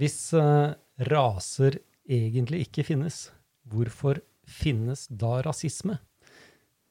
Hvis 0.00 0.30
uh, 0.32 0.72
raser 1.10 1.74
egentlig 2.08 2.62
ikke 2.64 2.86
finnes, 2.88 3.26
hvorfor 3.68 4.22
finnes 4.48 5.04
da 5.12 5.42
rasisme? 5.44 5.98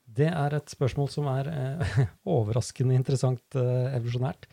Det 0.05 0.27
er 0.29 0.53
et 0.53 0.69
spørsmål 0.69 1.09
som 1.09 1.29
er 1.31 1.49
uh, 1.49 1.95
overraskende 2.37 2.93
interessant 2.97 3.57
uh, 3.57 3.89
evolusjonært. 3.95 4.45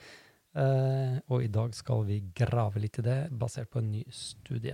Og 0.56 1.42
i 1.44 1.50
dag 1.52 1.74
skal 1.76 2.06
vi 2.08 2.14
grave 2.32 2.80
litt 2.80 2.96
i 2.96 3.02
det, 3.04 3.16
basert 3.28 3.68
på 3.68 3.82
en 3.82 3.90
ny 3.92 3.98
studie. 4.08 4.72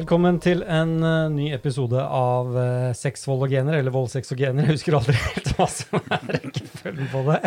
Velkommen 0.00 0.38
til 0.40 0.62
en 0.64 0.94
uh, 1.04 1.28
ny 1.28 1.50
episode 1.52 2.00
av 2.00 2.54
uh, 2.54 2.92
Sex, 2.96 3.26
vold 3.28 3.42
og 3.44 3.50
gener, 3.52 3.74
eller 3.76 3.92
Vold, 3.92 4.06
sex 4.08 4.32
og 4.32 4.38
gener. 4.40 4.64
Jeg 4.64 4.78
husker 4.78 4.96
aldri 4.96 5.12
helt 5.18 5.50
hva 5.58 5.66
som 5.68 5.98
er 6.00 6.22
rekkefølgen 6.38 7.10
på 7.12 7.20
det. 7.26 7.40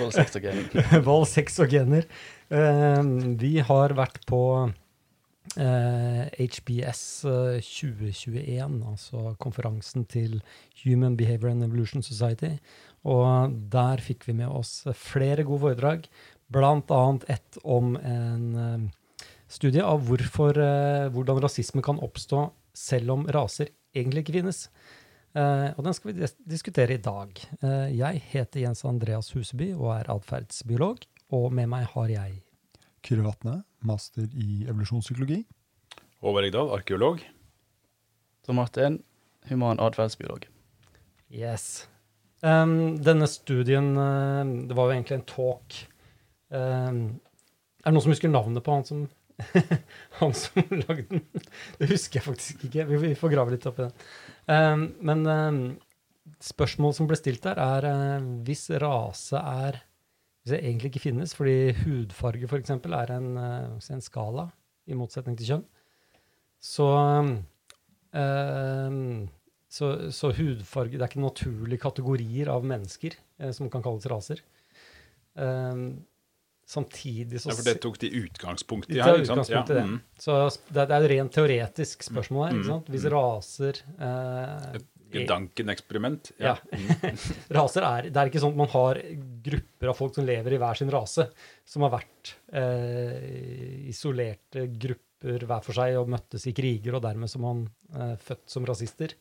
Vold, 0.00 0.10
sex 0.16 0.34
og 0.40 0.48
gener. 0.48 0.88
vold, 1.06 1.28
sex 1.30 1.60
og 1.62 1.70
gener. 1.70 2.08
Uh, 2.50 2.98
vi 3.38 3.52
har 3.62 3.94
vært 3.94 4.18
på 4.26 4.42
HBS 5.54 7.04
2021, 7.22 8.82
altså 8.90 9.36
konferansen 9.42 10.02
til 10.10 10.40
Human 10.82 11.14
Behavior 11.20 11.54
and 11.54 11.68
Evolution 11.68 12.02
Society. 12.02 12.56
Og 13.06 13.54
der 13.70 14.02
fikk 14.02 14.26
vi 14.26 14.34
med 14.42 14.50
oss 14.50 14.80
flere 14.98 15.46
gode 15.46 15.68
foredrag, 15.68 16.10
annet 16.58 17.28
ett 17.30 17.62
om 17.62 17.94
en 18.02 18.90
studie 19.50 19.82
av 19.82 20.04
hvorfor, 20.06 20.56
eh, 20.58 21.10
hvordan 21.10 21.42
rasisme 21.42 21.82
kan 21.82 21.98
oppstå 21.98 22.50
selv 22.76 23.16
om 23.16 23.26
raser 23.26 23.72
egentlig 23.94 24.24
ikke 24.24 24.38
finnes. 24.38 24.68
Eh, 25.34 25.70
og 25.76 25.84
den 25.84 25.94
skal 25.94 26.12
vi 26.12 26.28
diskutere 26.46 26.94
i 26.94 27.02
dag. 27.02 27.34
Eh, 27.62 27.96
jeg 27.98 28.22
heter 28.30 28.64
Jens 28.64 28.84
Andreas 28.84 29.30
Huseby 29.34 29.72
og 29.74 29.92
er 29.98 30.10
atferdsbiolog. 30.10 31.04
Og 31.32 31.52
med 31.52 31.68
meg 31.70 31.86
har 31.94 32.08
jeg 32.10 32.42
Kyrre 33.06 33.24
Vatne, 33.24 33.62
master 33.86 34.26
i 34.34 34.64
evolusjonspsykologi. 34.68 35.44
Håvard 36.20 36.44
Egdal, 36.44 36.72
arkeolog. 36.74 37.22
Tom 38.44 38.56
Martin, 38.56 39.02
human 39.48 39.80
atferdsbiolog. 39.80 40.46
Yes. 41.30 41.86
Um, 42.42 42.96
denne 42.96 43.26
studien 43.28 43.94
Det 43.94 44.74
var 44.74 44.88
jo 44.88 44.94
egentlig 44.96 45.18
en 45.18 45.26
talk. 45.28 45.76
Um, 46.50 47.20
er 47.80 47.88
det 47.88 47.94
noen 47.94 48.02
som 48.02 48.12
husker 48.12 48.32
navnet 48.32 48.64
på 48.64 48.74
han 48.74 48.84
som 48.84 49.06
han 50.20 50.34
som 50.36 50.62
lagde 50.72 51.06
den. 51.10 51.22
Det 51.78 51.88
husker 51.90 52.20
jeg 52.20 52.26
faktisk 52.26 52.64
ikke. 52.68 52.86
Vi, 52.90 53.14
får 53.18 53.32
grave 53.32 53.54
litt 53.54 53.66
opp 53.68 53.80
i 53.80 53.86
den. 53.86 53.94
Um, 54.50 54.84
men 55.06 55.24
um, 55.26 55.60
spørsmålet 56.44 56.98
som 56.98 57.08
ble 57.10 57.18
stilt 57.18 57.44
der, 57.46 57.60
er 57.60 57.88
uh, 57.88 58.28
hvis 58.46 58.68
rase 58.82 59.40
er 59.40 59.82
Hvis 60.40 60.54
det 60.54 60.62
egentlig 60.64 60.88
ikke 60.88 61.04
finnes, 61.04 61.34
fordi 61.36 61.74
hudfarge 61.82 62.48
f.eks. 62.48 62.70
er 62.72 63.10
en, 63.12 63.30
uh, 63.36 63.90
en, 63.92 64.00
skala, 64.04 64.48
i 64.88 64.96
motsetning 64.96 65.36
til 65.36 65.50
kjønn, 65.50 65.66
så, 66.60 66.86
um, 68.16 69.28
så, 69.68 69.90
så 70.10 70.30
hudfarge 70.32 70.96
Det 70.96 71.04
er 71.04 71.12
ikke 71.12 71.26
naturlige 71.26 71.84
kategorier 71.84 72.48
av 72.52 72.64
mennesker 72.64 73.18
uh, 73.42 73.50
som 73.52 73.68
kan 73.72 73.84
kalles 73.84 74.08
raser. 74.10 74.40
Um, 75.36 76.00
Samtidig 76.70 77.40
så 77.42 77.50
Ja, 77.50 77.56
For 77.58 77.66
det 77.66 77.80
tok 77.82 77.98
de 77.98 78.12
utgangspunkt 78.20 78.92
i 78.92 79.00
her? 79.00 79.18
ikke 79.18 79.32
sant? 79.32 79.50
Ja. 79.50 79.64
Det. 79.66 79.82
Mm. 79.82 79.96
Så 80.22 80.36
det, 80.70 80.84
er 80.84 80.92
et 81.00 81.10
rent 81.10 81.34
teoretisk 81.34 82.04
spørsmål 82.06 82.44
her. 82.46 82.54
ikke 82.54 82.62
mm. 82.62 82.70
sant? 82.70 82.90
Hvis 82.94 83.06
mm. 83.06 83.12
raser 83.16 83.80
eh, 84.06 84.80
Gedanken-eksperiment. 85.10 86.30
Ja. 86.38 86.54
ja. 86.70 86.78
Mm. 86.78 87.18
raser 87.58 87.86
er, 87.88 88.10
Det 88.14 88.22
er 88.22 88.30
ikke 88.30 88.42
sånn 88.44 88.54
at 88.54 88.60
man 88.62 88.70
har 88.76 89.00
grupper 89.50 89.90
av 89.90 89.98
folk 89.98 90.14
som 90.14 90.28
lever 90.28 90.54
i 90.54 90.60
hver 90.62 90.78
sin 90.78 90.92
rase, 90.94 91.26
som 91.66 91.86
har 91.86 91.94
vært 91.96 92.34
eh, 92.54 93.90
isolerte 93.90 94.68
grupper 94.70 95.48
hver 95.50 95.66
for 95.66 95.76
seg 95.76 95.98
og 95.98 96.14
møttes 96.14 96.46
i 96.46 96.54
kriger, 96.56 96.94
og 96.96 97.02
dermed 97.04 97.32
som 97.32 97.42
man 97.48 97.66
eh, 97.96 98.14
født 98.22 98.46
som 98.54 98.68
rasister. 98.68 99.18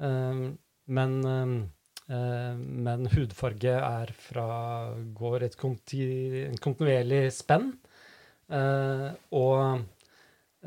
Um, 0.00 0.56
men 0.90 1.20
um, 1.22 1.58
men 2.06 3.06
hudfarge 3.08 3.72
er 3.78 4.10
fra 4.18 4.46
går 5.16 5.46
et 5.46 5.56
kontinuerlig 5.56 7.22
spenn. 7.32 7.70
Eh, 8.52 9.06
og 9.32 9.80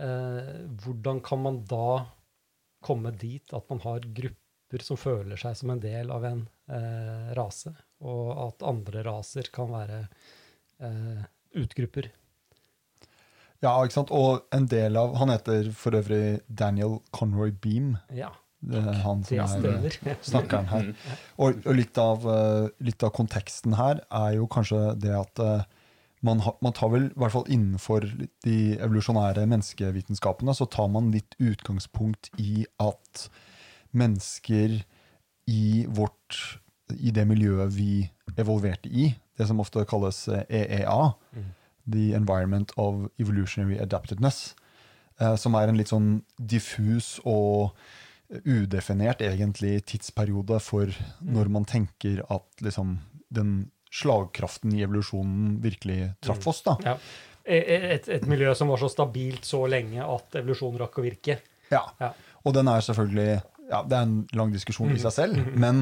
eh, 0.01 0.53
hvordan 0.81 1.21
kan 1.25 1.43
man 1.43 1.59
da 1.69 2.01
komme 2.81 3.13
dit 3.13 3.53
at 3.53 3.69
man 3.69 3.83
har 3.85 4.07
grupper 4.21 4.85
som 4.85 4.99
føler 4.99 5.39
seg 5.39 5.57
som 5.59 5.73
en 5.73 5.81
del 5.83 6.09
av 6.11 6.25
en 6.27 6.47
rase, 7.37 7.71
og 8.03 8.31
at 8.43 8.63
andre 8.67 8.99
raser 9.07 9.47
kan 9.55 9.69
være 9.71 10.01
utgrupper? 11.55 12.09
Ja, 13.63 13.71
ikke 13.79 13.95
sant. 13.95 14.11
Og 14.13 14.43
en 14.53 14.67
del 14.69 14.99
av 14.99 15.15
Han 15.21 15.31
heter 15.33 15.71
for 15.71 15.97
øvrig 15.97 16.41
Daniel 16.47 16.99
Conroy 17.15 17.53
Beam. 17.63 17.95
Ja. 18.13 18.33
Det 18.59 18.79
er 18.81 19.01
han 19.03 19.23
som 19.28 19.41
er 19.44 19.97
snakkeren 20.25 20.69
her. 20.72 20.88
Og, 21.38 21.59
og 21.62 21.75
litt, 21.78 21.97
av, 22.01 22.25
eh, 22.31 22.69
litt, 22.84 23.03
av, 23.06 23.13
konteksten 23.16 23.78
her 23.78 24.01
er 24.09 24.38
jo 24.40 24.47
kanskje 24.50 24.81
det 24.97 25.13
at 25.13 25.44
man, 26.25 26.40
man, 26.41 26.56
man, 26.66 26.73
tar 26.75 26.90
vel, 26.91 27.09
i 27.12 27.22
hvert 27.22 27.35
fall 27.35 27.45
innenfor 27.53 28.07
de 28.45 28.57
evolusjonære 28.81 29.45
menneskevitenskapene, 29.45 30.56
så 30.57 30.66
tar 30.73 30.90
man 30.91 31.12
litt 31.13 31.38
utgangspunkt 31.38 32.31
i 32.41 32.66
at 32.81 33.28
mennesker 33.97 34.79
i 35.47 35.85
vårt 35.88 36.57
i 36.95 37.12
det 37.12 37.25
miljøet 37.28 37.74
vi 37.75 38.07
evolverte 38.39 38.89
i, 38.89 39.12
det 39.38 39.47
som 39.50 39.59
ofte 39.62 39.85
kalles 39.89 40.25
EEA, 40.47 41.12
mm. 41.35 41.47
The 41.88 42.13
Environment 42.18 42.72
of 42.78 43.07
Evolutionary 43.19 43.78
Adaptedness, 43.79 44.56
eh, 45.19 45.35
som 45.35 45.56
er 45.56 45.69
en 45.69 45.79
litt 45.79 45.91
sånn 45.91 46.22
diffus 46.38 47.18
og 47.24 47.78
udefinert 48.27 49.21
egentlig 49.23 49.85
tidsperiode 49.88 50.59
for 50.63 50.91
når 51.23 51.51
man 51.51 51.67
tenker 51.67 52.23
at 52.33 52.63
liksom, 52.63 52.97
den 53.33 53.69
slagkraften 53.93 54.73
i 54.75 54.83
evolusjonen 54.83 55.57
virkelig 55.63 56.13
traff 56.23 56.43
mm. 56.43 56.49
oss. 56.51 56.63
da. 56.65 56.77
Ja. 56.83 56.95
E, 57.47 57.57
e, 57.57 57.77
et, 57.95 58.09
et, 58.11 58.25
miljø 58.27 58.51
som 58.55 58.71
var 58.73 58.81
så 58.81 58.89
stabilt 58.91 59.47
så 59.47 59.61
lenge 59.71 60.03
at 60.03 60.41
evolusjonen 60.41 60.81
rakk 60.83 60.99
å 60.99 61.05
virke. 61.05 61.39
Ja, 61.71 61.85
ja. 62.01 62.11
og 62.43 62.55
den 62.55 62.69
er 62.71 62.83
selvfølgelig 62.83 63.31
ja, 63.67 63.81
Det 63.83 63.97
er 63.97 64.05
en 64.05 64.19
lang 64.39 64.53
diskusjon 64.53 64.94
i 64.95 64.99
seg 65.01 65.11
selv, 65.11 65.39
mm. 65.44 65.55
men, 65.59 65.81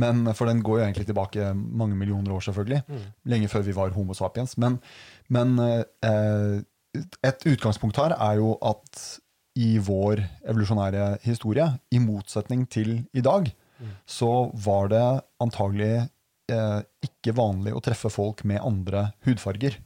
men, 0.00 0.30
for 0.32 0.48
den 0.48 0.62
går 0.64 0.78
jo 0.78 0.84
egentlig 0.86 1.04
tilbake 1.10 1.50
mange 1.52 1.96
millioner 2.00 2.32
år, 2.32 2.40
selvfølgelig. 2.46 2.78
Mm. 2.88 3.02
Lenge 3.32 3.50
før 3.52 3.66
vi 3.66 3.74
var 3.76 3.92
Homo 3.92 4.16
sapiens. 4.16 4.54
Men, 4.56 4.78
men 5.28 5.58
eh, 5.60 6.54
et 7.28 7.44
utgangspunkt 7.52 8.00
her 8.00 8.16
er 8.16 8.40
jo 8.40 8.54
at 8.64 9.02
i 9.58 9.72
vår 9.82 10.22
evolusjonære 10.46 11.18
historie, 11.24 11.66
i 11.90 11.98
motsetning 12.02 12.66
til 12.70 12.94
i 13.12 13.24
dag, 13.24 13.50
mm. 13.78 13.96
så 14.06 14.30
var 14.54 14.90
det 14.92 15.04
antagelig 15.42 15.92
eh, 16.52 16.80
ikke 17.04 17.34
vanlig 17.38 17.74
å 17.74 17.82
treffe 17.82 18.10
folk 18.12 18.44
med 18.48 18.62
andre 18.62 19.08
hudfarger 19.26 19.80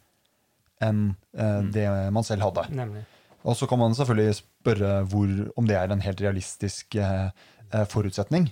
enn 0.83 1.13
eh, 1.37 1.59
mm. 1.63 1.73
det 1.75 1.89
man 2.15 2.27
selv 2.27 2.49
hadde. 2.49 2.67
Nemlig. 2.75 3.05
Og 3.43 3.57
så 3.59 3.67
kan 3.71 3.81
man 3.81 3.95
selvfølgelig 3.99 4.39
spørre 4.39 4.91
hvor, 5.11 5.31
om 5.59 5.69
det 5.69 5.79
er 5.79 5.91
en 5.91 6.05
helt 6.05 6.21
realistisk 6.23 6.99
eh, 6.99 7.31
eh 7.73 7.87
forutsetning. 7.91 8.51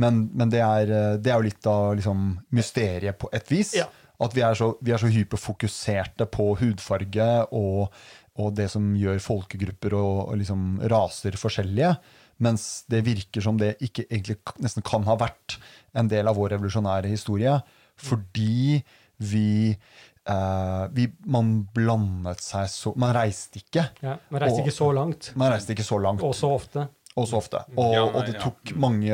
Men, 0.00 0.30
men 0.32 0.52
det, 0.52 0.62
er, 0.62 0.88
eh, 0.88 1.18
det, 1.20 1.32
er, 1.32 1.40
jo 1.40 1.48
litt 1.48 1.68
av 1.68 1.96
liksom, 1.98 2.38
mysteriet 2.56 3.18
på 3.18 3.28
et 3.34 3.50
vis. 3.52 3.74
Ja. 3.76 3.88
At 4.22 4.36
vi 4.36 4.44
er, 4.46 4.54
så, 4.54 4.72
vi 4.80 4.92
er 4.94 5.00
så 5.02 5.10
hyperfokuserte 5.10 6.28
på 6.30 6.52
hudfarge 6.60 7.28
og 7.50 7.92
og 8.40 8.54
det 8.56 8.68
som 8.72 8.92
gjør 8.96 9.20
folkegrupper 9.20 9.96
og, 9.98 10.32
og 10.32 10.38
liksom 10.40 10.80
raser 10.88 11.36
forskjellige. 11.40 11.94
Mens 12.42 12.84
det 12.90 13.02
virker 13.06 13.44
som 13.44 13.58
det 13.60 13.74
ikke 13.84 14.06
egentlig 14.08 14.38
nesten 14.62 14.84
kan 14.86 15.04
ha 15.06 15.18
vært 15.20 15.58
en 15.98 16.08
del 16.10 16.30
av 16.30 16.38
vår 16.40 16.56
revolusjonære 16.56 17.10
historie. 17.12 17.58
Fordi 18.00 18.80
vi, 19.22 19.76
eh, 20.26 20.84
vi 20.96 21.06
Man 21.26 21.52
blandet 21.74 22.40
seg 22.42 22.66
så 22.72 22.94
Man 22.96 23.14
reiste 23.14 23.60
ikke. 23.60 23.84
Ja, 24.02 24.16
man 24.32 24.42
reiste 24.42 24.62
og, 24.62 24.66
ikke 24.66 24.78
så 24.80 24.90
langt. 24.96 25.32
Man 25.36 25.52
reiste 25.52 25.76
ikke 25.76 25.86
så 25.86 26.00
langt. 26.02 26.24
Og 26.24 26.34
så 26.34 26.50
ofte. 26.56 26.88
Og 27.12 27.28
så 27.28 27.38
ofte. 27.38 27.60
Og, 27.76 27.92
ja, 27.92 28.04
og 28.08 28.26
det 28.26 28.40
tok 28.40 28.72
mange 28.80 29.12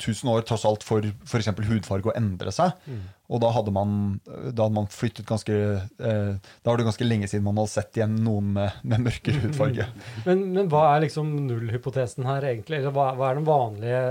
tusen 0.00 0.30
år 0.32 0.44
tross 0.48 0.64
alt 0.68 0.84
for 0.86 1.04
f.eks. 1.04 1.50
hudfarge 1.68 2.10
å 2.10 2.14
endre 2.18 2.52
seg. 2.54 2.76
Mm. 2.86 3.02
Og 3.30 3.42
da 3.44 3.50
hadde 3.54 3.74
man, 3.74 3.96
da 4.26 4.66
hadde 4.66 4.76
man 4.76 4.88
flyttet 4.90 5.28
ganske 5.28 5.54
eh, 5.54 6.30
Da 6.40 6.70
var 6.70 6.80
det 6.80 6.86
ganske 6.88 7.06
lenge 7.06 7.28
siden 7.30 7.46
man 7.46 7.60
hadde 7.60 7.74
sett 7.74 8.00
igjen 8.00 8.16
noen 8.24 8.54
med, 8.56 8.80
med 8.82 9.04
mørkere 9.06 9.44
hudfarge. 9.44 9.86
Men, 10.26 10.46
men, 10.56 10.70
hva 10.72 10.86
er 10.94 11.04
liksom 11.06 11.30
nullhypotesen 11.46 12.26
her, 12.28 12.48
egentlig? 12.52 12.80
Eller 12.80 12.96
hva, 12.96 13.12
hva, 13.18 13.30
er 13.30 13.40
den 13.40 13.48
vanlige 13.48 14.04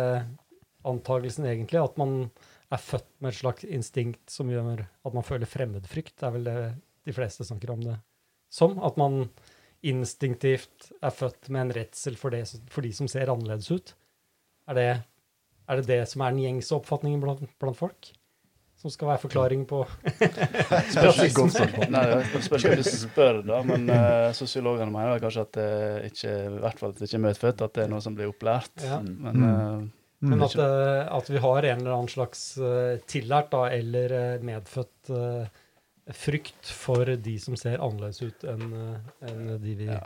antagelsen, 0.89 1.49
egentlig? 1.49 1.81
At 1.83 1.99
man 1.99 2.19
er 2.69 2.83
født 2.83 3.09
med 3.19 3.33
et 3.33 3.39
slags 3.41 3.65
instinkt 3.65 4.29
som 4.31 4.51
gjør 4.51 4.85
at 4.85 5.15
man 5.15 5.25
føler 5.25 5.49
fremmedfrykt? 5.49 6.19
Det 6.19 6.29
er 6.29 6.37
vel 6.37 6.47
det 6.47 6.59
de 7.09 7.15
fleste 7.15 7.47
snakker 7.47 7.73
om 7.73 7.81
det 7.87 7.97
som? 8.53 8.77
At 8.85 8.97
man 8.99 9.25
instinktivt 9.85 10.89
er 10.99 11.15
født 11.15 11.49
med 11.53 11.61
en 11.67 11.73
redsel 11.79 12.17
for, 12.19 12.33
det, 12.33 12.43
for 12.71 12.85
de 12.85 12.91
som 12.95 13.07
ser 13.11 13.31
annerledes 13.31 13.69
ut? 13.71 13.93
Er 14.69 14.77
det, 14.77 14.89
er 15.69 15.81
det 15.81 15.89
det 15.89 15.99
som 16.09 16.23
er 16.25 16.33
den 16.33 16.41
gjengse 16.43 16.73
oppfatningen 16.79 17.21
blant, 17.23 17.45
blant 17.61 17.77
folk? 17.77 18.09
Som 18.79 18.91
skal 18.93 19.09
være 19.09 19.19
forklaring 19.25 19.65
på 19.67 19.81
rasisme? 21.03 21.49
Nei, 21.91 22.03
det 22.15 22.43
spørs 22.45 22.63
hvem 22.63 22.77
du 22.79 22.87
spør, 22.87 23.41
da. 23.43 23.59
Men 23.67 23.89
uh, 23.91 24.29
sosiologene 24.37 24.87
mener 24.93 25.19
kanskje 25.19 25.43
at 25.43 25.57
det 25.57 25.71
ikke 26.13 26.35
i 26.45 26.59
hvert 26.63 26.79
fall 26.79 26.93
at 26.93 27.01
det 27.01 27.09
ikke 27.09 27.19
er 27.19 27.25
medfødt, 27.25 27.63
at 27.65 27.73
det 27.75 27.83
er 27.83 27.91
noe 27.91 28.05
som 28.05 28.15
blir 28.15 28.31
opplært. 28.31 28.71
ja. 28.87 29.01
Men 29.03 29.43
uh, 29.43 29.87
Men 30.23 30.45
at, 30.47 30.55
uh, 30.55 31.11
at 31.17 31.31
vi 31.31 31.43
har 31.43 31.67
en 31.67 31.83
eller 31.83 31.97
annen 31.97 32.11
slags 32.11 32.45
tillært 33.11 33.51
da, 33.51 33.65
eller 33.75 34.39
medfødt 34.47 35.11
frykt 36.15 36.71
for 36.73 37.11
de 37.19 37.35
som 37.39 37.59
ser 37.59 37.83
annerledes 37.83 38.23
ut 38.23 38.47
enn 38.49 38.71
enn 39.29 39.51
de 39.61 39.75
vi 39.77 39.91
ja. 39.91 39.99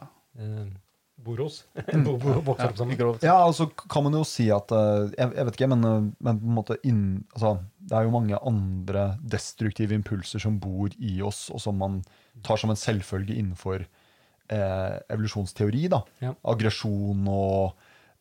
Bor 1.24 1.38
hos. 1.44 1.62
Bo- 2.06 2.18
bo- 2.18 2.42
Vokser 2.44 2.71
opp 2.71 2.77
sammen. 2.80 2.98
Ja, 3.24 3.36
altså 3.45 3.68
kan 3.71 4.04
man 4.04 4.13
jo 4.18 4.24
si 4.27 4.50
at 4.51 4.71
eh, 4.75 5.12
Jeg, 5.18 5.30
jeg 5.38 5.45
vet 5.48 5.56
ikke, 5.60 5.69
men, 5.71 5.83
eh, 5.88 6.07
men 6.25 6.39
på 6.42 6.50
en 6.50 6.57
måte 6.57 6.77
inn, 6.83 7.04
altså, 7.36 7.54
det 7.80 7.95
er 8.00 8.07
jo 8.07 8.15
mange 8.15 8.39
andre 8.48 9.06
destruktive 9.21 9.95
impulser 9.95 10.42
som 10.44 10.57
bor 10.60 10.89
i 11.00 11.19
oss, 11.24 11.45
og 11.54 11.62
som 11.63 11.77
man 11.80 12.01
tar 12.44 12.57
som 12.60 12.74
en 12.74 12.80
selvfølge 12.80 13.38
innenfor 13.39 13.86
eh, 13.86 14.98
evolusjonsteori. 15.13 15.86
da. 15.94 16.01
Ja. 16.24 16.33
Aggresjon 16.51 17.24
og, 17.31 17.77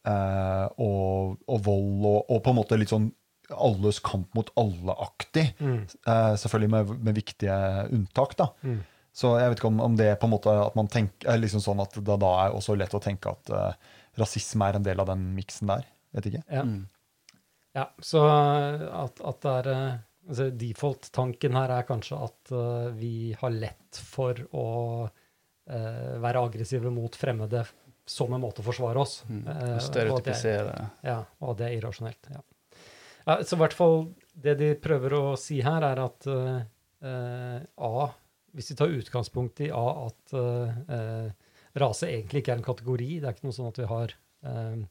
eh, 0.06 0.68
og, 0.78 1.40
og 1.48 1.64
vold 1.66 2.06
og, 2.06 2.20
og 2.30 2.42
på 2.44 2.52
en 2.54 2.60
måte 2.60 2.78
litt 2.78 2.92
sånn 2.92 3.10
alles 3.52 3.98
kamp 4.00 4.30
mot 4.38 4.48
alle-aktig. 4.56 5.48
Mm. 5.60 5.82
Eh, 6.08 6.34
selvfølgelig 6.40 6.70
med, 6.72 6.92
med 7.04 7.18
viktige 7.18 7.56
unntak. 7.92 8.36
da. 8.38 8.46
Mm. 8.64 8.78
Så 9.12 9.34
jeg 9.36 9.52
vet 9.52 9.60
ikke 9.60 9.68
om, 9.68 9.80
om 9.84 9.96
det 9.96 10.06
er 10.08 10.20
på 10.20 10.28
en 10.28 10.32
måte 10.32 10.52
at 10.56 10.76
man 10.78 10.88
tenker, 10.90 11.28
er 11.28 11.40
liksom 11.40 11.60
sånn 11.60 11.82
at 11.84 11.98
det 12.00 12.16
da 12.22 12.30
er 12.46 12.54
også 12.56 12.76
lett 12.80 12.94
å 12.96 13.00
tenke 13.02 13.34
at 13.34 13.50
uh, 13.52 13.98
rasisme 14.20 14.68
er 14.68 14.78
en 14.78 14.86
del 14.86 15.02
av 15.04 15.10
den 15.10 15.26
miksen 15.36 15.68
der. 15.68 15.84
Vet 16.16 16.30
ikke. 16.30 16.40
Ja. 16.48 16.62
Mm. 16.64 16.86
ja, 17.76 17.84
så 18.04 18.22
at, 18.24 19.20
at 19.20 19.44
det 19.44 19.52
er 19.52 19.68
eh, 19.72 20.00
altså 20.28 20.46
Default-tanken 20.62 21.56
her 21.56 21.74
er 21.76 21.86
kanskje 21.88 22.22
at 22.24 22.54
uh, 22.56 22.88
vi 22.96 23.32
har 23.36 23.52
lett 23.52 24.00
for 24.00 24.40
å 24.56 24.66
uh, 25.04 26.14
være 26.24 26.46
aggressive 26.48 26.92
mot 26.92 27.16
fremmede 27.16 27.66
som 28.08 28.32
en 28.32 28.42
måte 28.42 28.64
å 28.64 28.66
forsvare 28.66 29.04
oss. 29.04 29.18
Mm. 29.28 29.44
Og 29.44 29.60
det 29.60 29.84
Stereotypisere. 29.90 30.88
Ja, 31.04 31.20
og 31.44 31.60
det 31.60 31.68
er 31.68 31.76
irrasjonelt. 31.76 32.32
Ja. 32.32 32.40
Ja, 33.28 33.36
så 33.44 33.54
i 33.54 33.60
hvert 33.60 33.76
fall 33.76 34.00
det 34.32 34.56
de 34.58 34.72
prøver 34.82 35.14
å 35.14 35.22
si 35.38 35.60
her, 35.62 35.84
er 35.86 36.00
at 36.02 36.26
A 36.26 37.92
Hvis 38.52 38.72
vi 38.72 38.76
tar 38.76 38.92
utgangspunkt 38.92 39.62
i 39.64 39.70
at 39.72 40.34
eh, 40.36 40.80
eh, 40.96 41.52
rase 41.80 42.10
egentlig 42.10 42.42
ikke 42.42 42.54
er 42.54 42.60
en 42.60 42.66
kategori. 42.66 43.08
Det 43.20 43.28
er 43.28 43.36
ikke 43.36 43.48
noe 43.48 43.56
sånn 43.56 43.70
at 43.70 43.80
vi 43.80 43.88
har 43.90 44.14
eh, 44.48 44.82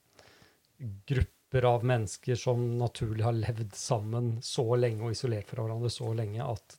grupper 1.11 1.67
av 1.67 1.85
mennesker 1.85 2.39
som 2.39 2.63
naturlig 2.79 3.25
har 3.27 3.37
levd 3.37 3.75
sammen 3.77 4.37
så 4.45 4.65
lenge 4.79 5.05
og 5.05 5.15
isolert 5.15 5.51
fra 5.51 5.65
hverandre 5.65 5.91
så 5.93 6.13
lenge 6.17 6.45
at 6.45 6.77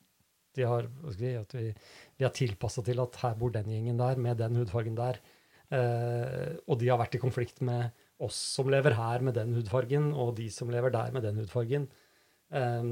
har, 0.61 0.85
at 1.09 1.55
vi, 1.57 1.71
vi 2.19 2.25
har 2.27 2.33
tilpassa 2.37 2.83
til 2.85 2.99
at 3.01 3.15
her 3.23 3.37
bor 3.41 3.55
den 3.55 3.71
gjengen 3.73 3.97
der 3.97 4.19
med 4.21 4.37
den 4.37 4.59
hudfargen 4.61 4.99
der. 4.99 5.17
Eh, 5.73 6.59
og 6.69 6.77
de 6.81 6.91
har 6.91 7.01
vært 7.01 7.17
i 7.17 7.23
konflikt 7.23 7.63
med 7.65 7.89
oss 8.23 8.37
som 8.59 8.69
lever 8.71 8.99
her 8.99 9.25
med 9.25 9.39
den 9.39 9.55
hudfargen, 9.57 10.11
og 10.13 10.35
de 10.37 10.51
som 10.53 10.69
lever 10.73 10.93
der 10.93 11.15
med 11.15 11.25
den 11.25 11.41
hudfargen. 11.41 11.87
Eh, 12.53 12.91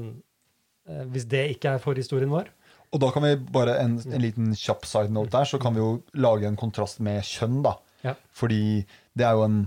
eh, 0.89 1.03
hvis 1.13 1.27
det 1.29 1.43
ikke 1.53 1.75
er 1.75 1.83
forhistorien 1.83 2.33
vår. 2.33 2.49
Og 2.91 2.99
da 2.99 3.11
kan 3.15 3.23
vi 3.23 3.35
bare 3.55 3.77
en, 3.79 3.97
en 4.03 4.21
liten 4.23 4.51
kjapp 4.57 4.85
side 4.85 5.13
note 5.15 5.31
der, 5.31 5.47
så 5.47 5.59
kan 5.61 5.73
vi 5.75 5.79
jo 5.79 6.01
lage 6.19 6.47
en 6.49 6.59
kontrast 6.59 6.99
med 7.03 7.23
kjønn, 7.23 7.61
da. 7.63 7.77
Ja. 8.03 8.15
Fordi 8.35 8.83
det 9.15 9.27
er 9.27 9.37
jo 9.37 9.45
en 9.47 9.61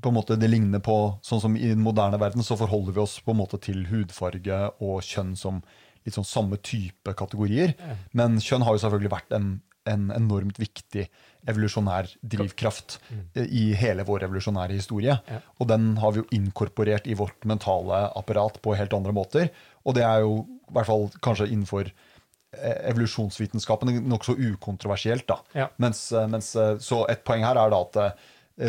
på 0.00 0.08
en 0.08 0.14
måte 0.16 0.36
Det 0.40 0.48
ligner 0.48 0.80
på 0.80 0.94
Sånn 1.26 1.42
som 1.42 1.56
i 1.58 1.66
den 1.74 1.82
moderne 1.84 2.16
verden, 2.16 2.40
så 2.40 2.56
forholder 2.56 2.94
vi 2.96 3.02
oss 3.02 3.18
på 3.20 3.34
en 3.34 3.40
måte 3.42 3.58
til 3.60 3.82
hudfarge 3.90 4.60
og 4.80 5.02
kjønn 5.04 5.34
som 5.36 5.58
litt 6.06 6.16
sånn 6.16 6.24
samme 6.24 6.56
type 6.64 7.12
kategorier. 7.12 7.74
Ja. 7.76 7.96
Men 8.16 8.38
kjønn 8.40 8.64
har 8.64 8.72
jo 8.78 8.80
selvfølgelig 8.80 9.12
vært 9.12 9.34
en, 9.36 9.50
en 9.84 10.06
enormt 10.16 10.56
viktig 10.56 11.04
evolusjonær 11.50 12.08
drivkraft 12.22 12.96
Mm. 13.10 13.44
i 13.44 13.64
hele 13.76 14.04
vår 14.08 14.24
evolusjonære 14.24 14.76
historie. 14.78 15.18
Ja. 15.28 15.40
Og 15.60 15.68
den 15.68 15.96
har 16.00 16.12
vi 16.16 16.22
jo 16.22 16.28
inkorporert 16.32 17.06
i 17.06 17.16
vårt 17.18 17.44
mentale 17.44 18.06
apparat 18.16 18.56
på 18.62 18.76
helt 18.78 18.94
andre 18.96 19.12
måter. 19.12 19.50
Og 19.84 19.94
det 19.98 20.04
er 20.06 20.24
jo 20.24 20.46
i 20.48 20.72
hvert 20.78 20.88
fall 20.88 21.10
kanskje 21.20 21.50
innenfor 21.50 21.88
eh, 21.90 21.92
evolusjonsvitenskapen 22.58 23.92
nokså 24.08 24.34
ukontroversielt. 24.38 25.26
da. 25.26 25.40
Ja. 25.52 25.68
Mens, 25.76 26.12
eh, 26.12 26.28
mens, 26.28 26.56
eh, 26.56 26.76
så 26.78 27.04
et 27.10 27.24
poeng 27.24 27.44
her 27.46 27.58
er 27.58 27.70
da 27.70 27.80
at 27.86 27.96
eh, 27.96 28.12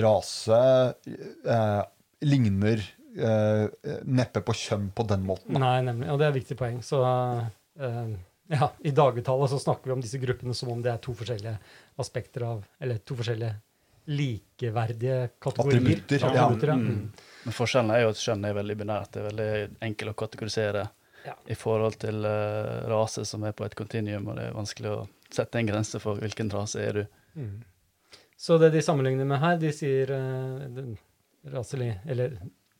rase 0.01 0.59
eh, 1.05 1.81
ligner 2.21 2.83
eh, 3.17 3.65
neppe 4.05 4.43
på 4.45 4.53
kjønn 4.53 4.91
på 4.95 5.07
den 5.09 5.25
måten. 5.25 5.55
Da. 5.55 5.63
Nei, 5.65 5.79
nemlig. 5.89 6.11
Og 6.11 6.19
det 6.21 6.27
er 6.27 6.35
et 6.35 6.39
viktig 6.43 6.59
poeng. 6.59 6.77
Så 6.85 7.01
eh, 7.07 8.13
ja, 8.53 8.69
i 8.85 8.93
dagligtallet 8.93 9.49
så 9.49 9.59
snakker 9.59 9.89
vi 9.89 9.97
om 9.97 10.05
disse 10.05 10.21
gruppene 10.21 10.53
som 10.57 10.69
om 10.73 10.81
det 10.83 10.93
er 10.93 11.01
to 11.01 11.15
forskjellige 11.17 11.57
aspekter 12.01 12.45
av 12.47 12.63
Eller 12.79 13.01
to 13.05 13.15
forskjellige 13.15 13.55
likeverdige 14.11 15.17
kategorier. 15.39 15.81
Attributter, 15.81 16.19
ja. 16.19 16.45
Attributter, 16.45 16.67
ja. 16.67 16.75
Mm. 16.75 17.11
Men 17.43 17.55
forskjellen 17.55 17.91
er 17.93 18.01
jo 18.01 18.09
at 18.13 18.21
kjønn 18.21 18.47
er 18.49 18.55
veldig 18.57 18.75
binært. 18.79 19.11
Det 19.13 19.21
er 19.21 19.27
veldig 19.29 19.51
enkelt 19.87 20.11
å 20.11 20.19
kategorisere 20.23 20.87
Ja. 21.25 21.35
i 21.45 21.55
forhold 21.57 21.99
til 22.01 22.25
uh, 22.25 22.87
rase 22.89 23.25
som 23.29 23.43
er 23.45 23.53
på 23.57 23.65
et 23.67 23.75
kontinuum, 23.77 24.31
og 24.31 24.39
det 24.39 24.47
er 24.47 24.57
vanskelig 24.57 24.89
å 24.93 25.01
sette 25.31 25.59
en 25.59 25.69
grense 25.69 26.01
for 26.01 26.21
hvilken 26.21 26.49
rase 26.53 26.81
er 26.81 26.97
du. 26.97 27.03
Mm. 27.37 27.61
Så 28.41 28.57
det 28.61 28.71
de 28.73 28.81
sammenligner 28.81 29.27
med 29.29 29.41
her, 29.43 29.59
de 29.61 29.71
sier 29.75 30.11
uh, 30.15 30.65
den 30.73 30.95
raselig, 31.53 31.93
eller 32.09 32.39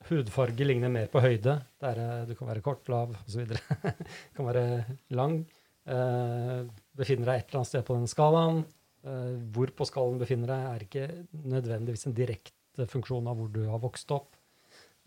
hudfarge 0.09 0.65
ligner 0.65 0.91
mer 0.93 1.07
på 1.11 1.21
høyde. 1.23 1.59
Der 1.83 2.01
uh, 2.01 2.17
du 2.29 2.35
kan 2.37 2.49
være 2.49 2.65
kort, 2.65 2.89
lav 2.91 3.13
osv. 3.21 3.53
kan 4.35 4.49
være 4.49 4.65
lang. 5.13 5.43
Uh, 5.85 6.65
befinner 6.97 7.31
deg 7.31 7.41
et 7.41 7.49
eller 7.49 7.61
annet 7.61 7.73
sted 7.73 7.85
på 7.85 7.99
den 7.99 8.09
skalaen. 8.09 8.65
Uh, 9.05 9.37
hvor 9.53 9.69
på 9.77 9.85
skalaen 9.89 10.21
befinner 10.21 10.49
deg, 10.49 10.67
er 10.73 10.87
ikke 10.87 11.07
nødvendigvis 11.55 12.09
en 12.09 12.17
direkte 12.17 12.89
funksjon 12.89 13.29
av 13.29 13.37
hvor 13.37 13.53
du 13.53 13.63
har 13.69 13.81
vokst 13.81 14.13
opp. 14.17 14.37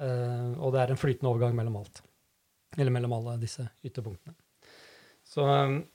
Eh, 0.03 0.51
og 0.59 0.75
det 0.75 0.83
er 0.83 0.93
en 0.93 0.99
flytende 0.99 1.31
overgang 1.31 1.55
mellom 1.57 1.79
alt. 1.83 2.03
Eller 2.77 2.95
mellom 2.95 3.13
alle 3.17 3.37
disse 3.43 3.67
ytterpunktene. 3.83 4.35
Så, 5.25 5.45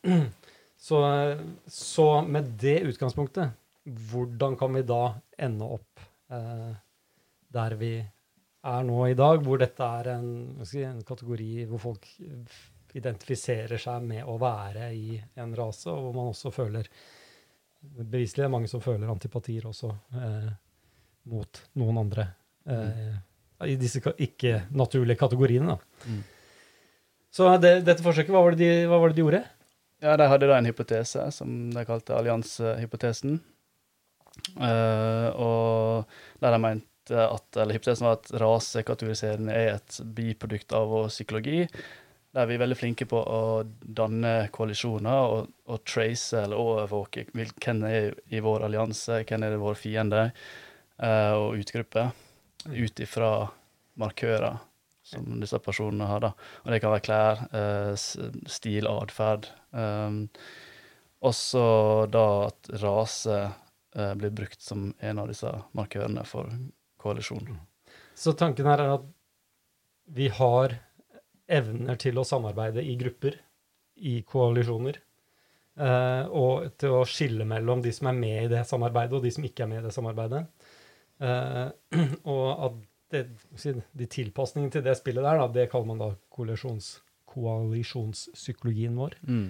så, 0.87 1.01
så 1.67 2.07
med 2.21 2.53
det 2.61 2.79
utgangspunktet, 2.89 3.51
hvordan 4.11 4.57
kan 4.59 4.73
vi 4.75 4.85
da 4.87 5.03
ende 5.37 5.67
opp 5.77 6.01
eh, 6.31 6.71
der 7.49 7.75
vi 7.79 7.93
er 7.99 8.83
nå 8.83 9.05
i 9.07 9.15
dag, 9.17 9.39
hvor 9.43 9.61
dette 9.61 9.85
er 10.01 10.11
en, 10.17 10.31
si, 10.67 10.81
en 10.83 10.99
kategori 11.07 11.65
hvor 11.69 11.81
folk 11.89 12.09
identifiserer 12.97 13.79
seg 13.79 14.03
med 14.05 14.27
å 14.27 14.35
være 14.41 14.89
i 14.97 15.15
en 15.39 15.55
rase, 15.57 15.89
og 15.91 16.07
hvor 16.09 16.17
man 16.17 16.33
også 16.33 16.53
føler 16.53 16.91
Beviselig 17.79 18.41
er 18.43 18.49
det 18.49 18.51
mange 18.51 18.67
som 18.67 18.81
føler 18.83 19.07
antipatier 19.07 19.63
også 19.69 19.87
eh, 20.19 20.47
mot 21.31 21.59
noen 21.79 21.99
andre 22.01 22.25
eh, 22.67 23.13
i 23.71 23.77
disse 23.79 24.01
ikke-naturlige 24.03 25.15
kategoriene. 25.21 25.77
Da. 25.77 26.09
Mm. 26.11 26.17
Så 27.33 27.49
det, 27.61 27.79
dette 27.85 28.03
forsøket, 28.05 28.33
hva 28.33 28.41
var, 28.45 28.57
det 28.57 28.65
de, 28.65 28.89
hva 28.89 28.99
var 29.01 29.11
det 29.11 29.19
de 29.19 29.25
gjorde? 29.25 29.43
Ja, 30.01 30.15
de 30.17 30.27
hadde 30.31 30.47
da 30.47 30.57
en 30.57 30.67
hypotese 30.69 31.25
som 31.35 31.55
de 31.73 31.85
kalte 31.87 32.15
alliansehypotesen. 32.15 33.39
Uh, 34.55 35.27
og 35.35 36.39
der 36.39 36.55
de 36.55 36.59
mente 36.63 36.85
at, 37.25 37.47
eller 37.57 37.75
hypotesen 37.75 38.07
var 38.07 38.19
at 38.19 38.29
rasekategorisering 38.39 39.49
er 39.51 39.73
et 39.75 39.99
biprodukt 40.15 40.73
av 40.77 40.87
vår 40.93 41.09
psykologi. 41.11 41.65
Der 42.37 42.45
vi 42.45 42.55
er 42.55 42.61
veldig 42.61 42.77
flinke 42.77 43.07
på 43.09 43.19
å 43.19 43.41
danne 43.81 44.33
koalisjoner 44.53 45.33
og, 45.33 45.51
og 45.65 45.83
trace 45.89 46.43
eller 46.43 46.61
overvåke 46.61 47.25
hvem 47.33 47.85
er 47.89 48.13
i 48.29 48.41
vår 48.45 48.67
allianse, 48.67 49.23
hvem 49.25 49.47
er 49.47 49.57
vår 49.59 49.79
fiende 49.81 50.27
eh, 50.29 51.33
og 51.33 51.57
utgruppe, 51.57 52.05
ut 52.69 53.01
ifra 53.01 53.31
markører 53.99 54.61
som 55.09 55.39
disse 55.41 55.59
personene 55.65 56.07
har. 56.09 56.23
da. 56.23 56.33
Og 56.63 56.73
det 56.73 56.81
kan 56.83 56.93
være 56.93 57.05
klær, 57.05 57.45
eh, 57.51 57.93
stil, 58.49 58.89
atferd. 58.89 59.49
Um, 59.71 60.27
også 61.19 61.63
da 62.11 62.25
at 62.47 62.69
rase 62.81 63.39
eh, 63.95 64.13
blir 64.15 64.31
brukt 64.31 64.61
som 64.63 64.93
en 64.99 65.19
av 65.19 65.27
disse 65.31 65.51
markørene 65.75 66.23
for 66.27 66.51
koalisjon. 66.99 67.57
Så 68.15 68.35
tanken 68.39 68.67
her 68.69 68.83
er 68.83 68.93
at 68.97 69.07
vi 70.15 70.29
har 70.33 70.77
evner 71.49 71.99
til 71.99 72.17
å 72.19 72.25
samarbeide 72.27 72.83
i 72.85 72.95
grupper, 72.99 73.35
i 73.99 74.21
koalisjoner, 74.27 74.99
eh, 75.79 76.23
og 76.27 76.69
til 76.79 76.95
å 77.01 77.05
skille 77.09 77.47
mellom 77.47 77.83
de 77.83 77.93
som 77.95 78.11
er 78.11 78.19
med 78.19 78.43
i 78.45 78.51
det 78.53 78.63
samarbeidet, 78.69 79.17
og 79.17 79.25
de 79.25 79.33
som 79.35 79.45
ikke 79.47 79.65
er 79.65 79.71
med 79.73 79.83
i 79.83 79.87
det 79.87 79.95
samarbeidet. 79.95 80.45
Eh, 81.19 81.65
og 82.35 82.47
at 82.69 82.79
det, 83.13 83.25
de 83.97 84.07
tilpasningene 84.09 84.73
til 84.73 84.83
det 84.85 84.95
spillet 84.99 85.25
der, 85.25 85.41
da, 85.41 85.47
det 85.53 85.69
kaller 85.71 85.89
man 85.91 86.01
da 86.01 86.09
koalisjons, 86.33 86.97
koalisjonspsykologien 87.29 88.97
vår. 88.99 89.17
Mm. 89.27 89.47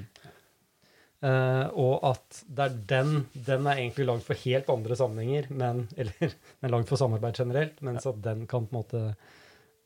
Uh, 1.20 1.66
og 1.76 2.06
at 2.08 2.38
det 2.48 2.64
er 2.64 2.76
den 2.88 3.10
Den 3.36 3.66
er 3.68 3.82
egentlig 3.82 4.06
lagd 4.08 4.22
for 4.24 4.40
helt 4.40 4.70
andre 4.72 4.96
sammenhenger, 4.96 5.50
men, 5.52 5.84
eller 6.00 6.16
den 6.22 6.68
er 6.70 6.74
lagd 6.76 6.88
for 6.88 7.02
samarbeid 7.02 7.42
generelt, 7.42 7.82
mens 7.84 8.08
at 8.08 8.22
den 8.24 8.46
kan 8.48 8.68
på 8.70 8.76
en 8.76 8.80
måte 8.80 9.04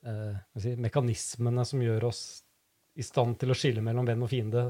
jeg 0.04 0.60
si, 0.60 0.72
Mekanismene 0.84 1.64
som 1.64 1.80
gjør 1.80 2.10
oss 2.10 2.24
i 3.00 3.06
stand 3.08 3.38
til 3.40 3.54
å 3.54 3.56
skille 3.56 3.82
mellom 3.82 4.06
venn 4.06 4.26
og 4.26 4.30
fiende, 4.30 4.66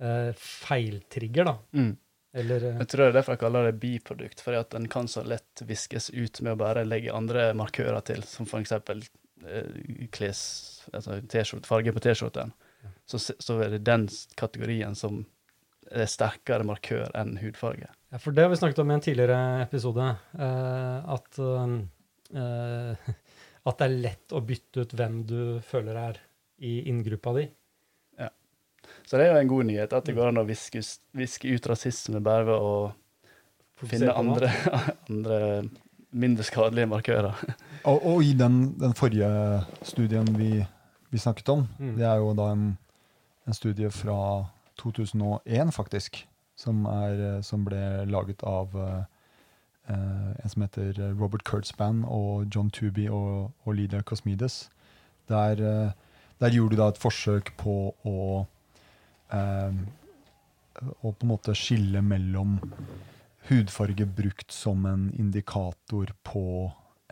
uh, 0.00 0.30
feiltrigger, 0.38 1.50
da. 1.50 1.56
Mm. 1.74 1.90
Eller 2.32 2.64
eh, 2.64 2.78
Jeg 2.82 2.90
tror 2.92 3.04
det 3.04 3.08
er 3.10 3.16
derfor 3.18 3.36
jeg 3.36 3.42
kaller 3.42 3.68
det 3.68 3.80
biprodukt, 3.82 4.42
fordi 4.44 4.60
at 4.60 4.74
den 4.76 4.88
kan 4.92 5.10
så 5.10 5.24
lett 5.26 5.64
viskes 5.66 6.10
ut 6.14 6.40
med 6.44 6.54
å 6.54 6.60
bare 6.60 6.86
legge 6.86 7.14
andre 7.14 7.50
markører 7.58 8.04
til, 8.06 8.22
som 8.26 8.48
eksempel 8.60 9.02
eh, 9.46 10.06
kles, 10.14 10.42
altså 10.92 11.20
farge 11.66 11.94
på 11.96 12.04
T-skjorten. 12.06 12.54
Så, 13.10 13.18
så 13.18 13.58
er 13.60 13.74
det 13.74 13.84
den 13.84 14.06
kategorien 14.38 14.94
som 14.96 15.24
er 15.90 16.06
sterkere 16.08 16.64
markør 16.66 17.10
enn 17.18 17.34
hudfarge. 17.40 17.90
Ja, 18.10 18.18
for 18.22 18.34
det 18.34 18.44
har 18.44 18.52
vi 18.52 18.58
snakket 18.60 18.82
om 18.82 18.90
i 18.90 18.96
en 18.96 19.04
tidligere 19.04 19.38
episode. 19.64 20.06
eh, 20.38 21.14
at, 21.14 21.40
eh, 22.34 23.14
at 23.68 23.82
det 23.82 23.88
er 23.88 24.00
lett 24.06 24.34
å 24.34 24.42
bytte 24.46 24.84
ut 24.84 24.94
hvem 24.98 25.22
du 25.26 25.40
føler 25.66 25.98
er 25.98 26.20
i 26.62 26.80
inngruppa 26.90 27.34
di. 27.38 27.48
Så 29.10 29.18
det 29.18 29.26
er 29.26 29.32
jo 29.34 29.40
en 29.42 29.48
god 29.50 29.66
nyhet 29.66 29.92
at 29.96 30.06
det 30.06 30.14
går 30.14 30.28
an 30.30 30.38
å 30.38 30.46
viske, 30.46 30.78
viske 31.18 31.50
ut 31.50 31.64
rasisme 31.66 32.20
bare 32.22 32.44
ved 32.46 32.62
å 32.62 32.74
finne 33.90 34.12
andre, 34.14 34.50
andre 35.10 35.38
mindre 36.14 36.46
skadelige 36.46 36.86
markører. 36.90 37.40
Og, 37.90 38.04
og 38.06 38.22
i 38.22 38.34
den, 38.36 38.60
den 38.78 38.92
forrige 38.94 39.26
studien 39.88 40.28
vi, 40.36 40.60
vi 41.10 41.18
snakket 41.18 41.48
om, 41.48 41.62
Mm. 41.80 41.94
det 41.96 42.04
er 42.06 42.18
jo 42.20 42.34
da 42.36 42.50
en, 42.52 42.66
en 43.48 43.56
studie 43.56 43.88
fra 43.90 44.18
2001, 44.82 45.72
faktisk, 45.72 46.20
som, 46.60 46.84
er, 46.86 47.40
som 47.42 47.64
ble 47.64 47.80
laget 48.04 48.44
av 48.44 48.76
eh, 48.76 49.96
en 49.96 50.52
som 50.52 50.62
heter 50.66 51.00
Robert 51.16 51.42
Kurtzban 51.48 52.04
og 52.04 52.52
John 52.54 52.68
Tooby 52.70 53.08
og, 53.08 53.50
og 53.64 53.74
Lydia 53.78 54.02
Cosmides. 54.04 54.68
Der, 55.32 55.56
eh, 55.56 55.90
der 56.38 56.52
gjorde 56.54 56.76
de 56.76 56.82
da 56.82 56.90
et 56.92 57.00
forsøk 57.00 57.54
på 57.58 57.78
å 58.04 58.16
eh, 59.32 59.72
å 61.02 61.12
på 61.12 61.26
en 61.26 61.32
måte 61.32 61.54
skille 61.58 62.02
mellom 62.02 62.58
hudfarge 63.50 64.06
brukt 64.06 64.52
som 64.54 64.84
en 64.86 65.08
indikator 65.18 66.12
på 66.26 66.44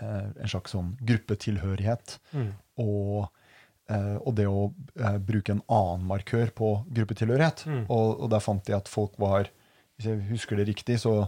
eh, 0.01 0.29
en 0.39 0.49
slags 0.51 0.75
sånn 0.77 0.95
gruppetilhørighet, 1.03 2.19
Mm. 2.33 2.53
og, 2.79 3.29
eh, 3.91 4.17
og 4.23 4.35
det 4.39 4.47
å 4.47 4.69
bruke 5.27 5.53
en 5.57 5.63
annen 5.69 6.07
markør 6.07 6.53
på 6.55 6.85
gruppetilhørighet. 6.95 7.65
Mm. 7.67 7.85
Og, 7.89 8.21
og 8.23 8.31
der 8.31 8.45
fant 8.45 8.65
de 8.65 8.77
at 8.77 8.89
folk 8.89 9.19
var 9.19 9.51
Hvis 9.99 10.07
jeg 10.07 10.21
husker 10.29 10.57
det 10.57 10.69
riktig, 10.69 11.01
så, 11.03 11.27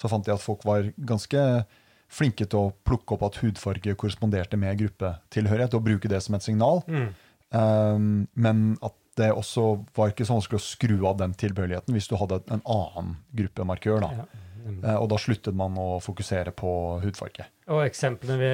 så 0.00 0.08
fant 0.08 0.24
de 0.24 0.32
at 0.32 0.40
folk 0.40 0.62
var 0.64 0.86
ganske 0.96 1.66
flinke 2.08 2.46
til 2.48 2.58
å 2.58 2.70
plukke 2.88 3.12
opp 3.12 3.26
at 3.26 3.36
hudfarge 3.42 3.92
korresponderte 4.00 4.56
med 4.56 4.78
gruppetilhørighet, 4.80 5.74
og 5.76 5.84
bruke 5.84 6.08
det 6.08 6.22
som 6.24 6.34
et 6.34 6.46
signal. 6.46 6.80
Mm. 6.88 7.10
Um, 7.52 8.06
men 8.32 8.78
at 8.80 8.96
det 9.16 9.30
også 9.32 9.68
var 9.96 10.12
ikke 10.12 10.26
så 10.28 10.36
vanskelig 10.36 10.60
å 10.60 10.64
skru 10.64 10.96
av 11.08 11.20
den 11.20 11.34
tilbøyeligheten 11.38 11.96
hvis 11.96 12.08
du 12.10 12.16
hadde 12.20 12.42
en 12.52 12.62
annen 12.62 13.14
gruppemarkør. 13.38 14.02
Da. 14.04 14.10
Ja. 14.20 14.26
Mm. 14.66 14.80
Eh, 14.82 14.96
og 14.98 15.08
da 15.12 15.18
sluttet 15.20 15.54
man 15.56 15.76
å 15.78 16.00
fokusere 16.02 16.52
på 16.56 16.70
hudfarge. 17.04 17.46
Og 17.70 17.84
eksemplene 17.84 18.38
vi, 18.40 18.50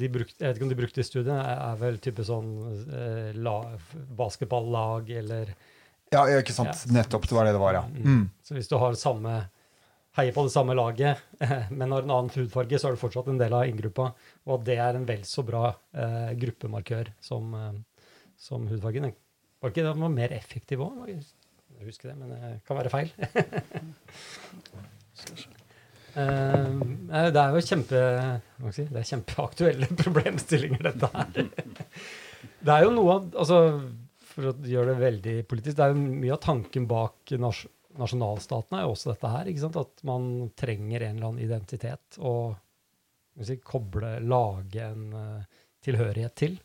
de 0.00 0.10
brukte, 0.12 0.36
jeg 0.40 0.48
vet 0.48 0.58
ikke 0.58 0.66
om 0.66 0.72
de 0.72 0.80
brukte 0.80 1.02
i 1.02 1.06
studiet, 1.06 1.36
er, 1.36 1.78
vel 1.80 2.00
type 2.02 2.26
sånn 2.26 2.50
eh, 2.90 3.30
la, 3.38 3.56
basketballag 4.18 5.12
eller 5.22 5.54
Ja, 6.10 6.24
ikke 6.40 6.54
sant. 6.56 6.74
Ja. 6.74 6.98
Nettopp. 6.98 7.28
Det 7.30 7.38
var 7.38 7.46
det 7.46 7.54
det 7.54 7.62
var, 7.62 7.78
ja. 7.78 7.84
Mm. 7.86 8.26
Så 8.42 8.58
hvis 8.58 8.70
du 8.70 8.76
har 8.82 8.98
samme 8.98 9.38
heier 10.18 10.34
på 10.34 10.42
det 10.42 10.52
samme 10.52 10.74
laget, 10.74 11.22
men 11.70 11.94
har 11.94 12.02
en 12.02 12.16
annen 12.16 12.32
hudfarge, 12.34 12.80
så 12.80 12.90
er 12.90 12.96
du 12.96 13.02
fortsatt 13.04 13.30
en 13.30 13.38
del 13.40 13.54
av 13.54 13.70
inngruppa. 13.70 14.10
Og 14.48 14.58
at 14.58 14.66
det 14.66 14.78
er 14.82 14.98
en 14.98 15.06
vel 15.08 15.22
så 15.28 15.46
bra 15.46 15.68
eh, 15.94 16.32
gruppemarkør 16.40 17.12
som, 17.22 17.54
eh, 17.54 18.08
som 18.40 18.66
hudfargen. 18.70 19.12
Var 19.60 19.72
ikke 19.72 19.84
den 19.84 20.14
mer 20.14 20.32
effektiv 20.32 20.82
òg? 20.84 21.08
Jeg 21.10 21.86
husker 21.88 22.10
det, 22.10 22.16
men 22.20 22.32
det 22.32 22.60
kan 22.68 22.78
være 22.78 22.92
feil. 22.92 23.10
uh, 26.16 26.80
det 27.10 27.42
er 27.42 27.56
jo 27.56 27.64
kjempe, 27.64 28.00
si, 28.72 28.86
det 28.88 29.00
er 29.02 29.10
kjempeaktuelle 29.12 29.90
problemstillinger, 30.02 30.82
dette 30.90 31.12
her. 31.16 31.28
Det 32.60 32.72
er 32.72 32.82
jo 32.84 32.90
noe 32.92 33.14
av 33.14 33.36
altså, 33.40 33.56
For 34.30 34.50
å 34.50 34.52
gjøre 34.64 34.92
det 34.92 35.00
veldig 35.00 35.34
politisk, 35.48 35.76
det 35.76 35.84
er 35.84 35.92
jo 35.92 36.00
mye 36.00 36.34
av 36.34 36.40
tanken 36.44 36.86
bak 36.88 37.32
nas 37.40 37.62
nasjonalstaten 38.00 38.76
er 38.78 38.84
jo 38.84 38.92
også 38.94 39.10
dette 39.10 39.30
her. 39.32 39.48
At 39.80 40.02
man 40.06 40.26
trenger 40.56 41.02
en 41.02 41.16
eller 41.16 41.26
annen 41.26 41.42
identitet 41.42 42.18
jeg 43.40 43.48
si, 43.48 43.56
koble, 43.64 44.12
lage 44.22 44.84
en 44.84 45.08
uh, 45.16 45.58
tilhørighet 45.84 46.36
til. 46.38 46.58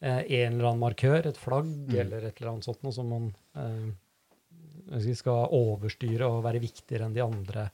Eh, 0.00 0.20
en 0.42 0.52
eller 0.54 0.68
annen 0.68 0.82
markør, 0.84 1.26
et 1.26 1.36
flagg 1.40 1.66
Mm. 1.66 1.94
eller 2.00 2.26
et 2.28 2.36
eller 2.40 2.52
annet 2.52 2.64
sånt 2.68 2.82
noe 2.86 2.92
som 2.94 3.08
man 3.10 3.32
eh, 3.56 5.08
skal, 5.14 5.48
overstyre 5.50 6.28
og 6.28 6.44
være 6.44 6.60
viktigere 6.62 7.08
enn 7.08 7.14
de 7.16 7.24
andre 7.24 7.70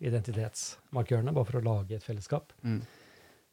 identitetsmarkørene, 0.00 1.32
bare 1.34 1.46
for 1.48 1.60
å 1.60 1.64
lage 1.64 1.96
et 1.98 2.04
fellesskap. 2.06 2.52
Mm. 2.62 2.80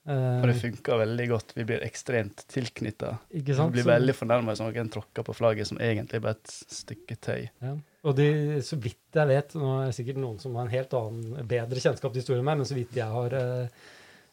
Eh, 0.08 0.42
Og 0.42 0.48
det 0.52 0.56
funker 0.62 1.00
veldig 1.02 1.28
godt. 1.32 1.54
Vi 1.58 1.64
blir 1.66 1.82
ekstremt 1.86 2.44
tilknytta. 2.52 3.16
Vi 3.32 3.42
blir 3.42 3.88
veldig 3.88 4.14
fornærma 4.14 4.54
hvis 4.54 4.62
noen 4.62 4.92
tråkker 4.94 5.26
på 5.26 5.34
flagget 5.34 5.68
som 5.72 5.80
egentlig 5.82 6.22
bare 6.22 6.38
et 6.38 6.54
stykke 6.70 7.18
tøy. 7.18 7.48
Ja. 7.62 7.76
Og 8.06 8.16
de, 8.16 8.28
så 8.62 8.78
vidt 8.78 9.18
jeg 9.18 9.28
vet, 9.32 9.56
nå 9.58 9.72
er 9.82 9.88
det 9.90 9.96
sikkert 9.98 10.22
noen 10.22 10.38
som 10.42 10.54
har 10.56 10.68
en 10.68 10.76
helt 10.76 10.94
annen, 10.94 11.48
bedre 11.50 11.82
kjennskap 11.82 12.14
til 12.14 12.22
historien 12.22 12.44
enn 12.44 12.50
meg, 12.52 12.58
men 12.62 12.70
så 12.70 12.78
vidt 12.78 12.94
jeg 12.94 13.10
har 13.10 13.34
eh, 13.34 13.86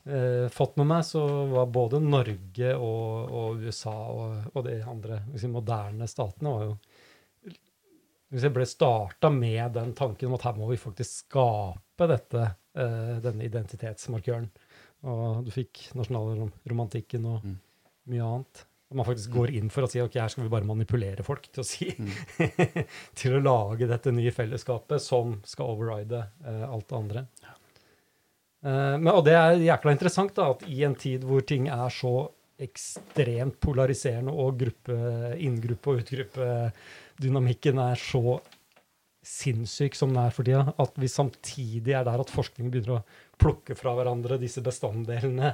eh, 0.06 0.48
fått 0.52 0.76
med 0.80 0.88
meg, 0.90 1.04
så 1.06 1.22
var 1.52 1.66
både 1.72 2.00
Norge 2.02 2.74
og, 2.76 3.30
og 3.30 3.62
USA 3.66 3.94
og, 4.10 4.50
og 4.54 4.64
de 4.66 4.78
andre 4.88 5.22
hvis 5.32 5.46
moderne 5.50 6.08
statene 6.10 6.54
var 6.56 6.66
jo 6.70 6.76
jeg 8.32 8.48
ble 8.54 8.64
starta 8.64 9.28
med 9.28 9.74
den 9.76 9.90
tanken 9.92 10.30
om 10.30 10.38
at 10.38 10.46
her 10.46 10.56
må 10.56 10.70
vi 10.70 10.78
faktisk 10.80 11.26
skape 11.26 12.06
dette, 12.08 12.46
eh, 12.80 13.18
denne 13.20 13.44
identitetsmarkøren. 13.44 14.46
Og 15.04 15.42
du 15.44 15.50
fikk 15.52 15.90
nasjonalromantikken 15.98 17.26
og 17.28 17.42
Mm. 17.44 17.58
mye 18.08 18.22
annet. 18.24 18.62
Man 18.92 19.04
faktisk 19.04 19.32
går 19.32 19.52
inn 19.56 19.68
for 19.72 19.84
å 19.84 19.90
si 19.90 20.00
ok, 20.00 20.16
her 20.20 20.28
skal 20.32 20.44
vi 20.44 20.52
bare 20.52 20.68
manipulere 20.68 21.24
folk 21.24 21.46
til 21.52 21.60
å 21.60 21.66
si 21.66 21.90
til 23.20 23.36
å 23.36 23.42
lage 23.44 23.88
dette 23.88 24.12
nye 24.12 24.32
fellesskapet 24.32 25.00
som 25.00 25.38
skal 25.44 25.72
override 25.74 26.24
eh, 26.44 26.64
alt 26.68 26.88
det 26.88 26.98
andre. 26.98 27.26
Eh, 27.42 27.58
men, 28.62 29.08
og 29.10 29.24
det 29.26 29.34
er 29.34 29.56
jækla 29.58 29.94
interessant 29.96 30.36
da, 30.36 30.52
at 30.54 30.64
i 30.70 30.84
en 30.86 30.94
tid 30.98 31.24
hvor 31.26 31.42
ting 31.46 31.66
er 31.72 31.88
så 31.90 32.28
ekstremt 32.62 33.58
polariserende, 33.62 34.32
og 34.32 34.58
gruppe, 34.60 34.96
inngruppe- 35.42 35.92
og 35.92 36.02
utgruppedynamikken 36.02 37.80
er 37.82 37.98
så 37.98 38.38
sinnssyk 39.22 39.94
som 39.94 40.10
den 40.10 40.18
er 40.24 40.34
for 40.34 40.46
tida, 40.46 40.64
at 40.82 40.96
vi 40.98 41.08
samtidig 41.10 41.94
er 41.94 42.06
der 42.06 42.22
at 42.24 42.30
forskningen 42.32 42.72
begynner 42.74 42.96
å 42.98 43.02
plukke 43.42 43.76
fra 43.78 43.94
hverandre 43.94 44.38
disse 44.42 44.62
bestanddelene. 44.66 45.52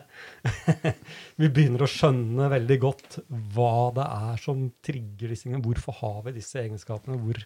vi 1.41 1.51
begynner 1.53 1.85
å 1.85 1.91
skjønne 1.91 2.49
veldig 2.53 2.79
godt 2.81 3.19
hva 3.55 3.91
det 3.97 4.07
er 4.09 4.41
som 4.41 4.65
trigger 4.85 5.33
disse 5.33 5.47
tingene. 5.47 5.65
Hvorfor 5.65 5.99
har 6.01 6.23
vi 6.27 6.37
disse 6.39 6.63
egenskapene? 6.63 7.21
Hvor, 7.21 7.43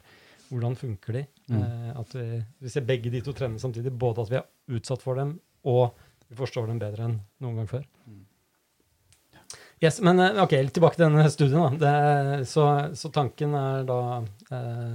hvordan 0.51 0.79
funker 0.79 1.19
de? 1.19 1.25
Mm. 1.51 1.59
Eh, 1.59 1.91
at 2.05 2.15
vi, 2.19 2.27
vi 2.63 2.75
ser 2.75 2.87
begge 2.87 3.11
de 3.15 3.23
to 3.27 3.35
trendene 3.35 3.63
samtidig. 3.63 3.95
Både 3.95 4.23
at 4.23 4.33
vi 4.33 4.39
er 4.39 4.79
utsatt 4.79 5.03
for 5.03 5.19
dem, 5.19 5.37
og 5.69 5.99
vi 6.29 6.39
forstår 6.39 6.69
dem 6.71 6.81
bedre 6.81 7.09
enn 7.09 7.19
noen 7.45 7.61
gang 7.61 7.71
før. 7.71 7.89
Yes, 9.83 9.99
men 10.05 10.21
eh, 10.23 10.39
ok, 10.39 10.55
litt 10.63 10.77
tilbake 10.77 10.99
til 10.99 11.09
denne 11.09 11.27
studien. 11.33 11.79
Det, 11.81 11.95
så, 12.49 12.67
så 12.95 13.11
tanken 13.15 13.57
er 13.59 13.87
da 13.89 14.01
eh, 14.55 14.93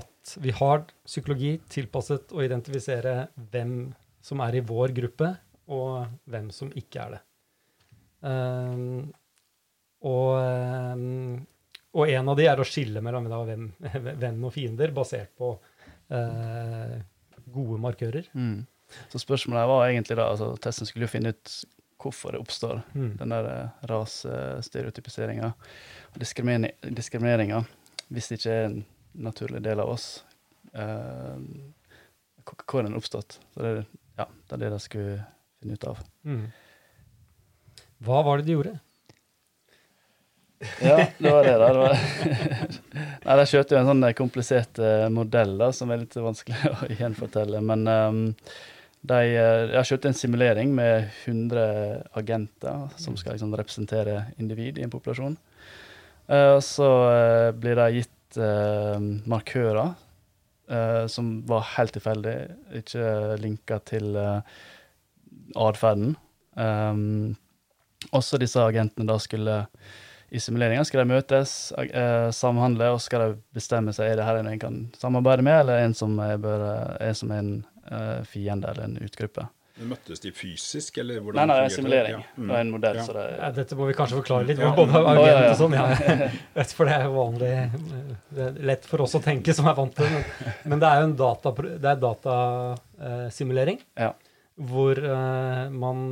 at 0.00 0.36
vi 0.40 0.54
har 0.56 0.86
psykologi 1.04 1.58
tilpasset 1.68 2.32
å 2.32 2.40
identifisere 2.44 3.14
hvem 3.52 3.90
som 4.24 4.40
er 4.44 4.56
i 4.56 4.64
vår 4.64 4.94
gruppe, 4.96 5.34
og 5.70 6.08
hvem 6.30 6.48
som 6.54 6.72
ikke 6.76 7.04
er 7.04 7.14
det. 7.16 7.20
Um, 8.20 9.12
og, 10.04 10.32
um, 10.36 11.36
og 11.96 12.10
en 12.10 12.32
av 12.32 12.36
de 12.40 12.48
er 12.50 12.60
å 12.60 12.66
skille 12.68 13.02
mellom 13.04 13.28
da, 13.30 13.40
hvem, 13.48 13.68
venn 14.24 14.42
og 14.44 14.54
fiender, 14.54 14.92
basert 14.96 15.32
på 15.38 15.52
eh, 16.14 16.96
gode 17.50 17.80
markører. 17.82 18.28
Mm. 18.32 18.58
Så 19.12 19.20
spørsmålet 19.22 19.68
var 19.70 19.88
egentlig 19.88 20.16
da, 20.18 20.28
altså 20.32 20.52
testen 20.62 20.86
skulle 20.88 21.06
jo 21.06 21.12
finne 21.12 21.32
ut 21.34 21.52
hvorfor 22.00 22.32
det 22.32 22.40
oppstår, 22.40 22.78
Mm. 22.96 23.10
den 23.20 23.28
der 23.34 23.48
eh, 23.50 23.86
rasestereotypiseringa 23.90 25.50
og 25.52 26.16
diskrimine- 26.22 26.72
diskrimineringa, 26.96 27.62
hvis 28.10 28.28
det 28.30 28.38
ikke 28.40 28.54
er 28.56 28.64
en 28.70 28.78
naturlig 29.14 29.60
del 29.62 29.80
av 29.80 29.88
oss. 29.92 30.24
Uh, 30.70 31.36
hvor 32.46 32.64
hvor 32.66 32.82
den 32.86 32.94
oppstått. 32.96 33.38
Så 33.54 33.60
det, 33.62 33.70
er- 33.78 33.86
ja, 34.18 34.26
det 34.48 34.52
er 34.54 34.60
det 34.64 34.70
de 34.70 34.78
skulle 34.80 35.24
finne 35.60 35.74
ut 35.74 35.84
av. 35.90 35.98
Mm. 36.24 36.46
Hva 38.06 38.22
var 38.24 38.38
det 38.38 38.46
de 38.46 38.54
gjorde? 38.56 38.78
Ja, 40.82 40.96
det 41.18 41.30
var 41.32 41.44
det. 41.44 41.54
da. 41.58 41.68
Det 41.72 41.78
var 41.80 41.94
Nei, 43.24 43.36
De 43.40 43.44
kjørte 43.48 43.74
jo 43.76 43.80
en 43.80 43.88
sånn 43.88 44.06
komplisert 44.18 44.80
uh, 44.82 45.06
modell 45.12 45.54
da, 45.60 45.70
som 45.72 45.90
er 45.94 46.02
litt 46.02 46.16
vanskelig 46.20 46.58
å 46.74 46.88
gjenfortelle. 46.98 47.62
Men 47.64 47.86
um, 47.88 48.20
de 49.00 49.20
eh, 49.32 49.72
har 49.72 49.86
kjørt 49.88 50.10
en 50.10 50.16
simulering 50.16 50.74
med 50.76 51.08
100 51.24 52.02
agenter 52.20 52.90
som 53.00 53.16
skal 53.16 53.36
liksom 53.36 53.54
representere 53.56 54.26
individ 54.38 54.78
i 54.78 54.84
en 54.84 54.92
populasjon. 54.92 55.38
Uh, 56.30 56.60
så 56.62 56.88
uh, 57.10 57.50
blir 57.56 57.78
de 57.80 57.90
gitt 58.00 58.16
markører 59.26 59.96
som 61.10 61.30
var 61.50 61.64
helt 61.72 61.90
tilfeldig, 61.96 62.34
ikke 62.78 63.06
linka 63.42 63.80
til 63.90 64.14
atferden. 65.58 66.12
Også 68.14 68.38
disse 68.38 68.62
agentene 68.62 69.08
da 69.10 69.16
skulle 69.18 69.56
i 70.30 70.38
simuleringa 70.38 70.86
skal 70.86 71.02
de 71.02 71.16
møtes, 71.16 71.56
samhandle, 72.38 72.92
og 72.94 73.02
skal 73.02 73.24
de 73.24 73.40
bestemme 73.58 73.90
seg 73.96 74.12
er 74.12 74.20
det 74.20 74.28
her 74.28 74.38
en 74.38 74.52
jeg 74.52 74.62
kan 74.62 74.78
samarbeide 74.94 75.42
med, 75.42 75.58
eller 75.64 75.82
en 75.88 75.98
som 75.98 76.14
er, 76.22 76.38
som 77.18 77.34
en 77.34 77.50
fiende 78.28 78.70
eller 78.70 78.86
en 78.86 79.00
utgruppe. 79.02 79.48
Møttes 79.80 80.20
de 80.20 80.30
fysisk, 80.34 80.98
eller 81.00 81.22
hvordan 81.24 81.40
Nei, 81.40 81.46
nei, 81.48 81.56
det 81.62 81.68
er 81.70 81.72
simulering. 81.72 82.16
Ja. 82.16 82.32
Mm. 82.36 82.48
Det 82.48 82.56
er 82.56 82.64
en 82.64 82.72
modell. 82.74 82.98
Ja. 82.98 83.04
Det, 83.16 83.26
ja, 83.32 83.50
dette 83.56 83.76
må 83.78 83.86
vi 83.88 83.94
kanskje 83.96 84.18
forklare 84.18 84.48
litt. 84.48 84.60
Ja. 84.60 84.72
Både 84.76 85.00
ja. 85.00 85.36
og 85.46 85.54
sånn. 85.56 85.76
Ja. 85.76 86.64
For 86.76 86.90
det 86.90 86.96
er 86.96 87.06
jo 87.06 87.14
vanlig 87.14 87.52
Det 88.28 88.48
er 88.48 88.58
lett 88.72 88.88
for 88.88 89.04
oss 89.06 89.16
å 89.16 89.22
tenke, 89.24 89.54
som 89.56 89.70
er 89.70 89.78
vant 89.78 89.94
til 89.96 90.08
det. 90.08 90.18
Men, 90.18 90.50
men, 90.72 90.82
det 90.82 90.90
er 90.90 91.00
jo 91.00 91.06
en 91.06 91.14
data, 91.20 91.54
det 91.70 91.92
er 91.92 92.02
datasimulering. 92.02 93.80
Ja. 94.00 94.10
Hvor 94.70 95.00
uh, 95.00 95.70
man 95.72 96.02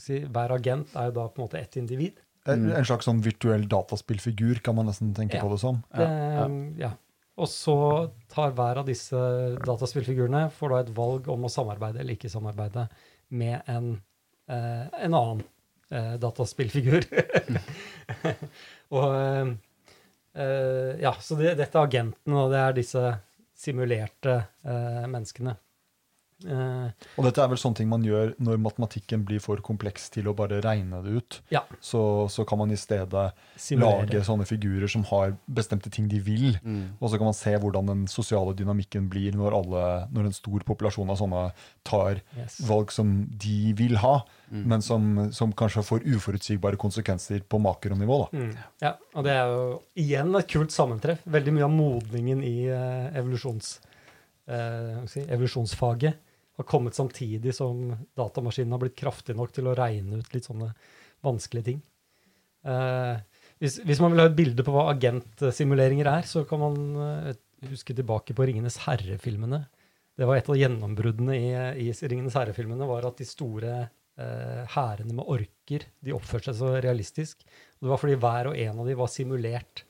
si, 0.00 0.22
Hver 0.24 0.54
agent 0.56 0.96
er 0.96 1.10
jo 1.10 1.18
da 1.18 1.26
på 1.28 1.42
en 1.42 1.48
måte 1.48 1.60
ett 1.60 1.76
individ. 1.80 2.22
En, 2.48 2.70
en 2.72 2.86
slags 2.88 3.04
sånn 3.04 3.20
virtuell 3.20 3.66
dataspillfigur, 3.68 4.62
kan 4.64 4.78
man 4.78 4.88
nesten 4.88 5.12
tenke 5.16 5.42
på 5.42 5.52
det 5.52 5.60
som. 5.60 5.82
Det, 5.92 6.08
ja. 6.80 6.94
Og 7.38 7.48
så 7.50 7.76
tar 8.32 8.54
hver 8.56 8.80
av 8.80 8.88
disse 8.88 9.18
dataspillfigurene 9.62 10.48
får 10.54 10.72
da 10.72 10.80
et 10.82 10.90
valg 10.96 11.28
om 11.30 11.46
å 11.46 11.52
samarbeide 11.52 12.02
eller 12.02 12.16
ikke 12.18 12.30
samarbeide 12.32 12.88
med 13.38 13.70
en, 13.70 13.92
eh, 14.50 14.84
en 15.06 15.14
annen 15.14 15.44
eh, 15.92 16.16
dataspillfigur. 16.18 17.06
og 18.98 19.08
eh, 19.14 19.54
Ja, 21.02 21.14
så 21.22 21.38
det, 21.38 21.54
dette 21.58 21.78
er 21.78 21.86
agentene, 21.86 22.42
og 22.42 22.52
det 22.54 22.60
er 22.62 22.76
disse 22.76 23.04
simulerte 23.58 24.36
eh, 24.62 25.06
menneskene. 25.10 25.54
Uh, 26.46 26.86
og 27.18 27.24
dette 27.26 27.42
er 27.42 27.48
vel 27.50 27.58
sånne 27.58 27.80
ting 27.80 27.88
man 27.90 28.04
gjør 28.06 28.30
når 28.38 28.60
matematikken 28.62 29.24
blir 29.26 29.40
for 29.42 29.58
kompleks 29.64 30.04
til 30.14 30.28
å 30.30 30.34
bare 30.38 30.60
regne 30.62 31.00
det 31.02 31.14
ut. 31.18 31.38
Ja. 31.50 31.64
Så, 31.82 32.00
så, 32.30 32.44
kan 32.46 32.60
man 32.60 32.70
i 32.70 32.78
stedet 32.78 33.24
Simulere. 33.58 34.04
lage 34.06 34.22
sånne 34.26 34.46
figurer 34.46 34.90
som 34.90 35.02
har 35.10 35.34
bestemte 35.50 35.90
ting 35.90 36.06
de 36.10 36.20
vil. 36.22 36.52
Mm. 36.62 36.94
Og 37.00 37.10
så 37.10 37.18
kan 37.18 37.26
man 37.26 37.36
se 37.36 37.54
hvordan 37.58 37.90
den 37.90 38.04
sosiale 38.10 38.54
dynamikken 38.58 39.08
blir 39.10 39.34
når, 39.34 39.56
alle, 39.58 39.82
når 40.14 40.28
en 40.28 40.36
stor 40.36 40.62
populasjon 40.68 41.10
av 41.10 41.18
sånne 41.18 41.42
tar 41.88 42.22
yes. 42.38 42.60
valg 42.68 42.94
som 42.94 43.16
de 43.42 43.74
vil 43.78 43.98
ha, 43.98 44.20
mm. 44.52 44.62
men 44.62 44.84
som, 44.84 45.10
som, 45.34 45.50
kanskje 45.58 45.82
får 45.90 46.06
uforutsigbare 46.06 46.78
konsekvenser 46.78 47.42
på 47.50 47.58
makronivå. 47.66 48.20
Mm. 48.30 48.54
Ja, 48.84 48.94
og 49.18 49.26
det 49.26 49.34
er 49.34 49.50
jo 49.56 49.66
igjen 49.98 50.30
et 50.38 50.54
kult 50.54 50.74
sammentreff. 50.74 51.26
Veldig 51.26 51.58
mye 51.58 51.66
av 51.66 51.74
modningen 51.74 52.46
i 52.46 52.56
uh, 52.70 53.10
evolusjons, 53.18 53.74
uh, 54.54 55.02
si, 55.10 55.26
evolusjonsfaget 55.26 56.27
har 56.58 56.66
kommet 56.66 56.96
samtidig 56.98 57.54
som 57.54 57.92
datamaskinen 58.18 58.74
har 58.74 58.82
blitt 58.82 58.98
kraftig 58.98 59.36
nok 59.38 59.52
til 59.54 59.70
å 59.70 59.76
regne 59.78 60.18
ut 60.18 60.32
litt 60.34 60.48
sånne 60.48 60.72
vanskelige 61.24 61.70
ting. 61.70 61.82
Eh, 62.66 63.20
hvis, 63.62 63.78
hvis, 63.86 64.00
man 64.02 64.14
vil 64.14 64.22
ha 64.24 64.30
et 64.30 64.38
bilde 64.38 64.64
på 64.66 64.74
hva 64.74 64.88
agentsimuleringer 64.92 66.10
er, 66.10 66.26
så 66.26 66.42
kan 66.48 66.62
man 66.62 66.80
eh, 67.04 67.38
huske 67.70 67.94
tilbake 67.96 68.34
på 68.34 68.48
Ringenes 68.48 68.80
herre-filmene. 68.86 69.62
Det 70.18 70.26
var 70.26 70.38
et 70.38 70.50
av 70.50 70.58
gjennombruddene 70.58 71.38
i, 71.38 71.48
i 71.86 71.88
Ringenes 71.94 72.36
herre-filmene, 72.38 72.90
var 72.90 73.06
at 73.06 73.20
de 73.20 73.26
store 73.26 73.74
uh, 73.86 74.62
hærene 74.74 75.14
med 75.14 75.30
orker 75.30 75.84
de 76.02 76.14
oppførte 76.16 76.50
seg 76.50 76.58
så 76.58 76.72
realistisk. 76.82 77.44
Og 77.78 77.86
det 77.86 77.92
var 77.92 78.00
fordi 78.02 78.16
hver 78.18 78.50
og 78.50 78.58
en 78.58 78.80
av 78.82 78.90
dem 78.90 78.98
var 78.98 79.12
simulert 79.14 79.84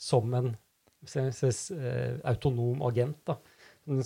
som 0.00 0.32
en 0.36 0.54
autonom 2.24 2.80
agent. 2.88 3.20
da 3.28 3.36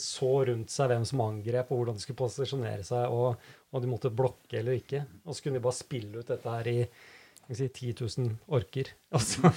så 0.01 0.33
rundt 0.49 0.73
seg 0.75 0.91
hvem 0.91 1.05
som 1.07 1.23
angrep, 1.23 1.71
og 1.71 1.81
hvordan 1.81 1.99
de 1.99 2.03
skulle 2.03 2.19
posisjonere 2.19 2.87
seg, 2.87 3.13
og 3.13 3.39
om 3.71 3.85
de 3.85 3.91
måtte 3.91 4.11
blokke 4.15 4.59
eller 4.61 4.79
ikke. 4.81 5.05
Og 5.25 5.37
så 5.37 5.45
kunne 5.45 5.61
de 5.61 5.65
bare 5.69 5.79
spille 5.79 6.19
ut 6.19 6.33
dette 6.33 6.55
her 6.57 6.71
i 6.73 6.81
si, 7.55 7.69
10 7.69 7.95
000 8.01 8.33
orker. 8.59 8.91
Og 9.17 9.23
så, 9.25 9.53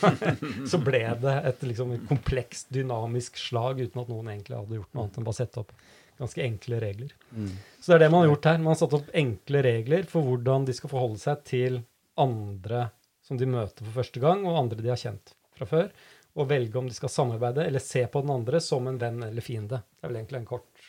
så 0.70 0.80
ble 0.84 1.04
det 1.24 1.34
et 1.50 1.66
liksom, 1.68 1.96
komplekst, 2.10 2.70
dynamisk 2.72 3.40
slag 3.40 3.82
uten 3.82 4.04
at 4.04 4.12
noen 4.12 4.32
egentlig 4.32 4.60
hadde 4.60 4.80
gjort 4.80 4.94
noe 4.94 5.06
annet 5.06 5.20
enn 5.20 5.28
bare 5.28 5.40
sette 5.42 5.64
opp 5.64 5.74
ganske 6.22 6.44
enkle 6.46 6.80
regler. 6.84 7.14
Mm. 7.34 7.52
Så 7.82 7.92
det 7.92 7.98
er 7.98 8.04
det 8.06 8.12
man 8.14 8.24
har 8.24 8.32
gjort 8.32 8.48
her. 8.52 8.62
Man 8.62 8.76
har 8.76 8.82
satt 8.84 8.98
opp 9.00 9.12
enkle 9.24 9.64
regler 9.66 10.08
for 10.10 10.28
hvordan 10.28 10.68
de 10.70 10.76
skal 10.78 10.92
forholde 10.94 11.22
seg 11.24 11.44
til 11.50 11.82
andre 12.22 12.90
som 13.26 13.40
de 13.40 13.48
møter 13.50 13.86
for 13.88 14.02
første 14.02 14.22
gang, 14.22 14.44
og 14.46 14.60
andre 14.60 14.84
de 14.84 14.92
har 14.92 15.00
kjent 15.00 15.34
fra 15.58 15.68
før 15.70 15.92
og 16.34 16.48
velge 16.48 16.80
om 16.80 16.88
de 16.88 16.96
skal 16.96 17.12
samarbeide 17.12 17.66
eller 17.68 17.84
se 17.84 18.06
på 18.08 18.22
den 18.24 18.34
andre 18.34 18.62
som 18.64 18.88
en 18.88 19.00
venn 19.02 19.24
eller 19.26 19.44
fiende. 19.44 19.82
Det 19.84 20.06
er 20.06 20.12
vel 20.12 20.20
egentlig 20.22 20.42
en 20.42 20.50
kort, 20.50 20.84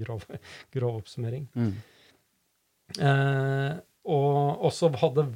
grov, 0.00 0.26
grov 0.74 1.00
oppsummering. 1.02 1.48
Mm. 1.54 1.72
Eh, 3.00 3.72
og 4.12 4.66
også 4.68 4.90
hadde 5.00 5.28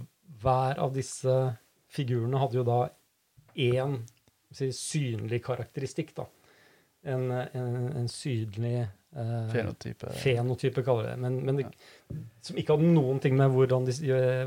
hver 0.42 0.80
av 0.82 0.94
disse 0.94 1.34
figurene 1.92 2.40
hadde 2.40 2.60
jo 2.60 2.66
da 2.66 2.80
én 3.56 4.00
si, 4.52 4.70
synlig 4.74 5.42
karakteristikk, 5.46 6.14
da. 6.16 6.26
En, 7.06 7.30
en, 7.30 7.74
en 8.00 8.08
synlig 8.10 8.80
eh, 8.82 9.48
fenotype. 9.52 10.10
fenotype, 10.18 10.82
kaller 10.82 11.12
det. 11.12 11.16
Men, 11.22 11.38
men 11.46 11.60
det, 11.60 11.68
ja. 11.68 12.18
som 12.42 12.58
ikke 12.58 12.74
hadde 12.74 12.90
noen 12.96 13.20
ting 13.22 13.36
med 13.38 13.54
hvordan 13.54 13.86
de, 13.86 13.94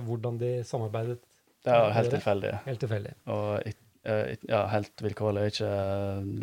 hvordan 0.06 0.41
de 0.41 0.52
samarbeidet. 0.67 1.21
Det 1.63 1.75
er 1.75 1.93
helt 1.95 2.13
tilfeldig. 2.15 2.52
Helt 2.65 2.84
tilfeldig. 2.84 3.13
Og 3.32 3.69
ja, 4.50 4.63
helt 4.74 5.04
vilkårlig, 5.04 5.50
ikke 5.54 5.72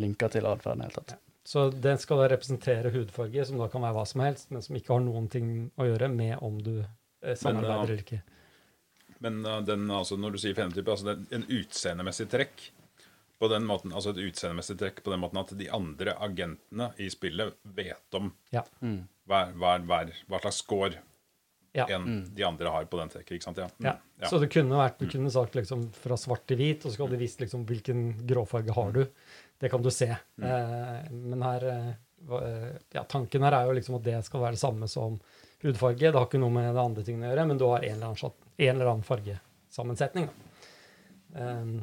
linka 0.02 0.30
til 0.32 0.48
atferden 0.48 0.84
i 0.84 0.86
det 0.86 0.92
hele 0.94 1.02
tatt. 1.02 1.22
Så 1.46 1.68
den 1.70 1.98
skal 2.02 2.18
da 2.18 2.30
representere 2.32 2.90
hudfarge, 2.90 3.44
som 3.46 3.60
da 3.60 3.68
kan 3.70 3.84
være 3.84 3.94
hva 3.94 4.06
som 4.10 4.22
helst, 4.24 4.48
men 4.50 4.64
som 4.64 4.78
ikke 4.78 4.96
har 4.96 5.04
noen 5.04 5.28
ting 5.30 5.50
å 5.78 5.86
gjøre 5.86 6.08
med 6.10 6.40
om 6.42 6.56
du 6.58 6.80
eh, 6.80 7.36
samarbeider 7.38 7.84
eller 7.84 8.02
ikke. 8.02 8.18
Men 9.22 9.38
uh, 9.46 9.60
den, 9.64 9.86
altså, 9.94 10.18
når 10.18 10.34
du 10.34 10.40
sier 10.42 10.56
fenotype, 10.58 10.90
altså 10.90 11.12
er 11.14 11.38
en 11.38 11.46
utseendemessig 11.46 12.26
trekk 12.32 12.66
på 13.38 13.48
den 13.52 13.66
måten, 13.68 13.92
altså 13.94 14.10
et 14.10 14.24
utseendemessig 14.24 14.78
trekk 14.80 15.02
på 15.04 15.12
den 15.12 15.22
måten 15.22 15.38
at 15.38 15.52
de 15.58 15.68
andre 15.78 16.16
agentene 16.24 16.90
i 16.98 17.08
spillet 17.12 17.54
vet 17.76 18.18
om 18.18 18.32
ja. 18.54 18.64
mm. 18.80 19.00
hva, 19.28 19.42
hva, 19.54 19.76
hva, 19.84 20.00
hva, 20.26 20.40
slags 20.40 20.62
score 20.64 21.02
ja. 21.76 21.86
enn 21.96 22.04
mm. 22.06 22.20
de 22.36 22.44
andre 22.46 22.72
har 22.72 22.86
på 22.90 23.00
den 23.00 23.12
trekker. 23.12 23.36
ikke 23.36 23.48
sant? 23.48 23.60
Ja. 23.62 23.68
Mm. 23.78 24.04
ja. 24.22 24.30
Så 24.30 24.40
det 24.42 24.50
kunne 24.52 24.80
vært, 24.80 24.98
du 25.00 25.10
kunne 25.12 25.32
sagt 25.32 25.58
liksom 25.58 25.88
fra 25.96 26.18
svart 26.20 26.46
til 26.50 26.60
hvit, 26.60 26.84
og 26.86 26.92
så 26.92 27.04
hadde 27.04 27.18
du 27.18 27.24
visst 27.24 27.42
liksom 27.42 27.66
hvilken 27.68 28.06
gråfarge 28.28 28.76
har 28.76 28.94
du. 28.96 29.02
Det 29.58 29.70
kan 29.72 29.82
du 29.82 29.90
se. 29.90 30.10
Mm. 30.36 30.46
Eh, 30.50 31.10
men 31.12 31.42
her 31.46 31.66
eh, 31.72 31.90
eh, 32.42 32.70
ja, 32.92 33.04
tanken 33.08 33.46
her 33.46 33.56
er 33.56 33.68
jo 33.68 33.76
liksom 33.78 33.98
at 33.98 34.06
det 34.06 34.20
skal 34.26 34.44
være 34.44 34.58
det 34.58 34.62
samme 34.62 34.88
som 34.92 35.18
hudfarge. 35.64 36.10
Det 36.10 36.16
har 36.16 36.28
ikke 36.28 36.40
noe 36.42 36.54
med 36.54 36.70
det 36.70 36.84
andre 36.84 37.04
tingene 37.06 37.28
å 37.28 37.32
gjøre, 37.32 37.48
men 37.50 37.60
du 37.60 37.66
har 37.70 37.84
en 37.84 37.98
eller 37.98 38.12
annen, 38.12 38.40
en 38.56 38.72
eller 38.74 38.92
annen 38.92 39.06
fargesammensetning. 39.06 40.28
Um, 41.36 41.76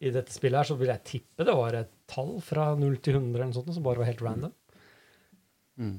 I 0.00 0.12
dette 0.14 0.32
spillet 0.34 0.60
her 0.60 0.68
så 0.68 0.76
vil 0.78 0.92
jeg 0.92 1.06
tippe 1.08 1.46
det 1.46 1.54
var 1.56 1.74
et 1.74 1.90
tall 2.10 2.36
fra 2.44 2.70
0 2.78 2.98
til 3.02 3.18
100 3.18 3.34
eller 3.34 3.50
noe 3.50 3.56
sånt, 3.56 3.72
som 3.74 3.86
bare 3.86 4.02
var 4.02 4.10
helt 4.10 4.22
random. 4.24 4.54
Mm. 5.80 5.96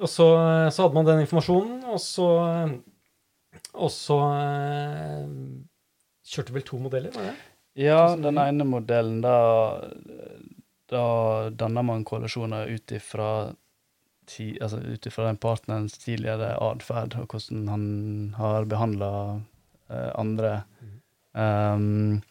Og 0.00 0.10
så, 0.10 0.26
så, 0.74 0.82
hadde 0.82 0.94
man 0.96 1.06
den 1.06 1.22
informasjonen, 1.22 1.84
og 1.86 2.00
så, 2.02 2.28
og 3.78 3.90
så 3.94 4.16
eh, 4.34 5.26
kjørte 6.26 6.54
vel 6.56 6.64
to 6.66 6.80
modeller, 6.82 7.14
var 7.14 7.28
det? 7.30 7.34
Ja, 7.78 8.00
den 8.18 8.38
ene 8.38 8.66
modellen, 8.66 9.20
da, 9.22 9.36
da 10.90 11.04
danner 11.54 11.86
man 11.86 12.06
koalisjoner 12.06 12.70
ut 12.70 12.94
ifra 12.94 13.52
altså 14.32 14.78
ut 14.80 15.06
ifra 15.06 15.26
den 15.26 15.36
partnerens 15.36 15.98
tidligere 16.00 16.54
atferd, 16.56 17.16
og 17.20 17.28
hvordan 17.28 17.66
han 17.68 17.88
har 18.38 18.64
behandla 18.64 19.10
eh, 19.90 20.10
andre. 20.16 20.62
Um, 21.34 22.22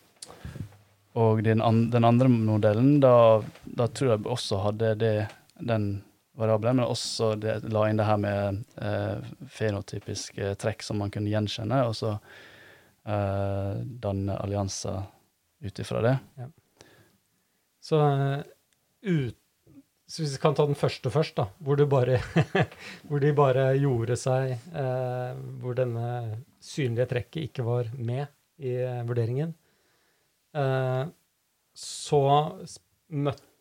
og 1.13 1.43
den, 1.43 1.61
an, 1.61 1.91
den, 1.93 2.05
andre 2.07 2.27
modellen, 2.27 2.99
da, 3.03 3.43
da, 3.65 3.87
tror 3.87 4.15
jeg 4.15 4.25
også 4.25 4.63
hadde 4.63 4.95
det, 4.97 5.15
den 5.59 6.01
variabler, 6.39 6.73
men 6.73 6.85
også 6.89 7.33
det, 7.37 7.59
la 7.69 7.83
inn 7.89 7.99
det 7.99 8.07
her 8.07 8.17
med 8.21 8.63
eh, 8.81 9.21
fenotypiske 9.53 10.55
trekk 10.61 10.81
som 10.85 10.97
man 11.03 11.11
kunne 11.13 11.29
gjenkjenne, 11.29 11.83
og 11.85 11.93
så 11.99 12.15
eh, 13.05 13.83
danne 14.03 14.37
allianser 14.41 15.03
ut 15.63 15.79
ifra 15.79 16.01
det. 16.03 16.15
Ja. 16.41 16.47
Så, 17.83 17.99
ut, 19.03 19.37
så 20.07 20.21
hvis 20.23 20.35
vi 20.37 20.41
kan 20.43 20.55
ta 20.55 20.65
den 20.69 20.77
første 20.79 21.11
først, 21.11 21.35
da, 21.39 21.47
hvor, 21.63 21.79
bare, 21.91 22.19
hvor 23.09 23.23
de 23.23 23.33
bare 23.35 23.65
gjorde 23.79 24.15
seg 24.19 24.53
eh, 24.55 25.41
Hvor 25.61 25.75
denne 25.77 26.07
synlige 26.63 27.09
trekket 27.11 27.49
ikke 27.49 27.65
var 27.67 27.89
med 27.97 28.25
i 28.63 28.75
eh, 28.83 29.01
vurderingen. 29.07 29.53
Eh, 30.55 31.03
så 31.75 32.23
s- 32.63 32.79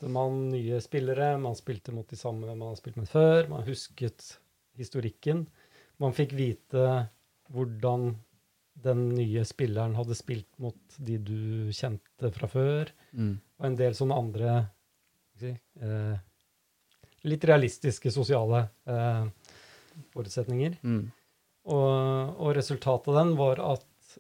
møtte 0.03 0.11
man 0.11 0.51
nye 0.51 0.81
spillere, 0.83 1.39
man 1.39 1.55
spilte 1.55 1.93
mot 1.95 2.09
de 2.11 2.17
samme 2.17 2.47
man 2.57 2.73
har 2.73 2.77
spilt 2.77 2.97
med 2.97 3.07
før, 3.09 3.49
man 3.49 3.63
husket 3.63 4.39
historikken. 4.77 5.47
Man 6.01 6.13
fikk 6.13 6.33
vite 6.35 7.09
hvordan 7.53 8.17
den 8.83 9.15
nye 9.15 9.45
spilleren 9.45 9.95
hadde 9.95 10.17
spilt 10.17 10.49
mot 10.59 10.75
de 10.99 11.19
du 11.19 11.71
kjente 11.71 12.33
fra 12.33 12.49
før, 12.49 12.91
Mm. 13.13 13.39
og 13.61 13.67
en 13.67 13.77
del 13.77 13.93
sånne 13.93 14.17
andre 14.17 14.71
si, 15.39 15.51
eh, 15.81 16.19
litt 17.25 17.45
realistiske 17.45 18.11
sosiale 18.11 18.71
eh, 18.87 19.27
forutsetninger. 20.11 20.79
Mm. 20.83 21.13
Og, 21.67 22.41
og 22.41 22.57
resultatet 22.57 23.09
av 23.09 23.15
den 23.21 23.37
var 23.37 23.61
at 23.61 24.19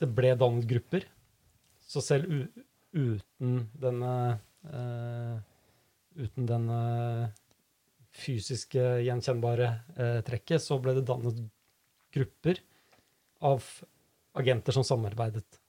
det 0.00 0.08
ble 0.12 0.34
dannet 0.34 0.66
grupper. 0.66 1.04
Så 1.86 2.00
selv 2.02 2.48
uten 2.92 3.68
denne 3.78 4.40
Uten 4.64 6.46
den 6.46 6.66
fysiske, 8.10 8.82
gjenkjennbare 9.06 9.70
eh, 9.96 10.18
trekket, 10.26 10.62
så 10.62 10.78
ble 10.82 10.96
det 10.96 11.06
dannet 11.08 11.38
grupper 12.14 12.60
av 13.46 13.64
agenter 14.38 14.74
som 14.76 14.86
samarbeidet. 14.86 15.60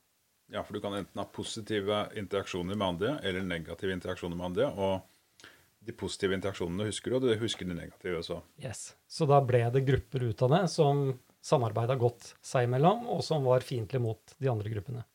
Ja, 0.52 0.66
for 0.66 0.76
du 0.76 0.82
kan 0.84 0.98
enten 0.98 1.22
ha 1.22 1.28
positive 1.32 2.04
interaksjoner 2.20 2.76
med 2.76 2.88
andre 2.88 3.14
eller 3.24 3.46
negative 3.48 3.94
interaksjoner 3.96 4.36
med 4.36 4.50
andre. 4.50 4.68
Og 4.76 5.48
de 5.82 5.96
positive 5.98 6.36
interaksjonene 6.36 6.90
husker 6.90 7.14
du, 7.14 7.18
og 7.18 7.30
du 7.30 7.32
husker 7.42 7.70
de 7.70 7.78
negative 7.78 8.20
også. 8.20 8.42
Yes. 8.62 8.92
Så 9.08 9.26
da 9.30 9.40
ble 9.46 9.64
det 9.74 9.86
grupper 9.88 10.28
ut 10.28 10.44
av 10.46 10.58
det 10.58 10.66
som 10.74 11.06
samarbeida 11.42 11.96
godt 11.98 12.34
seg 12.46 12.68
imellom, 12.68 13.08
og 13.10 13.24
som 13.26 13.48
var 13.48 13.64
fiendtlige 13.66 14.04
mot 14.04 14.36
de 14.38 14.52
andre 14.52 14.74
gruppene. 14.76 15.06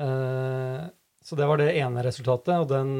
Eh, 0.00 0.86
så 1.30 1.38
det 1.38 1.46
var 1.46 1.60
det 1.60 1.70
ene 1.78 2.02
resultatet. 2.02 2.56
Og 2.58 2.66
den, 2.70 2.94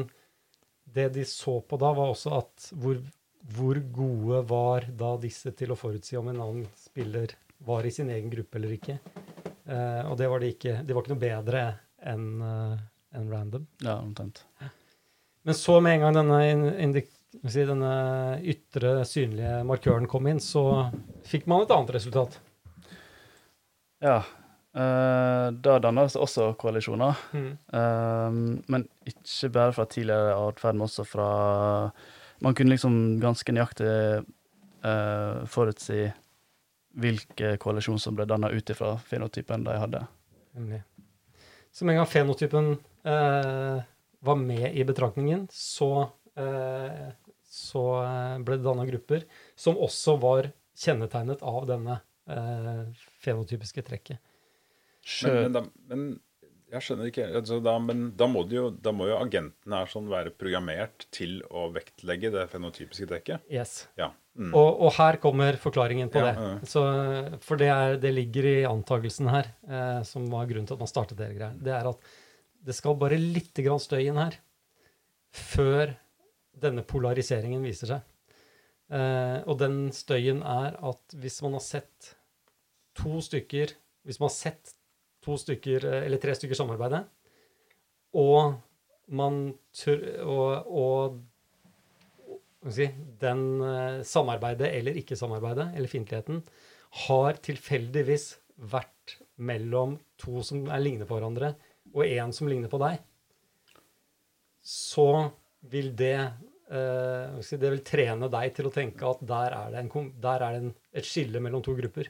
det 0.87 1.09
de 1.17 1.25
så 1.27 1.57
på 1.59 1.79
da, 1.81 1.91
var 1.97 2.13
også 2.13 2.31
at 2.37 2.69
hvor, 2.79 3.01
hvor 3.51 3.79
gode 3.91 4.41
var 4.47 4.87
da 4.95 5.17
disse 5.19 5.51
til 5.59 5.73
å 5.73 5.79
forutsi 5.79 6.15
om 6.19 6.31
en 6.31 6.39
annen 6.39 6.69
spiller 6.79 7.35
var 7.67 7.85
i 7.85 7.91
sin 7.93 8.09
egen 8.09 8.31
gruppe 8.31 8.57
eller 8.57 8.77
ikke. 8.77 8.97
Eh, 9.67 10.03
og 10.07 10.15
det 10.17 10.29
var 10.31 10.41
de 10.41 10.53
ikke. 10.55 10.79
De 10.87 10.95
var 10.95 11.03
ikke 11.03 11.13
noe 11.13 11.25
bedre 11.27 11.65
enn 12.01 12.29
uh, 12.41 12.79
en 13.13 13.27
random. 13.29 13.67
Ja, 13.83 13.99
omtrent. 13.99 14.45
Men 15.45 15.57
så 15.57 15.75
med 15.83 15.99
en 15.99 16.05
gang 16.05 16.15
denne, 16.15 16.39
indik- 16.81 17.11
si, 17.43 17.65
denne 17.67 17.91
ytre, 18.41 19.01
synlige 19.05 19.59
markøren 19.67 20.07
kom 20.09 20.29
inn, 20.31 20.41
så 20.41 20.89
fikk 21.27 21.45
man 21.51 21.65
et 21.65 21.73
annet 21.75 21.93
resultat. 21.97 22.39
Ja. 24.01 24.21
Eh, 24.75 25.47
da 25.51 25.77
dannes 25.83 26.15
også 26.19 26.51
koalisjoner. 26.59 27.17
Mm. 27.35 27.51
Eh, 27.73 28.37
men 28.71 28.85
ikke 29.07 29.51
bare 29.53 29.75
fra 29.75 29.85
tidligere 29.91 30.35
atferd, 30.37 30.77
men 30.77 30.87
også 30.87 31.07
fra 31.07 31.29
Man 32.41 32.55
kunne 32.57 32.73
liksom 32.73 33.19
ganske 33.21 33.53
nøyaktig 33.53 33.89
uh, 34.81 35.43
forutsi 35.45 36.07
hvilke 36.97 37.51
koalisjon 37.61 37.99
som 38.01 38.15
ble 38.17 38.25
danna 38.25 38.49
ut 38.49 38.71
ifra 38.73 38.95
fenotypen 39.05 39.61
de 39.67 39.75
hadde. 39.77 40.01
Så 41.69 41.85
med 41.85 41.93
en 41.93 41.99
gang 41.99 42.09
fenotypen 42.09 42.71
uh, 43.05 43.77
var 44.25 44.41
med 44.41 44.73
i 44.73 44.81
betraktningen, 44.89 45.45
så, 45.53 46.09
så 47.45 47.85
ble 48.41 48.57
det 48.57 48.65
danna 48.65 48.87
grupper 48.89 49.29
som 49.53 49.77
også 49.77 50.17
var 50.25 50.49
kjennetegnet 50.73 51.45
av 51.45 51.69
denne 51.69 52.01
fenotypiske 53.21 53.85
trekket. 53.85 54.17
Sjø, 55.01 55.31
Men, 55.33 55.43
men, 55.43 55.53
da, 55.55 55.61
men 55.89 56.03
jeg 56.71 56.85
skjønner 56.85 57.07
ikke 57.09 57.25
altså 57.35 57.57
da, 57.63 57.73
Men 57.83 58.03
da 58.15 58.27
må, 58.31 58.45
jo, 58.53 58.69
da 58.71 58.93
må 58.95 59.07
jo 59.09 59.17
agentene 59.19 59.79
her 59.81 59.89
sånn 59.91 60.05
være 60.11 60.31
programmert 60.37 61.07
til 61.11 61.39
å 61.49 61.65
vektlegge 61.75 62.29
det 62.31 62.45
fenotypiske 62.51 63.07
trekket. 63.09 63.47
Yes. 63.51 63.87
Ja. 63.99 64.11
Mm. 64.39 64.53
Og, 64.55 64.69
og 64.87 64.93
her 64.95 65.17
kommer 65.19 65.57
forklaringen 65.59 66.07
på 66.13 66.21
Ja, 66.21 66.29
det. 66.29 66.45
ja. 66.45 66.51
Så, 66.71 66.83
for 67.43 67.59
det, 67.59 67.67
er, 67.73 67.97
det 67.99 68.13
ligger 68.15 68.47
i 68.47 68.55
antakelsen 68.69 69.27
her, 69.33 69.49
eh, 69.67 69.97
som 70.07 70.29
var 70.31 70.47
grunnen 70.47 70.69
til 70.69 70.77
at 70.77 70.85
man 70.85 70.91
startet 70.93 71.19
det 71.19 71.33
greier. 71.35 71.57
Det 71.59 71.73
er 71.75 71.89
at 71.91 72.07
det 72.61 72.77
skal 72.77 72.95
bare 73.01 73.17
litt 73.19 73.57
grann 73.65 73.81
støy 73.81 74.05
inn 74.05 74.21
her 74.21 74.37
før 75.35 75.95
denne 76.61 76.83
polariseringen 76.87 77.63
viser 77.65 77.89
seg. 77.95 78.07
Eh, 78.91 79.37
og 79.47 79.57
den 79.59 79.85
støyen 79.95 80.41
er 80.43 80.75
at 80.83 81.15
hvis 81.19 81.41
man 81.43 81.55
har 81.57 81.63
sett 81.63 82.13
to 82.99 83.21
stykker 83.23 83.71
Hvis 84.03 84.17
man 84.19 84.27
har 84.27 84.33
sett 84.35 84.73
to 85.25 85.37
stykker, 85.39 85.85
eh, 85.85 86.05
eller 86.05 86.19
tre 86.21 86.35
stykker 86.37 86.57
samarbeide, 86.57 86.99
og 88.17 88.53
man 89.11 89.53
tør, 89.75 89.99
og, 90.25 90.67
og 90.71 91.19
si, 92.71 92.87
den 93.21 93.61
eh, 93.65 94.03
samarbeidet 94.07 94.69
eller 94.77 94.97
ikke-samarbeidet, 95.01 95.67
eller 95.75 95.89
fiendtligheten, 95.91 96.37
har 97.07 97.31
tilfeldigvis 97.43 98.25
vært 98.71 99.17
mellom 99.41 99.97
to 100.21 100.43
som 100.45 100.69
er 100.69 100.83
ligner 100.83 101.07
på 101.09 101.15
hverandre, 101.17 101.49
og 101.91 102.05
én 102.05 102.31
som 102.35 102.47
ligner 102.49 102.69
på 102.71 102.79
deg, 102.81 102.95
så 104.61 105.31
vil 105.71 105.89
det 105.97 106.17
eh, 106.17 106.29
Det 107.41 107.71
vil 107.71 107.81
trene 107.85 108.27
deg 108.31 108.53
til 108.55 108.65
å 108.69 108.73
tenke 108.73 109.03
at 109.09 109.19
der 109.27 109.49
er 109.57 109.67
det, 109.73 109.79
en, 109.81 110.11
der 110.21 110.39
er 110.45 110.51
det 110.53 110.59
en, 110.61 110.73
et 110.93 111.07
skille 111.07 111.39
mellom 111.43 111.61
to 111.65 111.73
grupper. 111.77 112.05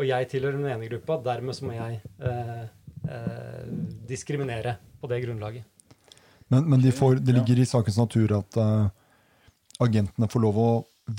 Og 0.00 0.08
jeg 0.08 0.28
tilhører 0.30 0.56
den 0.56 0.70
ene 0.72 0.88
gruppa, 0.88 1.18
dermed 1.24 1.56
så 1.56 1.66
må 1.68 1.74
jeg 1.76 1.98
eh, 2.24 2.62
eh, 3.12 3.66
diskriminere 4.08 4.78
på 5.00 5.10
det 5.10 5.20
grunnlaget. 5.26 5.68
Men, 6.52 6.66
men 6.68 6.80
de 6.84 6.92
får, 6.92 7.20
det 7.24 7.34
ligger 7.36 7.60
i 7.60 7.68
sakens 7.68 7.98
natur 8.00 8.32
at 8.38 8.56
eh, 8.60 8.86
agentene 9.84 10.28
får 10.32 10.44
lov 10.44 10.60
å 10.60 10.70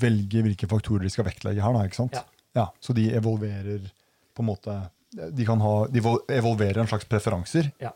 velge 0.01 0.41
hvilke 0.45 0.69
faktorer 0.69 1.05
de 1.05 1.11
skal 1.13 1.27
vektlegge 1.27 1.61
her. 1.63 1.75
Da, 1.75 1.85
ikke 1.89 2.01
sant? 2.01 2.17
Ja. 2.53 2.67
så 2.79 2.93
de 2.93 3.07
evolverer 3.17 3.87
på 4.33 4.43
en 4.43 4.47
måte 4.51 4.75
De 5.09 5.45
kan 5.45 5.61
ha, 5.61 5.71
de 5.89 6.01
evolverer 6.33 6.79
en 6.81 6.89
slags 6.89 7.05
preferanser. 7.09 7.69
Ja. 7.81 7.91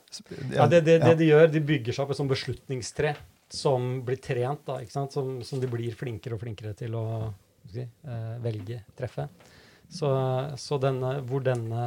Ja, 0.54 0.68
det, 0.70 0.82
det, 0.86 1.00
det 1.02 1.14
ja. 1.14 1.18
de 1.18 1.30
gjør, 1.32 1.48
de 1.54 1.62
bygger 1.66 1.94
seg 1.96 2.06
opp 2.06 2.14
et 2.14 2.20
sånt 2.20 2.34
beslutningstre 2.34 3.16
som 3.50 4.02
blir 4.06 4.20
trent, 4.22 4.62
da, 4.68 4.80
ikke 4.84 4.94
sant? 4.94 5.16
Som, 5.16 5.38
som 5.46 5.62
de 5.62 5.70
blir 5.72 5.96
flinkere 5.98 6.36
og 6.36 6.44
flinkere 6.44 6.76
til 6.78 6.94
å 7.00 7.06
si, 7.72 7.82
eh, 7.82 8.34
velge, 8.44 8.82
treffe. 8.98 9.28
Så, 9.90 10.10
så 10.60 10.80
denne, 10.84 11.18
hvor 11.28 11.44
denne 11.46 11.84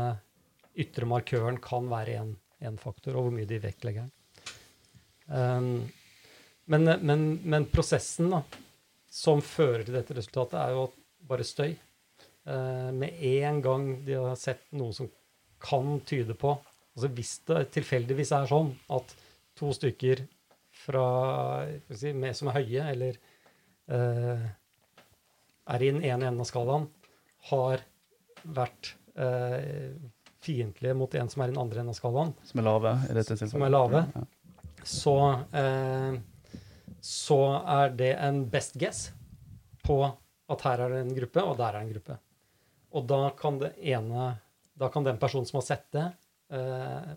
ytre 0.80 1.08
markøren 1.08 1.58
kan 1.62 1.88
være 1.90 2.22
en, 2.22 2.78
faktor, 2.80 3.16
og 3.16 3.28
hvor 3.28 3.34
mye 3.34 3.48
de 3.48 3.60
vektlegger 3.60 4.06
den. 4.06 4.16
Um, 5.30 5.90
men, 6.70 6.90
men, 7.06 7.24
men 7.44 7.68
prosessen 7.70 8.30
da, 8.32 8.42
som 9.10 9.42
fører 9.44 9.84
til 9.86 9.96
dette 9.98 10.16
resultatet, 10.16 10.58
er 10.60 10.74
jo 10.76 10.88
bare 11.28 11.46
støy. 11.46 11.74
Uh, 12.48 12.90
med 12.96 13.20
en 13.34 13.60
gang 13.64 13.88
de 14.06 14.16
har 14.16 14.38
sett 14.40 14.64
noe 14.76 14.94
som 14.96 15.10
kan 15.60 15.98
tyde 16.08 16.32
på 16.40 16.54
altså 16.96 17.10
Hvis 17.12 17.32
det 17.46 17.58
tilfeldigvis 17.76 18.32
er 18.34 18.48
sånn 18.50 18.70
at 18.90 19.12
to 19.58 19.70
stykker 19.76 20.24
fra, 20.82 21.04
si, 21.92 22.10
med, 22.16 22.34
som 22.36 22.50
er 22.50 22.56
høye, 22.58 22.86
eller 22.94 23.18
uh, 23.92 24.48
er 25.70 25.84
i 25.84 25.92
den 25.92 26.02
ene 26.02 26.30
enden 26.30 26.42
av 26.42 26.48
skalaen, 26.48 26.88
har 27.50 27.84
vært 28.44 28.94
eh, 29.16 29.92
fiendtlige 30.40 30.96
mot 30.96 31.14
en 31.14 31.30
som 31.30 31.42
er 31.42 31.50
i 31.50 31.54
den 31.54 31.60
andre 31.60 31.82
enden 31.82 31.94
av 31.94 31.98
skalaen, 31.98 32.32
som 32.48 32.60
er 32.60 32.66
lave 32.66 32.94
i 33.06 33.16
dette 33.16 33.36
tilfellet. 33.36 33.52
Som 33.52 33.66
er 33.66 33.74
lave. 33.74 34.04
Ja. 34.14 34.24
så, 34.94 35.16
eh, 35.60 36.18
så 37.04 37.40
er 37.78 37.96
det 37.96 38.14
en 38.16 38.44
best 38.50 38.78
guess 38.80 39.10
på 39.84 40.02
at 40.50 40.66
her 40.66 40.84
er 40.84 40.94
det 40.94 41.00
en 41.04 41.16
gruppe, 41.16 41.44
og 41.44 41.58
der 41.60 41.68
er 41.68 41.78
det 41.78 41.86
en 41.86 41.94
gruppe. 41.94 42.18
Og 42.90 43.06
da 43.06 43.24
kan 43.38 43.60
det 43.60 43.74
ene 43.86 44.30
Da 44.80 44.88
kan 44.88 45.04
den 45.04 45.18
personen 45.20 45.44
som 45.44 45.58
har 45.58 45.64
sett 45.66 45.90
det, 45.92 46.06
eh, 46.56 47.10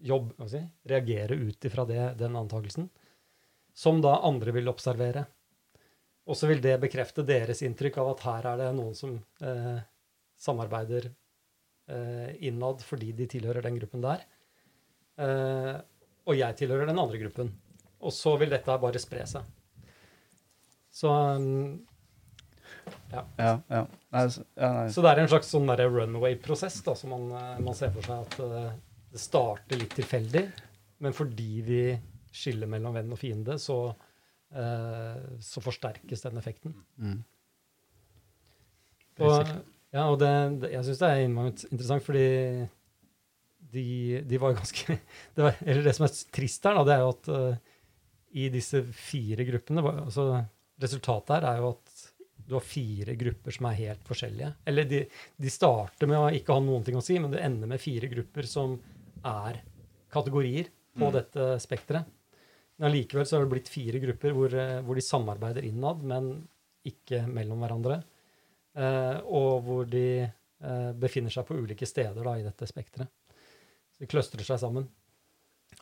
jobb, 0.00 0.30
si, 0.48 0.60
reagere 0.88 1.34
ut 1.34 1.64
ifra 1.64 1.84
det, 1.84 2.14
den 2.16 2.36
antakelsen, 2.36 2.88
som 3.74 4.00
da 4.00 4.14
andre 4.24 4.54
vil 4.56 4.70
observere. 4.72 5.26
Og 6.24 6.38
så 6.38 6.48
vil 6.48 6.62
det 6.64 6.78
bekrefte 6.80 7.26
deres 7.26 7.60
inntrykk 7.66 7.98
av 8.00 8.14
at 8.14 8.24
her 8.24 8.48
er 8.52 8.62
det 8.62 8.70
noen 8.78 8.96
som 8.96 9.18
eh, 9.44 9.84
samarbeider 10.40 11.08
eh, 11.88 12.32
innad 12.48 12.82
fordi 12.84 13.12
de 13.16 13.26
tilhører 13.30 13.64
den 13.66 13.78
gruppen 13.80 14.02
der. 14.04 14.24
Eh, 15.22 15.74
og 16.26 16.36
jeg 16.36 16.56
tilhører 16.58 16.88
den 16.90 16.98
andre 16.98 17.20
gruppen. 17.22 17.52
Og 18.04 18.12
så 18.12 18.34
vil 18.40 18.50
dette 18.52 18.74
bare 18.82 19.00
spre 19.00 19.24
seg. 19.26 19.46
Så, 20.96 21.10
um, 21.12 21.84
Ja, 23.10 23.22
ja. 23.38 23.82
Nei, 24.12 24.24
s- 24.26 24.40
ja, 24.56 24.68
nei. 24.72 24.88
så 24.92 25.02
det 25.02 25.10
er 25.12 25.20
en 25.22 25.28
slags 25.30 25.48
sånn 25.52 25.68
runaway-prosess 25.68 26.80
som 26.84 27.10
man, 27.10 27.24
eh, 27.32 27.58
man 27.64 27.74
ser 27.74 27.90
for 27.94 28.02
seg 28.06 28.26
at 28.26 28.36
eh, 28.40 28.72
det 29.12 29.20
starter 29.22 29.78
litt 29.80 29.94
tilfeldig, 29.96 30.42
men 31.00 31.12
fordi 31.16 31.62
vi 31.66 31.80
skiller 32.36 32.68
mellom 32.68 32.94
venn 32.94 33.12
og 33.14 33.18
fiende, 33.18 33.54
så, 33.62 33.76
uh, 34.52 35.20
så 35.40 35.62
forsterkes 35.64 36.20
den 36.26 36.36
effekten. 36.36 36.74
Mm. 37.00 37.22
Og, 39.24 39.52
ja, 39.96 40.06
og 40.12 40.18
det, 40.20 40.32
det, 40.62 40.72
jeg 40.74 40.86
syns 40.88 41.00
det 41.00 41.08
er 41.08 41.22
innmari 41.24 41.52
interessant, 41.70 42.04
fordi 42.04 42.26
de, 43.72 43.86
de 44.28 44.40
var 44.40 44.56
ganske 44.58 44.98
det, 45.36 45.40
var, 45.40 45.56
eller 45.64 45.86
det 45.86 45.94
som 45.96 46.06
er 46.06 46.18
trist 46.36 46.68
her, 46.68 46.76
da, 46.76 46.84
det 46.86 46.96
er 46.96 47.04
jo 47.04 47.14
at 47.14 47.30
uh, 47.32 47.72
i 48.36 48.50
disse 48.52 48.82
fire 48.92 49.46
gruppene 49.48 49.84
altså 49.94 50.28
Resultatet 50.76 51.32
her 51.32 51.44
er 51.48 51.62
jo 51.62 51.70
at 51.72 51.92
du 52.46 52.52
har 52.52 52.64
fire 52.64 53.14
grupper 53.16 53.54
som 53.56 53.66
er 53.70 53.78
helt 53.78 54.02
forskjellige. 54.04 54.50
Eller 54.68 54.84
de, 54.84 54.98
de 55.40 55.50
starter 55.50 56.10
med 56.10 56.18
å 56.20 56.26
ikke 56.36 56.52
ha 56.52 56.60
noen 56.60 56.84
ting 56.84 56.98
å 56.98 57.02
si, 57.02 57.16
men 57.16 57.32
det 57.32 57.40
ender 57.42 57.70
med 57.70 57.80
fire 57.80 58.10
grupper 58.12 58.44
som 58.46 58.74
er 59.24 59.62
kategorier 60.12 60.68
på 60.92 61.08
mm. 61.08 61.14
dette 61.16 61.46
spekteret. 61.64 62.12
Men 62.76 62.90
allikevel 62.90 63.24
så 63.24 63.38
har 63.38 63.46
det 63.46 63.54
blitt 63.54 63.72
fire 63.72 64.02
grupper 64.04 64.36
hvor, 64.36 64.52
eh, 64.52 64.82
hvor 64.84 65.00
de 65.00 65.06
samarbeider 65.06 65.64
innad, 65.64 66.04
men 66.06 66.28
ikke 66.86 67.24
mellom 67.24 67.64
hverandre. 67.64 68.02
Eh, 68.76 69.18
og 69.24 69.64
hvor 69.64 69.88
de 69.88 70.06
eh, 70.26 70.92
befinner 71.00 71.32
seg 71.32 71.46
på 71.48 71.56
ulike 71.56 71.88
steder 71.88 72.20
da, 72.20 72.36
i 72.36 72.44
dette 72.44 72.68
spekteret. 72.68 73.10
Så 73.94 74.04
de 74.04 74.10
kløstrer 74.10 74.44
seg 74.44 74.60
sammen. 74.60 74.88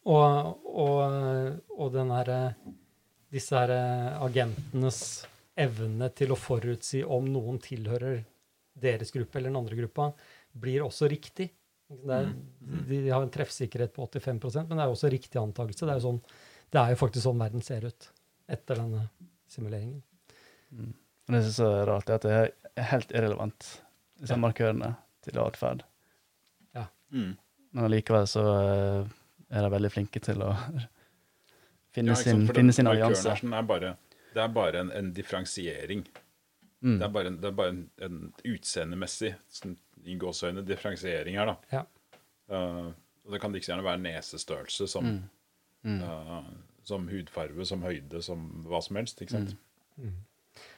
Og, 0.05 0.65
og, 0.69 1.01
og 1.75 1.97
her, 1.97 2.31
disse 3.33 3.57
her 3.57 3.73
agentenes 4.23 5.01
evne 5.59 6.11
til 6.15 6.35
å 6.35 6.39
forutsi 6.39 7.03
om 7.07 7.27
noen 7.31 7.61
tilhører 7.63 8.23
deres 8.75 9.13
gruppe 9.15 9.39
eller 9.39 9.53
den 9.53 9.61
andre 9.61 9.79
gruppa, 9.79 10.09
blir 10.53 10.85
også 10.85 11.09
riktig. 11.11 11.49
Er, 11.95 12.31
mm. 12.31 12.83
de 12.89 12.99
har 13.11 13.23
en 13.23 13.31
treffsikkerhet 13.31 13.93
på 13.95 14.07
85% 14.09 14.71
men 14.71 14.79
det 14.79 14.85
er 14.85 14.91
også 14.93 15.11
riktig 15.13 15.39
antakelse. 15.41 15.87
Det 15.87 15.95
er, 15.95 16.03
sånn, 16.03 16.21
det 16.73 16.81
er 16.81 16.95
jo 16.95 17.01
faktisk 17.01 17.27
sånn 17.27 17.43
verden 17.43 17.65
ser 17.65 17.87
ut 17.87 18.09
etter 18.51 18.81
denne 18.81 19.07
simuleringen. 19.51 20.01
Mm. 20.75 20.93
Det 21.31 21.41
er 21.65 21.87
rart, 21.89 22.11
at 22.13 22.27
det 22.27 22.35
er 22.37 22.51
helt 22.77 23.13
irrelevant, 23.15 23.67
disse 24.21 24.35
ja. 24.35 24.41
markørene 24.41 24.95
til 25.25 25.39
atferd. 25.43 25.85
Ja. 26.75 26.87
Mm. 27.15 27.37
Men 27.75 27.87
allikevel 27.89 28.27
så 28.31 28.43
eh, 28.61 29.15
er 29.55 29.67
de 29.67 29.71
veldig 29.75 29.91
flinke 29.93 30.23
til 30.25 30.43
å 30.45 30.51
finne 31.95 32.15
ja, 32.15 32.19
sin, 32.21 32.45
finne 32.51 32.75
sin 32.75 32.91
allianse. 32.91 33.37
Er 33.39 33.69
bare, 33.69 33.95
det 34.35 34.43
er 34.43 34.53
bare 34.55 34.85
en, 34.85 34.93
en 34.95 35.13
differensiering. 35.15 36.05
Mm. 36.85 36.99
Det 36.99 37.07
er 37.07 37.15
bare, 37.15 37.31
en, 37.33 37.41
det 37.41 37.49
er 37.49 37.57
bare 37.57 37.73
en, 37.73 37.85
en 38.05 38.21
utseendemessig 38.45 39.33
sånn, 39.49 39.79
i 40.05 40.19
gåseøyne 40.21 40.67
differensiering 40.69 41.39
her, 41.41 41.55
da. 41.55 41.79
Ja. 41.79 41.85
Uh, 42.53 42.91
og 43.25 43.33
det 43.33 43.41
kan 43.41 43.55
like 43.55 43.71
gjerne 43.71 43.87
være 43.87 44.03
nesestørrelse 44.05 44.89
som, 44.93 45.07
mm. 45.09 45.95
Mm. 45.95 46.03
Uh, 46.05 46.51
som 46.85 47.07
hudfarve, 47.09 47.65
som 47.65 47.87
høyde, 47.87 48.21
som 48.23 48.43
hva 48.69 48.83
som 48.85 49.01
helst. 49.01 49.23
ikke 49.25 49.39
sant? 49.39 49.55
Mm. 49.97 50.19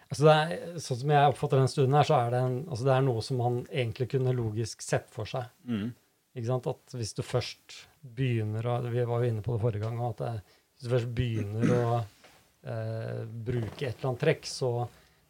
Altså 0.07 0.29
er, 0.31 0.51
sånn 0.79 1.01
som 1.01 1.13
jeg 1.13 1.31
oppfatter 1.33 1.59
den 1.59 1.71
studien 1.71 1.97
her, 1.99 2.07
så 2.07 2.19
er 2.21 2.35
det, 2.35 2.41
en, 2.47 2.59
altså 2.71 2.87
det 2.87 2.93
er 2.95 3.07
noe 3.07 3.23
som 3.27 3.41
man 3.43 3.57
egentlig 3.67 4.07
kunne 4.13 4.35
logisk 4.37 4.85
sett 4.85 5.09
for 5.15 5.27
seg. 5.29 5.49
Mm. 5.67 5.89
Ikke 6.37 6.51
sant? 6.51 6.69
At 6.71 6.95
hvis 6.95 7.15
du 7.17 7.25
først 7.27 7.81
begynner 8.17 8.69
å 8.71 8.77
Vi 8.87 9.03
var 9.09 9.25
jo 9.25 9.31
inne 9.33 9.43
på 9.43 9.57
det 9.57 9.63
forrige 9.65 9.83
gang. 9.83 9.99
at 10.07 10.21
det, 10.23 10.33
Hvis 10.77 10.87
du 10.87 10.93
først 10.93 11.11
begynner 11.17 11.73
å 11.75 11.87
eh, 11.99 13.23
bruke 13.27 13.89
et 13.89 13.97
eller 13.97 14.11
annet 14.13 14.23
trekk, 14.23 14.47
så 14.47 14.71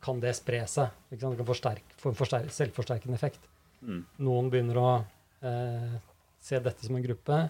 kan 0.03 0.21
det 0.21 0.35
spre 0.37 0.61
seg. 0.69 0.99
Det 1.09 1.21
kan 1.23 1.39
forsterke, 1.47 1.97
få 2.01 2.13
en 2.13 2.19
forsterk, 2.19 2.51
selvforsterkende 2.53 3.17
effekt. 3.17 3.47
Mm. 3.81 4.03
Noen 4.27 4.51
begynner 4.53 4.83
å 4.83 4.91
eh, 5.41 5.97
se 6.43 6.61
dette 6.63 6.85
som 6.85 6.99
en 6.99 7.07
gruppe. 7.07 7.41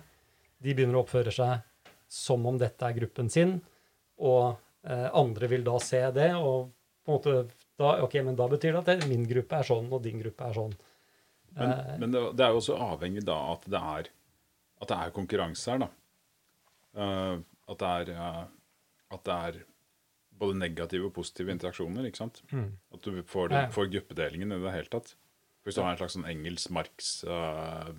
De 0.62 0.76
begynner 0.76 1.00
å 1.00 1.02
oppføre 1.02 1.34
seg 1.34 1.58
som 2.06 2.46
om 2.46 2.58
dette 2.60 2.86
er 2.86 2.96
gruppen 2.96 3.28
sin. 3.32 3.58
Og 4.22 4.54
eh, 4.86 5.08
andre 5.10 5.50
vil 5.50 5.66
da 5.66 5.76
se 5.82 6.04
det 6.14 6.30
og 6.38 6.70
på 7.06 7.12
en 7.12 7.18
måte, 7.20 7.62
da, 7.78 7.92
ok, 8.02 8.18
men 8.26 8.36
da 8.38 8.48
betyr 8.50 8.74
det 8.76 8.96
at 8.96 9.06
min 9.10 9.26
gruppe 9.28 9.60
er 9.60 9.68
sånn, 9.68 9.88
og 9.92 10.02
din 10.04 10.18
gruppe 10.22 10.48
er 10.48 10.56
sånn. 10.56 10.74
Men, 11.56 11.72
eh. 11.72 11.92
men 12.02 12.14
det, 12.14 12.22
det, 12.36 12.46
er 12.46 12.54
jo 12.54 12.62
også 12.62 12.78
avhengig 12.88 13.22
da 13.26 13.36
at 13.52 13.68
det 13.70 13.82
er, 13.96 14.10
at 14.82 14.90
det 14.90 14.98
er 15.04 15.14
konkurranse 15.16 15.72
her, 15.72 15.84
da. 15.86 15.90
Uh, 16.96 17.36
at, 17.68 17.78
det 17.82 17.92
er, 17.92 18.10
uh, 18.16 19.12
at 19.12 19.22
det 19.28 19.36
er 19.50 19.60
både 20.40 20.58
negative 20.58 21.08
og 21.08 21.14
positive 21.16 21.52
interaksjoner. 21.52 22.08
ikke 22.08 22.22
sant? 22.24 22.42
Mm. 22.50 22.74
At 22.96 23.06
du 23.06 23.22
får, 23.22 23.52
det, 23.52 23.62
får, 23.76 23.88
gruppedelingen 23.94 24.52
i 24.52 24.60
det 24.64 24.74
hele 24.74 24.92
tatt. 24.92 25.14
Hvis 25.64 25.78
du 25.78 25.82
har 25.82 25.94
en 25.94 26.00
slags 26.00 26.14
sånn 26.14 26.28
engelsk 26.28 26.70
Marx 26.70 27.08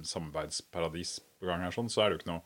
samarbeidsparadis 0.08 1.18
på 1.36 1.50
gang 1.50 1.66
her, 1.66 1.74
sånn, 1.76 1.90
så 1.92 2.04
er 2.04 2.10
det 2.10 2.16
jo 2.16 2.22
ikke 2.22 2.32
noe 2.32 2.46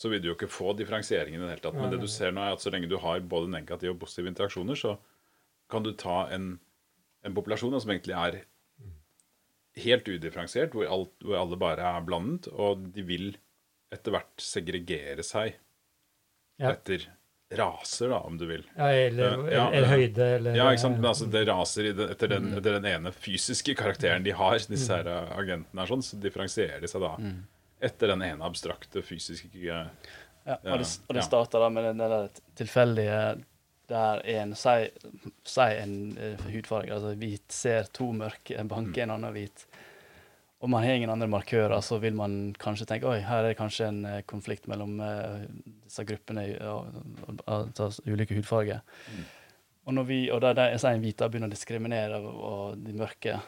så 0.00 0.08
vil 0.08 0.22
du 0.22 0.30
jo 0.30 0.34
ikke 0.34 0.48
få 0.48 0.72
differensieringen 0.78 1.42
i 1.42 1.44
det 1.44 1.50
hele 1.52 1.62
tatt. 1.66 1.76
Men 1.76 1.92
det 1.92 1.98
du 2.00 2.08
ser 2.08 2.32
nå, 2.32 2.40
er 2.40 2.56
at 2.56 2.62
så 2.64 2.70
lenge 2.72 2.88
du 2.88 2.96
har 3.02 3.20
både 3.20 3.50
negative 3.52 3.92
og 3.92 3.98
positive 4.00 4.30
interaksjoner, 4.32 4.78
så, 4.80 4.94
kan 5.70 5.86
du 5.86 5.92
ta 5.98 6.24
en, 6.34 6.54
en 7.26 7.36
populasjon 7.36 7.78
som 7.80 7.92
egentlig 7.92 8.16
er 8.18 8.40
helt 9.80 10.08
udifferensiert, 10.08 10.74
hvor, 10.74 10.88
alt, 10.90 11.14
hvor, 11.24 11.38
alle 11.40 11.58
bare 11.60 11.94
er 11.96 12.04
blandet, 12.06 12.50
og 12.50 12.90
de 12.94 13.04
vil 13.06 13.32
etter 13.94 14.14
hvert 14.14 14.42
segregere 14.42 15.24
seg 15.26 15.54
ja. 16.60 16.72
etter 16.72 17.08
raser, 17.58 18.10
da, 18.12 18.20
om 18.26 18.36
du 18.38 18.44
vil. 18.46 18.62
Ja, 18.76 18.90
eller, 18.94 19.38
uh, 19.38 19.48
ja, 19.50 19.64
eller 19.74 19.90
høyde, 19.90 20.26
eller 20.36 20.58
Ja, 20.58 20.68
ikke 20.70 20.84
sant. 20.84 21.00
Men 21.00 21.10
altså, 21.10 21.26
det 21.30 21.42
raser 21.48 21.88
den, 21.90 22.12
etter, 22.14 22.30
den, 22.30 22.50
mm. 22.50 22.58
etter, 22.60 22.76
den, 22.78 22.86
ene 22.92 23.12
fysiske 23.14 23.74
karakteren 23.78 24.26
de 24.26 24.34
har, 24.38 24.58
disse 24.70 24.94
her 24.94 25.10
uh, 25.10 25.32
agentene, 25.38 25.82
er 25.82 25.90
sånn, 25.90 26.04
så 26.06 26.20
differensierer 26.22 26.82
de 26.82 26.90
seg 26.90 27.02
da 27.02 27.16
mm. 27.18 27.36
etter 27.90 28.14
den 28.14 28.26
ene 28.28 28.46
abstrakte 28.46 29.02
fysiske 29.06 29.50
Ja, 29.66 29.82
og 30.46 30.80
det, 30.80 30.86
og 31.10 31.18
det 31.18 31.26
starter 31.26 31.62
da 31.62 31.66
med 31.74 31.90
den 31.90 32.00
der 32.00 32.30
tilfeldige 32.58 33.18
der 33.90 34.22
en 34.38 34.54
sier 34.56 35.80
en 35.80 35.94
uh, 36.16 36.44
hudfarge, 36.50 36.92
altså 36.94 37.14
hvit, 37.18 37.46
ser 37.52 37.90
to 37.96 38.10
mørke 38.16 38.64
banke 38.70 39.02
en 39.02 39.14
annen 39.16 39.34
hvit, 39.34 39.66
og 40.60 40.68
man 40.68 40.84
har 40.84 40.98
ingen 40.98 41.10
andre 41.10 41.28
markører, 41.30 41.80
så 41.80 41.96
vil 42.02 42.16
man 42.18 42.54
kanskje 42.60 42.86
tenke 42.88 43.08
oi, 43.08 43.18
her 43.24 43.42
er 43.42 43.50
det 43.50 43.58
kanskje 43.58 43.88
en 43.88 44.00
uh, 44.06 44.20
konflikt 44.28 44.68
mellom 44.70 44.98
uh, 45.00 45.42
disse 45.86 46.04
gruppene 46.08 46.46
av 46.60 48.00
ulike 48.06 48.36
hudfarger. 48.36 48.82
Mm. 49.10 49.28
Og 49.88 49.96
når 49.96 50.06
vi, 50.06 50.18
og 50.30 50.42
da 50.44 50.52
sier 50.76 50.92
en 50.92 51.02
hvit 51.02 51.22
begynner 51.24 51.50
å 51.50 51.54
diskriminere 51.54 52.20
og 52.20 52.78
de 52.84 52.94
mørke, 52.94 53.38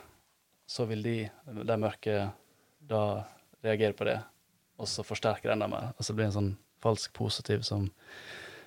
så 0.67 0.87
vil 0.89 1.05
de, 1.05 1.17
de 1.53 1.77
mørke 1.79 2.17
da 2.89 3.03
reagere 3.63 3.95
på 3.95 4.09
det, 4.09 4.17
og 4.81 4.89
så 4.91 5.05
forsterker 5.07 5.51
det 5.51 5.57
enda 5.59 5.69
mer. 5.71 5.93
Altså 5.95 6.11
det 6.11 6.19
blir 6.19 6.31
en 6.31 6.39
sånn 6.39 6.55
falsk 6.83 7.13
positiv 7.15 7.63
som 7.67 7.91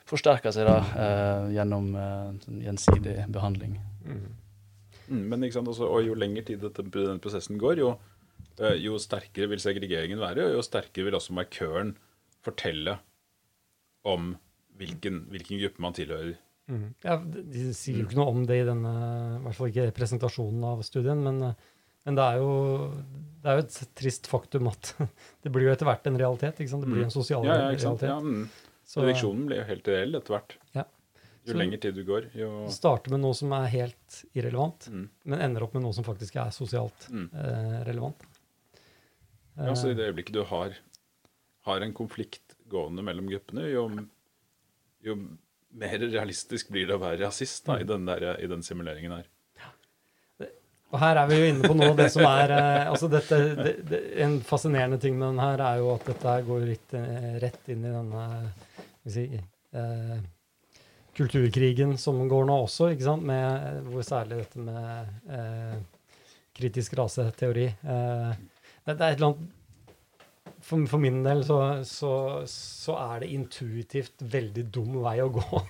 forsterker 0.09 0.53
seg 0.53 0.67
da 0.69 0.77
eh, 0.81 1.53
gjennom 1.57 1.91
eh, 1.97 2.49
gjensidig 2.67 3.17
behandling. 3.33 3.77
Mm. 4.05 4.25
Mm, 5.05 5.23
men 5.31 5.45
ikke 5.45 5.59
sant, 5.59 5.69
også, 5.69 5.89
og 5.89 6.05
Jo 6.05 6.17
lenger 6.17 6.47
tid 6.47 6.63
dette, 6.65 6.85
den 6.93 7.21
prosessen 7.21 7.59
går, 7.61 7.81
jo, 7.81 7.91
eh, 8.59 8.77
jo, 8.81 8.97
sterkere 9.01 9.49
vil 9.51 9.61
segregeringen 9.61 10.21
være, 10.21 10.49
og 10.49 10.59
jo 10.59 10.65
sterkere 10.65 11.09
vil 11.09 11.17
også 11.17 11.35
markøren 11.37 11.95
fortelle 12.45 12.99
om 14.05 14.35
hvilken, 14.77 15.23
hvilken 15.33 15.61
gruppe 15.63 15.81
man 15.81 15.95
tilhører. 15.97 16.35
Mm. 16.69 16.89
Ja, 17.05 17.19
de 17.21 17.69
sier 17.77 18.01
jo 18.01 18.07
ikke 18.07 18.17
noe 18.17 18.33
om 18.33 18.45
det 18.49 18.59
i 18.61 18.67
denne, 18.67 18.91
i 19.37 19.41
hvert 19.45 19.57
fall 19.57 19.71
ikke 19.71 19.93
presentasjonen 19.97 20.65
av 20.65 20.81
studien, 20.85 21.21
men, 21.21 21.41
men 22.05 22.17
det, 22.17 22.25
er 22.25 22.41
jo, 22.41 22.53
det, 23.41 23.49
er 23.49 23.59
jo, 23.59 23.65
et 23.65 23.97
trist 23.97 24.29
faktum 24.29 24.69
at 24.69 24.93
det 25.45 25.53
blir 25.53 25.69
jo 25.69 25.73
etter 25.73 25.89
hvert 25.89 26.09
en 26.09 26.21
realitet. 26.21 26.61
Det 26.61 26.81
blir 26.85 27.05
mm. 27.05 27.07
en 27.07 27.13
sosial 27.13 27.45
ja, 27.45 27.57
ja, 27.57 27.67
realitet. 27.73 28.09
Ja, 28.09 28.17
mm. 28.21 28.47
Så, 28.85 29.01
Reduksjonen 29.01 29.47
blir 29.49 29.63
jo 29.63 29.69
helt 29.69 29.87
reell 29.89 30.17
etter 30.19 30.35
hvert. 30.35 30.57
Ja. 30.77 30.85
Jo 31.45 31.53
så, 31.53 31.57
lenger 31.59 31.81
tid 31.81 31.97
du 31.97 32.01
går, 32.05 32.29
jo 32.33 32.49
Starter 32.73 33.13
med 33.13 33.21
noe 33.21 33.35
som 33.37 33.51
er 33.53 33.67
helt 33.69 34.19
irrelevant, 34.33 34.87
mm. 34.89 35.03
men 35.29 35.43
ender 35.45 35.65
opp 35.65 35.75
med 35.77 35.83
noe 35.85 35.93
som 35.93 36.05
faktisk 36.07 36.39
er 36.41 36.49
sosialt 36.53 37.05
mm. 37.13 37.27
eh, 37.37 37.75
relevant. 37.85 38.25
Ja, 39.55 39.75
så 39.77 39.91
I 39.91 39.97
det 39.97 40.09
øyeblikket 40.09 40.35
du 40.35 40.41
har, 40.49 40.73
har 41.69 41.85
en 41.85 41.93
konflikt 41.95 42.57
gående 42.69 43.05
mellom 43.05 43.29
gruppene, 43.29 43.67
jo, 43.69 43.85
jo 45.05 45.19
mer 45.77 46.01
realistisk 46.01 46.73
blir 46.73 46.89
det 46.89 46.97
å 46.97 47.03
være 47.03 47.21
rasist 47.27 47.69
da, 47.69 47.77
i, 47.77 47.85
mm. 47.85 47.91
den 47.93 48.09
der, 48.09 48.27
i 48.41 48.49
den 48.49 48.65
simuleringen 48.65 49.13
her. 49.19 49.29
Og 50.93 51.01
her 51.01 51.17
er 51.19 51.29
vi 51.29 51.37
jo 51.39 51.47
inne 51.49 51.67
på 51.67 51.75
noe 51.75 51.91
av 51.91 51.97
det 51.99 52.11
som 52.13 52.23
er 52.29 52.51
eh, 52.55 52.83
altså 52.87 53.09
dette, 53.11 53.39
det, 53.57 53.71
det, 53.89 53.99
En 54.23 54.37
fascinerende 54.45 54.99
ting 55.01 55.17
med 55.17 55.33
den 55.33 55.41
her 55.43 55.61
er 55.65 55.81
jo 55.81 55.89
at 55.95 56.05
dette 56.07 56.35
går 56.47 56.61
litt 56.69 56.93
eh, 56.95 57.33
rett 57.41 57.73
inn 57.73 57.83
i 57.83 57.91
denne 57.91 58.27
si, 59.13 59.25
eh, 59.35 60.15
kulturkrigen 61.15 61.97
som 62.01 62.23
går 62.29 62.47
nå 62.49 62.57
også, 62.65 62.91
ikke 62.93 63.07
sant? 63.07 63.27
Med, 63.27 63.83
hvor 63.91 64.05
særlig 64.05 64.41
dette 64.43 64.63
med 64.63 65.29
eh, 65.31 65.77
kritisk 66.55 66.95
raseteori 66.99 67.67
eh, 67.67 68.33
det, 68.85 68.95
det, 68.95 68.99
er 68.99 69.13
et 69.13 69.17
eller 69.19 69.31
annet 69.31 69.53
for, 70.65 70.81
for 70.89 71.01
min 71.01 71.21
del 71.25 71.43
så, 71.45 71.59
så, 71.85 72.11
så, 72.49 72.97
er 72.97 73.23
det 73.23 73.31
intuitivt 73.35 74.23
veldig 74.33 74.65
dum 74.73 74.99
vei 75.03 75.19
å 75.21 75.29
gå. 75.33 75.61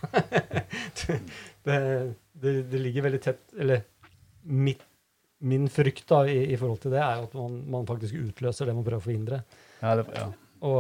det, 1.67 1.80
det, 2.41 2.80
ligger 2.80 3.08
veldig 3.08 3.21
tett 3.24 3.56
Eller 3.60 3.84
mitt 4.43 4.84
min 5.45 5.67
frykt 5.69 6.08
da, 6.10 6.21
i, 6.32 6.38
i, 6.54 6.58
forhold 6.58 6.80
til 6.82 6.93
det 6.95 7.02
er 7.04 7.19
jo 7.19 7.26
at 7.28 7.34
man, 7.38 7.58
man, 7.74 7.88
faktisk 7.88 8.15
utløser 8.17 8.69
det 8.69 8.76
man 8.78 8.86
prøver 8.86 9.04
å 9.04 9.04
forhindre. 9.04 9.41
Ja, 9.82 9.91
det, 10.00 10.06
ja. 10.15 10.30
Og, 10.65 10.80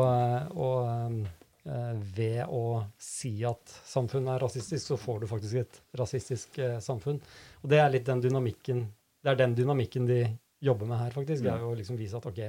og 0.55 0.87
uh, 0.87 1.34
ved 1.65 2.43
å 2.53 2.85
si 3.01 3.31
at 3.47 3.71
samfunnet 3.89 4.35
er 4.35 4.43
rasistisk, 4.45 4.85
så 4.91 4.97
får 5.01 5.23
du 5.23 5.27
faktisk 5.31 5.55
et 5.63 5.79
rasistisk 5.97 6.59
uh, 6.61 6.75
samfunn. 6.83 7.17
Og 7.63 7.69
det 7.71 7.79
er 7.81 7.89
litt 7.89 8.05
den 8.05 8.21
dynamikken 8.21 8.85
det 9.25 9.31
er 9.31 9.39
den 9.39 9.55
dynamikken 9.57 10.05
de 10.05 10.19
jobber 10.61 10.85
med 10.85 10.99
her, 11.01 11.09
faktisk. 11.15 11.41
Det 11.43 11.49
er 11.49 11.63
jo 11.63 11.71
liksom 11.73 11.97
vise 11.97 12.17
at 12.19 12.25
ok, 12.29 12.41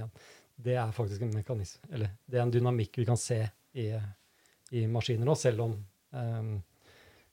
det 0.60 0.74
er 0.76 0.90
faktisk 0.92 1.22
en 1.24 1.32
mekanisme, 1.32 1.88
eller 1.90 2.10
det 2.28 2.36
er 2.36 2.42
en 2.44 2.52
dynamikk 2.52 2.98
vi 3.00 3.06
kan 3.08 3.16
se 3.16 3.38
i, 3.72 3.86
i 4.76 4.82
maskiner 4.86 5.30
òg, 5.32 5.38
selv 5.40 5.64
om 5.64 5.72
um, 6.12 6.50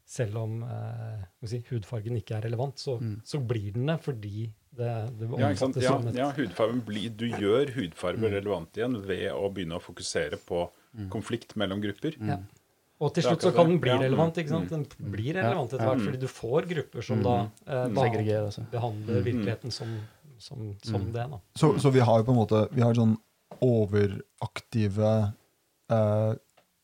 selv 0.06 0.38
om 0.38 0.58
eh, 0.68 1.22
si, 1.48 1.62
hudfargen 1.70 2.18
ikke 2.20 2.36
er 2.38 2.46
relevant, 2.48 2.80
så, 2.80 2.98
Mm. 3.00 3.22
så 3.24 3.40
blir 3.40 3.72
den 3.74 3.86
det 3.88 3.98
fordi 4.04 4.46
det, 4.76 4.90
det 5.20 5.30
Ja, 5.40 5.48
omfattes 5.52 5.84
Ja, 5.84 5.94
som 6.02 6.16
ja, 6.16 6.32
hudfargen 6.36 6.82
blir, 6.86 7.10
du 7.10 7.26
gjør 7.28 7.72
hudfarge 7.76 8.20
Mm. 8.20 8.32
relevant 8.34 8.78
igjen 8.78 8.98
ved 9.08 9.30
å 9.32 9.52
begynne 9.54 9.76
å 9.80 9.84
fokusere 9.84 10.38
på 10.46 10.70
konflikt 11.10 11.56
mellom 11.56 11.82
grupper. 11.82 12.16
Ja. 12.20 12.38
Og 13.04 13.14
til 13.14 13.24
slutt 13.26 13.42
så 13.42 13.52
kan 13.52 13.68
den 13.68 13.80
bli 13.84 13.92
mm, 13.92 14.00
relevant. 14.06 14.38
ikke 14.38 14.50
sant? 14.54 14.70
mm. 14.72 14.84
Den 14.86 15.12
blir 15.12 15.34
relevant 15.36 15.74
etter 15.74 15.86
hvert, 15.90 16.00
Mm. 16.00 16.06
fordi 16.08 16.20
du 16.22 16.28
får 16.28 16.68
grupper 16.70 17.02
som 17.04 17.24
da 17.24 17.50
eh, 17.68 17.88
Mm. 17.88 17.94
behandler, 17.96 18.70
behandler 18.72 19.18
Mm. 19.20 19.24
virkeligheten 19.26 19.72
som, 19.72 20.00
som, 20.38 20.76
som 20.84 21.02
Mm. 21.02 21.12
det. 21.14 21.26
da. 21.32 21.40
Så, 21.56 21.78
så 21.80 21.92
vi 21.92 22.00
har 22.00 22.20
jo 22.20 22.24
på 22.24 22.32
en 22.32 22.38
måte 22.38 22.68
Vi 22.72 22.82
har 22.82 22.94
sånn 22.94 23.18
overaktive 23.62 25.34
eh, 25.90 26.34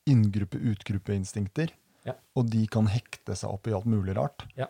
inngruppe-utgruppe-instinkter. 0.09 1.69
Ja. 2.07 2.13
Og 2.35 2.49
de 2.49 2.65
kan 2.71 2.87
hekte 2.87 3.35
seg 3.37 3.51
opp 3.51 3.67
i 3.67 3.73
alt 3.75 3.85
mulig 3.89 4.15
rart. 4.17 4.45
Ja. 4.57 4.67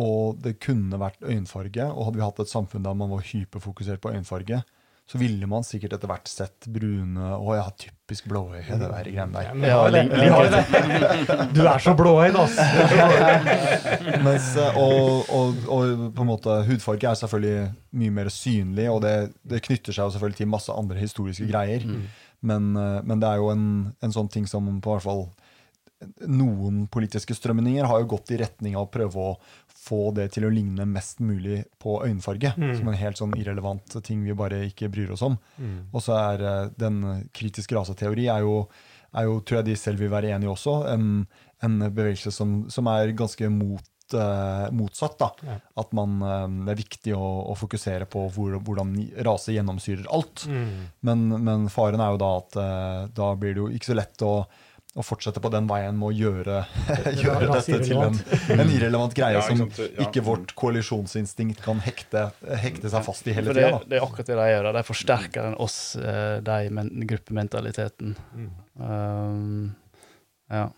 Og 0.00 0.38
det 0.42 0.58
kunne 0.64 0.98
vært 1.00 1.20
øyenfarge, 1.22 1.84
og 1.92 2.06
hadde 2.08 2.16
vi 2.20 2.24
hatt 2.24 2.40
et 2.40 2.48
samfunn 2.52 2.82
der 2.86 2.94
man 2.96 3.10
var 3.12 3.20
hyperfokusert 3.26 4.00
på 4.00 4.12
øyenfarge, 4.14 4.62
så 5.10 5.18
ville 5.18 5.46
man 5.50 5.64
sikkert 5.66 5.96
etter 5.96 6.08
hvert 6.08 6.30
sett 6.30 6.66
brune 6.72 7.32
Å 7.36 7.56
ja, 7.58 7.64
typisk 7.76 8.28
blåøye, 8.30 8.62
det 8.64 8.78
der 8.80 9.08
greiene 9.10 9.34
der. 9.34 9.48
Ja, 9.50 9.54
men 9.54 9.66
Ja, 9.68 9.80
det. 9.90 10.62
det. 11.26 11.48
Du 11.56 11.60
er 11.66 11.82
så 11.82 11.92
blåøyd, 11.98 12.38
altså! 12.38 12.64
Mens, 14.26 14.48
eh, 14.56 14.78
og, 14.78 15.28
og, 15.28 15.62
og 15.66 16.06
på 16.16 16.24
en 16.24 16.30
måte 16.30 16.56
hudfarge 16.68 17.10
er 17.10 17.18
selvfølgelig 17.18 17.68
mye 18.02 18.16
mer 18.22 18.32
synlig, 18.32 18.88
og 18.92 19.02
det, 19.04 19.14
det 19.42 19.62
knytter 19.66 19.92
seg 19.96 20.06
jo 20.06 20.16
selvfølgelig 20.16 20.40
til 20.40 20.52
masse 20.54 20.80
andre 20.84 21.02
historiske 21.02 21.50
greier. 21.50 21.86
Men, 22.40 22.72
eh, 22.78 22.98
men 23.04 23.22
det 23.22 23.28
er 23.34 23.42
jo 23.42 23.52
en, 23.52 23.66
en 24.02 24.14
sånn 24.14 24.30
ting 24.32 24.48
som 24.50 24.70
på 24.80 24.96
hvert 24.96 25.04
fall 25.06 25.26
noen 26.26 26.86
politiske 26.90 27.34
strømninger 27.36 27.86
har 27.86 28.02
jo 28.02 28.08
gått 28.14 28.32
i 28.34 28.38
retning 28.40 28.74
av 28.74 28.86
å 28.86 28.92
prøve 28.92 29.22
å 29.22 29.34
få 29.82 30.12
det 30.16 30.28
til 30.36 30.46
å 30.46 30.52
ligne 30.52 30.86
mest 30.88 31.20
mulig 31.24 31.62
på 31.82 31.98
øyenfarge. 32.04 32.54
Mm. 32.56 32.72
Som 32.78 32.90
en 32.90 32.98
helt 33.00 33.20
sånn 33.20 33.36
irrelevant 33.38 33.96
ting 34.06 34.22
vi 34.26 34.36
bare 34.38 34.62
ikke 34.68 34.90
bryr 34.92 35.14
oss 35.14 35.24
om. 35.26 35.38
Og 35.90 36.02
så 36.04 36.16
er 36.18 36.44
eh, 36.48 36.66
den 36.78 37.02
kritiske 37.34 37.76
raseteori 37.76 38.28
er 38.32 38.46
jo, 38.46 38.60
er 39.18 39.30
jo, 39.30 39.40
tror 39.40 39.60
jeg 39.60 39.72
de 39.72 39.78
selv 39.80 40.04
vil 40.04 40.12
være 40.12 40.34
enige 40.34 40.50
i 40.50 40.52
også, 40.52 40.76
en, 40.92 41.08
en 41.66 41.88
bevegelse 41.88 42.34
som, 42.34 42.62
som 42.72 42.90
er 42.92 43.14
ganske 43.18 43.50
mot, 43.52 43.88
eh, 44.14 44.66
motsatt. 44.78 45.18
da. 45.18 45.32
Ja. 45.50 45.60
At 45.82 45.94
man, 45.98 46.18
eh, 46.22 46.48
det 46.68 46.76
er 46.76 46.82
viktig 46.84 47.16
å, 47.18 47.28
å 47.50 47.58
fokusere 47.58 48.06
på 48.12 48.28
hvor, 48.34 48.58
hvordan 48.62 48.94
rase 49.26 49.56
gjennomsyrer 49.56 50.06
alt. 50.14 50.46
Mm. 50.46 50.90
Men, 51.10 51.30
men 51.42 51.70
faren 51.74 52.04
er 52.04 52.14
jo 52.14 52.22
da 52.22 52.34
at 52.38 52.60
da 53.18 53.32
blir 53.34 53.56
det 53.56 53.64
jo 53.64 53.72
ikke 53.72 53.90
så 53.90 53.98
lett 53.98 54.26
å, 54.26 54.36
å 54.92 55.04
fortsette 55.04 55.40
på 55.40 55.48
den 55.52 55.68
veien 55.70 55.96
med 55.96 56.10
å 56.10 56.12
gjøre, 56.12 56.58
gjøre 57.22 57.48
dette 57.48 57.78
til 57.86 58.00
en, 58.02 58.18
en 58.52 58.72
irrelevant 58.74 59.14
greie 59.16 59.38
Ja, 59.38 59.40
ikke 59.40 59.56
som 59.56 59.62
sant, 59.64 59.80
ja. 59.86 60.04
ikke 60.04 60.24
vårt 60.26 60.52
koalisjonsinstinkt 60.58 61.62
kan 61.64 61.80
hekte, 61.84 62.26
hekte 62.60 62.92
seg 62.92 63.06
fast 63.06 63.30
i 63.30 63.36
hele 63.36 63.54
tida. 63.54 63.78
det, 63.78 63.88
det 63.88 63.98
er 63.98 64.04
akkurat 64.04 64.28
det 64.28 64.36
de 64.36 64.50
gjør. 64.50 64.68
De 64.76 64.84
forsterker 64.90 65.48
den 65.48 65.56
oss, 65.64 65.78
eh, 65.96 66.36
de 66.44 66.58
men, 66.76 66.92
gruppementaliteten. 67.08 68.14
Mm. 68.36 68.52
Um, 68.76 69.66
ja. 70.52 70.68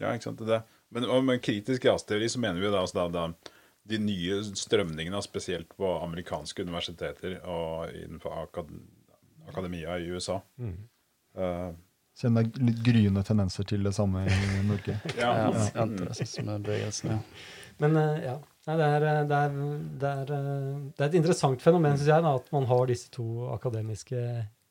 Ja, 0.00 0.14
ikke 0.16 0.30
sant? 0.30 0.42
Det, 0.48 0.62
men 0.90 1.06
med 1.28 1.42
kritisk 1.44 1.86
rasteori 1.86 2.30
så 2.32 2.42
mener 2.42 2.58
vi 2.58 2.66
jo 2.66 2.74
da, 2.74 2.82
altså 2.82 3.04
da, 3.04 3.08
da 3.30 3.52
de 3.90 3.98
nye 4.02 4.40
strømningene, 4.58 5.20
spesielt 5.24 5.70
på 5.78 5.92
amerikanske 6.02 6.66
universiteter 6.66 7.38
og 7.48 7.94
innenfor 7.94 8.34
akad 8.44 8.74
akademia 9.50 9.98
i 9.98 10.10
USA. 10.10 10.40
Mm. 10.58 10.74
Eh, 11.36 11.70
Selv 12.18 12.32
om 12.32 12.38
det 12.38 12.44
er 12.46 12.68
litt 12.68 12.84
gryende 12.84 13.22
tendenser 13.24 13.66
til 13.68 13.86
det 13.86 13.94
samme 13.96 14.26
i 14.26 14.62
Norge. 14.68 14.98
ja. 15.20 15.30
ja. 15.46 15.66
Antirasismebevegelsen. 15.84 17.10
Ja. 17.14 17.18
Men 17.80 17.96
eh, 17.96 18.24
ja, 18.26 18.38
Nei, 18.68 18.76
det, 18.76 18.86
er, 18.86 19.04
eh, 19.08 19.20
det, 19.24 19.36
er, 19.36 19.52
det, 20.00 20.08
er, 20.10 20.32
eh, 20.36 20.80
det 20.96 21.04
er 21.04 21.08
et 21.08 21.18
interessant 21.22 21.62
fenomen, 21.64 21.96
syns 21.96 22.10
jeg, 22.12 22.24
da, 22.26 22.34
at 22.36 22.50
man 22.52 22.66
har 22.68 22.90
disse 22.90 23.08
to 23.14 23.26
akademiske 23.54 24.24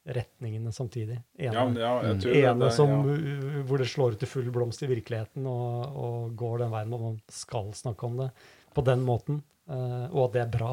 retningene 0.10 0.72
samtidig. 0.74 1.18
Ja, 1.38 1.54
Ene, 1.64 1.82
ja, 1.82 1.92
ja, 2.06 2.14
ene 2.14 2.68
det, 2.68 2.72
som, 2.74 2.94
ja. 3.10 3.64
hvor 3.68 3.82
det 3.82 3.90
slår 3.90 4.16
ut 4.16 4.24
i 4.26 4.30
full 4.30 4.48
blomst 4.54 4.86
i 4.86 4.90
virkeligheten, 4.90 5.46
og, 5.50 5.98
og 6.06 6.32
går 6.40 6.64
den 6.64 6.72
veien 6.74 6.94
hvor 6.94 7.04
man 7.10 7.20
skal 7.34 7.74
snakke 7.78 8.08
om 8.08 8.22
det 8.22 8.30
på 8.78 8.86
den 8.86 9.04
måten, 9.06 9.42
eh, 9.70 10.06
og 10.10 10.30
at 10.30 10.38
det 10.38 10.46
er 10.46 10.54
bra. 10.54 10.72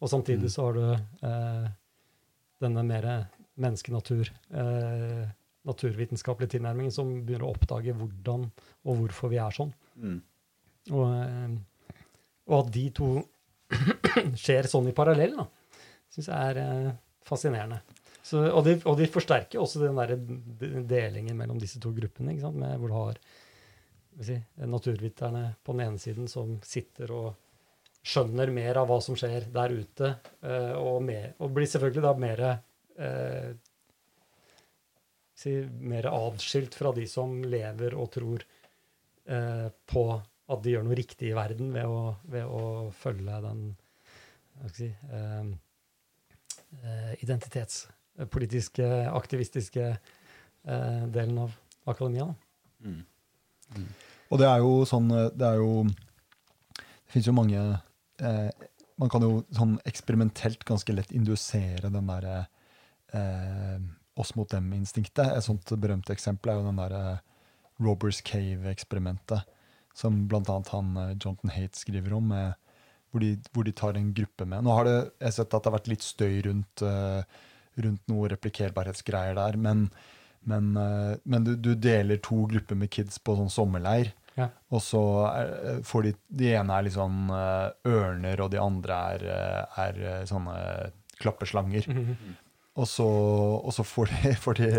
Og 0.00 0.08
samtidig 0.08 0.48
Mm. 0.48 0.52
så 0.54 0.64
har 0.64 0.78
du 0.78 1.26
eh, 1.28 1.68
denne 2.60 2.84
mer 2.84 3.10
menneskenatur, 3.60 4.30
eh, 4.52 5.26
naturvitenskapelige 5.70 6.56
tilnærming 6.56 6.90
som 6.94 7.12
begynner 7.24 7.46
å 7.48 7.54
oppdage 7.54 7.94
hvordan 7.96 8.48
og 8.50 9.02
hvorfor 9.02 9.32
vi 9.32 9.40
er 9.42 9.56
sånn. 9.56 9.72
Mm. 10.00 10.18
Og, 10.90 11.06
eh, 11.14 11.94
og 12.50 12.56
at 12.60 12.72
de 12.74 12.84
to 12.96 13.10
skjer 14.42 14.68
sånn 14.70 14.90
i 14.90 14.96
parallell, 14.96 15.38
da, 15.38 15.46
syns 16.10 16.30
jeg 16.30 16.52
er 16.52 16.62
eh, 16.64 16.92
fascinerende. 17.26 17.80
Så, 18.22 18.42
og, 18.50 18.64
de, 18.66 18.76
og 18.84 18.98
de 19.00 19.08
forsterker 19.10 19.62
også 19.62 19.80
den 19.82 19.98
der 19.98 20.16
delingen 20.86 21.38
mellom 21.38 21.60
disse 21.60 21.80
to 21.82 21.92
gruppene? 21.96 22.34
Med, 22.52 22.74
hvor 22.78 22.90
du 22.90 22.96
har 22.96 23.20
si, 24.20 24.36
naturviterne 24.60 25.54
på 25.64 25.74
den 25.74 25.86
ene 25.86 26.02
siden 26.02 26.28
som 26.28 26.58
sitter 26.66 27.14
og 27.16 27.30
skjønner 28.00 28.52
mer 28.52 28.80
av 28.80 28.88
hva 28.88 28.98
som 29.04 29.16
skjer 29.18 29.48
der 29.52 29.74
ute, 29.76 30.12
eh, 30.44 30.72
og, 30.76 31.00
med, 31.04 31.34
og 31.40 31.52
blir 31.56 31.68
selvfølgelig 31.68 32.04
da 32.04 32.12
mer 32.20 32.44
eh, 32.48 33.50
si, 35.40 35.54
mer 35.80 36.10
adskilt 36.10 36.76
fra 36.76 36.92
de 36.96 37.06
som 37.10 37.38
lever 37.44 37.96
og 37.98 38.10
tror 38.14 38.44
eh, 39.26 39.68
på 39.90 40.04
at 40.50 40.64
de 40.64 40.74
gjør 40.74 40.86
noe 40.86 40.98
riktig 40.98 41.30
i 41.30 41.36
verden 41.36 41.70
ved 41.74 41.86
å, 41.86 42.14
ved 42.30 42.46
å 42.46 42.64
følge 42.96 43.40
den 43.44 43.64
skal 44.60 44.74
si, 44.76 44.88
eh, 45.16 45.44
eh, 46.82 47.12
identitetspolitiske, 47.24 48.88
aktivistiske 49.10 49.86
eh, 49.90 51.04
delen 51.14 51.38
av 51.46 51.54
akademia. 51.88 52.28
Mm. 52.84 53.00
Mm. 53.76 53.86
Og 54.30 54.40
det 54.40 54.48
er 54.48 54.62
jo 54.62 54.72
sånn 54.88 55.10
eh, 55.14 55.28
Det 55.36 55.46
er 55.46 55.58
jo 55.60 55.84
Det 55.84 57.12
fins 57.12 57.26
jo 57.28 57.34
mange 57.36 57.60
eh, 57.60 58.48
Man 58.98 59.10
kan 59.12 59.22
jo 59.22 59.44
sånn 59.54 59.76
eksperimentelt 59.86 60.64
ganske 60.66 60.94
lett 60.94 61.12
indusere 61.14 61.90
den 61.92 62.08
derre 62.08 62.38
eh, 63.14 63.76
oss 64.18 64.34
mot 64.34 64.50
dem-instinktet. 64.50 65.26
Et 65.34 65.44
sånt 65.44 65.72
berømt 65.80 66.10
eksempel 66.12 66.52
er 66.52 66.60
jo 66.60 66.66
den 66.68 66.80
derre 66.80 67.20
Robbers 67.80 68.20
Cave-eksperimentet, 68.26 69.46
som 69.96 70.22
annet 70.28 70.72
han 70.74 70.96
eh, 70.96 71.14
Jonathan 71.16 71.54
Hate 71.54 71.78
skriver 71.78 72.14
om, 72.16 72.28
med, 72.32 72.54
hvor, 73.10 73.24
de, 73.24 73.34
hvor 73.54 73.66
de 73.66 73.74
tar 73.76 73.98
en 73.98 74.12
gruppe 74.16 74.46
med. 74.46 74.64
Nå 74.66 74.76
har 74.76 74.88
det, 74.88 74.96
jeg 75.24 75.38
sett 75.38 75.54
at 75.54 75.62
det 75.62 75.70
har 75.70 75.78
vært 75.78 75.92
litt 75.92 76.06
støy 76.06 76.40
rundt, 76.46 76.84
eh, 76.86 77.42
rundt 77.80 78.12
noe 78.12 78.30
replikkerbarhetsgreier 78.34 79.38
der, 79.38 79.58
men, 79.60 79.88
men, 80.48 80.72
eh, 80.76 81.14
men 81.24 81.46
du, 81.48 81.54
du 81.56 81.72
deler 81.74 82.20
to 82.22 82.44
grupper 82.50 82.78
med 82.78 82.92
kids 82.92 83.18
på 83.22 83.38
sånn 83.38 83.52
sommerleir. 83.52 84.12
Ja. 84.36 84.46
Og 84.70 84.82
så 84.84 85.00
er, 85.26 85.80
får 85.84 86.06
de 86.06 86.12
De 86.40 86.52
ene 86.54 86.76
er 86.76 86.86
litt 86.86 86.96
sånn 86.96 87.32
eh, 87.34 87.90
ørner, 87.90 88.44
og 88.44 88.52
de 88.52 88.60
andre 88.62 89.00
er, 89.14 89.26
eh, 89.34 89.80
er 89.86 90.04
eh, 90.12 90.22
sånne 90.28 90.54
klappeslanger. 91.20 91.88
Og 92.80 92.88
så, 92.88 93.06
og 93.06 93.72
så 93.74 93.84
får 93.84 94.10
de, 94.10 94.32
de 94.60 94.70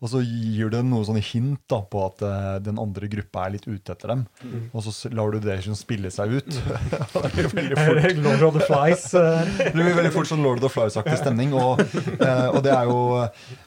Og 0.00 0.10
så 0.10 0.22
gir 0.24 0.72
det 0.72 0.82
noen 0.86 1.06
sånne 1.06 1.22
hint 1.24 1.62
da, 1.70 1.80
på 1.86 2.02
at 2.08 2.24
eh, 2.26 2.56
den 2.66 2.80
andre 2.82 3.10
gruppa 3.12 3.46
er 3.46 3.56
litt 3.56 3.68
ute 3.68 3.94
etter 3.94 4.12
dem. 4.12 4.24
Og 4.72 4.84
så 4.86 5.10
lar 5.14 5.34
du 5.34 5.40
det 5.44 5.58
som 5.66 5.76
spille 5.78 6.10
seg 6.14 6.38
ut. 6.38 6.50
Det 7.36 7.50
blir 7.52 7.74
veldig 7.76 7.76
fort 7.76 8.20
Lord 8.24 8.42
of 8.48 8.56
the 8.56 8.66
Flies. 8.66 9.06
eh, 9.18 9.54
det 9.58 9.72
blir 9.74 9.94
veldig 9.96 10.12
fort 10.14 10.28
sånn 10.30 10.42
Lord 10.44 10.60
of 10.60 10.66
the 10.66 10.72
Flies-aktig 10.72 11.18
stemning. 11.20 11.54
Og, 11.56 11.80
eh, 12.16 12.48
og 12.50 12.60
det 12.64 12.72
er 12.72 12.88
jo 12.88 12.98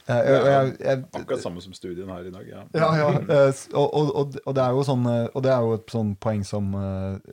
jeg, 0.09 0.71
jeg, 0.81 1.01
Akkurat 1.19 1.43
samme 1.43 1.63
som 1.63 1.75
studien 1.75 2.09
her 2.09 2.27
i 2.27 2.33
dag. 2.33 2.45
Ja. 2.49 2.63
ja, 2.73 2.89
ja. 2.97 3.41
Og, 3.77 4.35
det 4.55 4.63
er 4.63 4.75
jo 4.75 4.85
sånn 4.87 5.06
Og 5.08 5.41
det 5.45 5.51
er 5.54 5.65
jo 5.65 5.75
et 5.77 5.93
sånn 5.93 6.13
poeng 6.21 6.41
som 6.47 6.71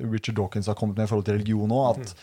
Richard 0.03 0.37
Dawkins 0.39 0.69
har 0.71 0.79
kommet 0.79 0.99
med 0.99 1.09
i 1.09 1.11
forhold 1.11 1.29
til 1.29 1.39
religion 1.39 1.73
òg, 1.73 1.97
at 1.97 2.15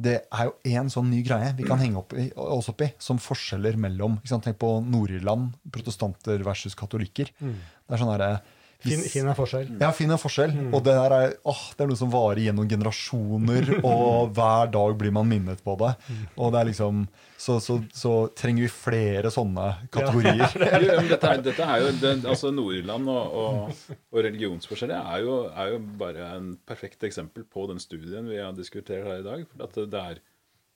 det 0.00 0.16
er 0.32 0.48
jo 0.48 0.54
én 0.72 0.88
sånn 0.92 1.10
ny 1.12 1.20
greie 1.26 1.50
vi 1.58 1.66
kan 1.68 1.80
henge 1.82 2.00
opp 2.00 2.14
i, 2.16 2.28
oss 2.36 2.70
opp 2.72 2.84
i, 2.86 2.90
som 3.02 3.20
forskjeller 3.20 3.76
mellom? 3.80 4.18
Tenk 4.26 4.58
på 4.60 4.72
Nord-Irland, 4.86 5.52
protestanter 5.74 6.42
versus 6.46 6.76
katolikker. 6.78 7.32
Det 7.40 7.94
er 7.96 8.00
sånn 8.00 8.12
herre 8.14 8.32
Finn, 8.80 9.02
finn 9.12 9.28
en 9.28 9.36
forskjell. 9.36 9.68
ja, 9.80 9.90
finn 9.92 10.10
en 10.14 10.18
forskjell. 10.20 10.52
Og 10.72 10.82
det 10.86 10.94
der 10.96 11.12
er, 11.16 11.34
åh, 11.48 11.60
det 11.76 11.84
er 11.84 11.90
noe 11.90 11.98
som 12.00 12.10
varer 12.12 12.40
gjennom 12.46 12.68
generasjoner, 12.70 13.68
og 13.90 14.30
hver 14.36 14.70
dag 14.72 14.94
blir 15.00 15.12
man 15.12 15.28
minnet 15.28 15.60
på 15.66 15.74
det. 15.82 15.90
Og 16.36 16.52
det 16.54 16.60
er 16.62 16.70
liksom 16.70 17.02
Så, 17.40 17.54
så, 17.64 17.78
så 17.96 18.10
trenger 18.36 18.66
vi 18.66 18.68
flere 18.68 19.30
sånne 19.32 19.66
kategorier. 19.92 20.44
Ja. 20.60 21.00
dette, 21.08 21.28
er, 21.30 21.40
dette 21.44 21.64
er 21.64 21.80
jo 21.86 21.92
det, 22.02 22.10
altså 22.28 22.50
Nord-Irland 22.52 23.08
og, 23.08 23.36
og, 23.40 23.94
og 24.12 24.20
religionsforskjeller 24.26 24.98
er 25.14 25.22
jo, 25.24 25.36
er 25.48 25.70
jo 25.72 25.78
bare 26.00 26.26
en 26.36 26.50
perfekt 26.68 27.02
eksempel 27.08 27.44
på 27.48 27.64
den 27.70 27.80
studien 27.80 28.28
vi 28.28 28.36
har 28.42 28.52
diskutert 28.56 29.06
her 29.08 29.22
i 29.22 29.24
dag. 29.24 29.46
For 29.54 29.64
at 29.64 29.78
det 29.94 30.02
er, 30.02 30.20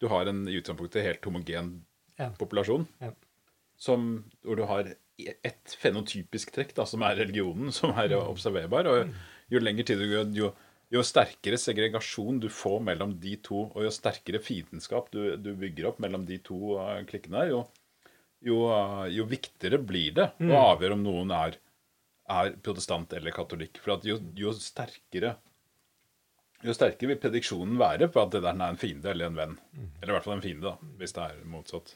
du 0.01 0.09
har 0.13 0.31
en 0.33 0.45
i 0.49 0.57
utgangspunktet 0.61 1.05
helt 1.05 1.25
homogen 1.29 1.75
Ja. 2.19 2.29
populasjon 2.39 2.85
Ja. 3.03 3.11
som, 3.77 4.25
hvor 4.47 4.57
du 4.57 4.65
har 4.71 4.93
ett 5.17 5.77
fenotypisk 5.79 6.53
trekk, 6.55 6.75
da, 6.77 6.87
som 6.89 7.05
er 7.07 7.19
religionen, 7.23 7.73
som 7.75 7.95
er 7.99 8.17
observerbar. 8.19 8.91
Og 8.91 9.53
jo 9.53 9.63
lenger 9.63 9.89
tid 9.89 10.03
du 10.03 10.09
går, 10.11 10.33
jo, 10.37 10.51
jo 10.95 11.05
sterkere 11.07 11.59
segregasjon 11.61 12.41
du 12.43 12.51
får 12.53 12.83
mellom 12.89 13.17
de 13.23 13.37
to, 13.45 13.67
og 13.71 13.87
jo 13.87 13.93
sterkere 13.95 14.43
fiendskap 14.43 15.11
du, 15.15 15.37
du 15.41 15.55
bygger 15.59 15.91
opp 15.93 16.03
mellom 16.03 16.27
de 16.29 16.41
to 16.45 16.77
uh, 16.79 17.01
klikkene 17.09 17.47
jo, 17.51 17.65
jo, 18.45 18.61
uh, 18.71 19.05
jo, 19.13 19.27
viktigere 19.31 19.81
blir 19.81 20.15
det 20.19 20.31
å 20.45 20.61
avgjøre 20.75 20.99
om 20.99 21.05
noen 21.07 21.35
er, 21.35 21.59
er 22.31 22.55
protestant 22.65 23.13
eller 23.17 23.35
katolikk. 23.35 23.81
For 23.83 24.05
jo, 24.07 24.21
jo, 24.39 24.55
sterkere 24.59 25.37
jo 26.65 26.73
sterkere 26.73 27.11
vil 27.11 27.21
prediksjonen 27.21 27.77
være 27.77 28.09
på 28.09 28.23
at 28.23 28.33
det 28.33 28.41
der 28.45 28.57
er 28.57 28.71
en 28.73 28.81
fiende 28.81 29.11
eller 29.11 29.29
en 29.29 29.37
venn. 29.37 29.59
Eller 30.01 30.15
i 30.15 30.17
hvert 30.17 30.25
fall 30.25 30.39
en 30.39 30.45
fiende, 30.45 30.71
da, 30.71 30.95
hvis 31.01 31.13
det 31.17 31.27
er 31.27 31.43
motsatt. 31.53 31.93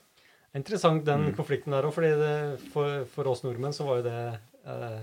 Interessant 0.56 1.04
den 1.04 1.28
mm. 1.28 1.36
konflikten 1.36 1.74
der 1.76 1.86
òg, 1.86 1.92
fordi 1.92 2.12
for, 2.72 3.04
for, 3.12 3.28
oss 3.28 3.44
nordmenn 3.44 3.74
så 3.76 3.84
var 3.84 4.00
jo 4.00 4.06
det 4.06 4.20
eh, 4.64 5.02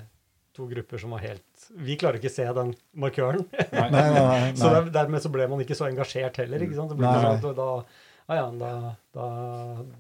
to 0.56 0.66
grupper 0.72 1.02
som 1.02 1.14
var 1.14 1.22
helt 1.26 1.68
Vi 1.86 1.98
klarer 2.00 2.18
ikke 2.18 2.34
se 2.34 2.48
den 2.58 2.74
markøren. 2.98 3.46
Nei, 3.76 3.88
nei, 3.94 4.06
nei, 4.16 4.52
så 4.58 4.72
der, 4.74 4.90
dermed 4.96 5.24
så 5.24 5.32
ble 5.34 5.48
man 5.52 5.62
ikke 5.62 5.78
så 5.78 5.90
engasjert 5.90 6.42
heller. 6.42 6.66
ikke 6.66 6.78
sant? 6.78 6.94
Det 6.94 7.00
ble 7.00 7.14
sånn 7.22 7.58
da, 7.58 7.70
ja, 8.26 8.38
ja, 8.40 8.46
da, 8.58 8.72
da, 9.14 9.26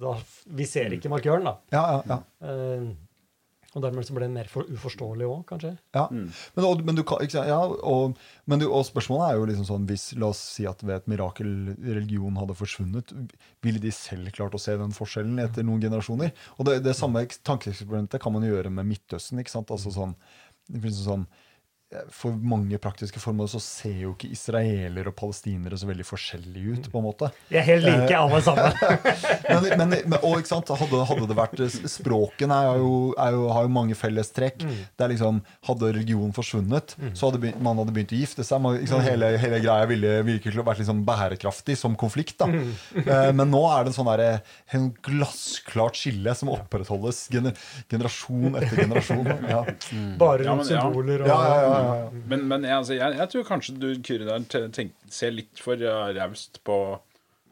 da, 0.01 0.13
Vi 0.57 0.65
ser 0.69 0.95
ikke 0.97 1.11
markøren, 1.13 1.45
da. 1.45 1.57
Ja, 1.75 1.83
ja, 1.93 1.99
ja. 2.09 2.21
Uh, 2.41 2.93
og 3.75 3.83
dermed 3.83 4.07
så 4.07 4.15
ble 4.15 4.23
det 4.23 4.31
mer 4.31 4.47
for 4.47 4.67
uforståelig 4.71 5.27
òg, 5.27 5.41
kanskje. 5.49 5.73
Ja, 5.95 6.05
mm. 6.07 6.27
men, 6.55 6.67
og, 6.67 6.83
men, 6.87 6.95
du, 6.95 7.03
ja 7.35 7.59
og, 7.59 8.15
men 8.47 8.61
du, 8.61 8.69
og, 8.69 8.85
spørsmålet 8.87 9.25
er 9.27 9.39
jo 9.39 9.47
liksom 9.49 9.67
sånn 9.67 9.87
hvis 9.89 10.05
La 10.21 10.29
oss 10.31 10.41
si 10.55 10.63
at 10.69 10.83
ved 10.85 10.95
et 10.95 11.09
mirakel 11.11 11.51
religion 11.83 12.39
hadde 12.39 12.55
forsvunnet, 12.55 13.11
ville 13.65 13.83
de 13.83 13.91
selv 13.95 14.31
klart 14.35 14.55
å 14.55 14.61
se 14.61 14.77
den 14.79 14.95
forskjellen 14.95 15.43
etter 15.43 15.67
noen 15.67 15.83
generasjoner? 15.83 16.31
Og 16.55 16.69
det, 16.69 16.79
det 16.87 16.95
samme 16.95 17.25
tankeeksperimentet 17.35 18.23
kan 18.23 18.35
man 18.35 18.47
gjøre 18.47 18.71
med 18.71 18.87
Midtøsten. 18.93 19.43
ikke 19.43 19.57
sant? 19.57 19.73
Altså 19.75 19.91
sånn, 19.91 20.15
sånn 20.95 21.27
for 22.09 22.33
mange 22.33 22.77
praktiske 22.81 23.19
formål 23.21 23.47
så 23.51 23.59
ser 23.61 23.99
jo 24.01 24.13
ikke 24.15 24.31
israelere 24.33 25.11
og 25.11 25.15
palestinere 25.19 25.77
så 25.77 25.87
veldig 25.87 26.05
forskjellige 26.07 26.73
ut. 26.73 26.87
på 26.91 26.99
en 26.99 27.05
måte. 27.05 27.29
De 27.49 27.59
er 27.59 27.65
helt 27.67 27.85
like, 27.85 28.17
alle 28.17 28.39
sammen. 28.43 28.73
men, 29.51 29.67
men, 29.77 29.93
men, 29.93 30.17
og, 30.21 30.39
ikke 30.39 30.49
sant? 30.49 30.71
Hadde, 30.81 31.03
hadde, 31.11 31.27
det 31.29 31.37
vært 31.37 31.61
Språkene 31.93 32.57
er 32.57 32.81
jo, 32.81 32.95
er 33.21 33.37
jo, 33.37 33.43
har 33.53 33.67
jo 33.67 33.73
mange 33.75 33.97
fellestrekk. 33.97 34.65
Mm. 34.65 34.79
Det 34.97 35.05
er 35.05 35.13
liksom, 35.13 35.41
Hadde 35.69 35.91
religionen 35.91 36.33
forsvunnet, 36.35 36.95
mm. 36.97 37.13
så 37.17 37.29
hadde 37.29 37.41
begynt, 37.43 37.61
man 37.63 37.79
hadde 37.81 37.93
begynt 37.95 38.15
å 38.15 38.19
gifte 38.19 38.45
seg. 38.47 38.63
Man, 38.65 38.81
sant, 38.89 39.05
hele, 39.07 39.31
hele, 39.41 39.61
greia 39.63 39.87
ville 39.89 40.17
virkelig 40.27 40.65
vært 40.65 40.81
liksom 40.81 41.05
bærekraftig 41.07 41.77
som 41.79 41.95
konflikt. 41.99 42.37
da. 42.41 42.49
Mm. 42.49 42.73
Eh, 43.05 43.29
men 43.37 43.53
nå 43.53 43.61
er 43.71 43.85
det 43.85 43.93
en 43.93 43.97
sånn 43.99 44.09
der, 44.09 44.41
en 44.75 44.89
glassklart 45.05 46.01
skille 46.01 46.33
som 46.37 46.51
opprettholdes 46.53 47.27
gener, 47.33 47.55
generasjon 47.93 48.57
etter 48.57 48.83
generasjon. 48.83 49.31
Ja. 49.45 49.61
Bare 50.17 50.45
rundt 50.47 50.69
ja, 50.71 50.79
symboler 50.79 51.21
og 51.23 51.29
ja, 51.29 51.35
ja, 51.45 51.57
ja. 51.61 51.74
Men, 52.29 52.47
men 52.49 52.65
jeg, 52.65 52.77
altså, 52.77 52.95
jeg, 52.97 53.17
jeg, 53.19 53.31
tror 53.31 53.49
kanskje 53.49 53.75
du 53.81 53.89
Kyrre 54.05 54.39
ser 55.11 55.35
litt 55.35 55.61
for 55.61 55.81
raust 56.15 56.61
på 56.67 56.79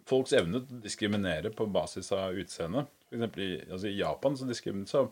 folks 0.09 0.33
evne 0.35 0.63
til 0.63 0.79
å 0.79 0.83
diskriminere 0.83 1.51
på 1.55 1.67
basis 1.71 2.11
av 2.15 2.35
utseende. 2.39 2.85
Eksempel 3.13 3.45
i, 3.45 3.51
altså, 3.69 3.87
i 3.89 3.99
Japan 3.99 4.35
så 4.39 4.47
diskriminerer 4.49 4.89
så 4.89 5.05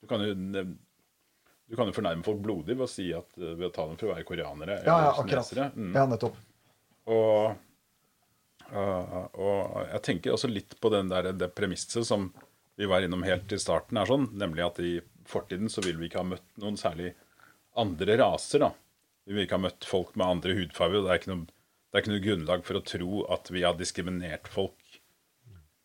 du 0.00 0.08
kan 0.08 0.22
jo 0.24 0.32
du 1.70 1.76
kan 1.78 1.86
jo 1.86 1.94
fornærme 1.94 2.24
folk 2.26 2.40
blodig 2.42 2.74
ved 2.74 2.86
å 2.86 2.90
si 2.90 3.10
at, 3.14 3.28
uh, 3.38 3.52
ved 3.54 3.68
å 3.68 3.74
ta 3.74 3.86
dem 3.86 3.98
for 4.00 4.08
å 4.08 4.14
være 4.16 4.26
koreanere 4.26 4.80
ja, 4.82 4.96
ja, 5.06 5.10
akkurat. 5.22 5.76
Mm. 5.76 5.92
Ja, 5.94 6.06
nettopp. 6.10 6.38
Og, 7.10 7.60
og, 8.74 9.76
jeg 9.92 10.02
tenker 10.06 10.34
også 10.34 10.50
litt 10.50 10.74
på 10.82 10.90
den 10.90 11.12
der, 11.12 11.30
det 11.36 11.52
premisset 11.54 12.06
som 12.06 12.30
vi 12.80 12.88
var 12.90 13.04
innom 13.06 13.22
helt 13.26 13.52
i 13.54 13.58
starten, 13.60 14.00
er 14.00 14.10
sånn, 14.10 14.26
nemlig 14.40 14.64
at 14.66 14.80
i 14.82 14.92
fortiden 15.30 15.70
så 15.70 15.84
vil 15.84 16.00
vi 16.00 16.08
ikke 16.08 16.22
ha 16.22 16.26
møtt 16.32 16.46
noen 16.62 16.78
særlig 16.80 17.12
andre 17.80 18.18
raser. 18.20 18.66
da. 18.66 18.70
Vi 19.26 19.36
vil 19.36 19.46
ikke 19.46 19.58
ha 19.58 19.66
møtt 19.66 19.88
folk 19.88 20.14
med 20.18 20.26
andre 20.26 20.56
hudfarger. 20.58 21.04
Det 21.04 21.12
er 21.12 21.20
ikke 21.20 21.32
noe, 21.32 21.46
det 21.90 21.96
er 21.98 22.04
ikke 22.04 22.14
noe 22.14 22.24
grunnlag 22.24 22.64
for 22.66 22.78
å 22.78 22.86
tro 22.86 23.24
at 23.34 23.50
vi 23.52 23.64
har 23.66 23.76
diskriminert 23.78 24.50
folk 24.50 24.98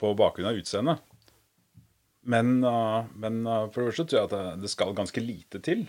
på 0.02 0.12
bakgrunn 0.20 0.52
av 0.52 0.60
utseendet. 0.60 1.04
Men, 2.26 2.58
uh, 2.66 3.06
men 3.22 3.44
uh, 3.46 3.68
for 3.70 3.84
det 3.84 3.92
første 3.92 4.08
tror 4.10 4.20
jeg 4.20 4.30
at 4.32 4.62
det, 4.64 4.72
skal 4.74 4.96
ganske 4.98 5.22
lite 5.22 5.62
til. 5.66 5.86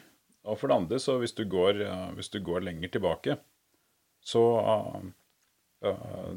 Og 0.47 0.59
for 0.61 0.71
det 0.71 0.77
andre, 0.77 0.99
så 1.03 1.17
hvis 1.23 1.35
du 1.37 1.47
går, 1.49 1.81
uh, 1.89 2.11
hvis 2.19 2.29
du 2.35 2.43
går 2.45 2.67
lenger 2.69 2.93
tilbake, 2.97 3.39
så 4.27 4.43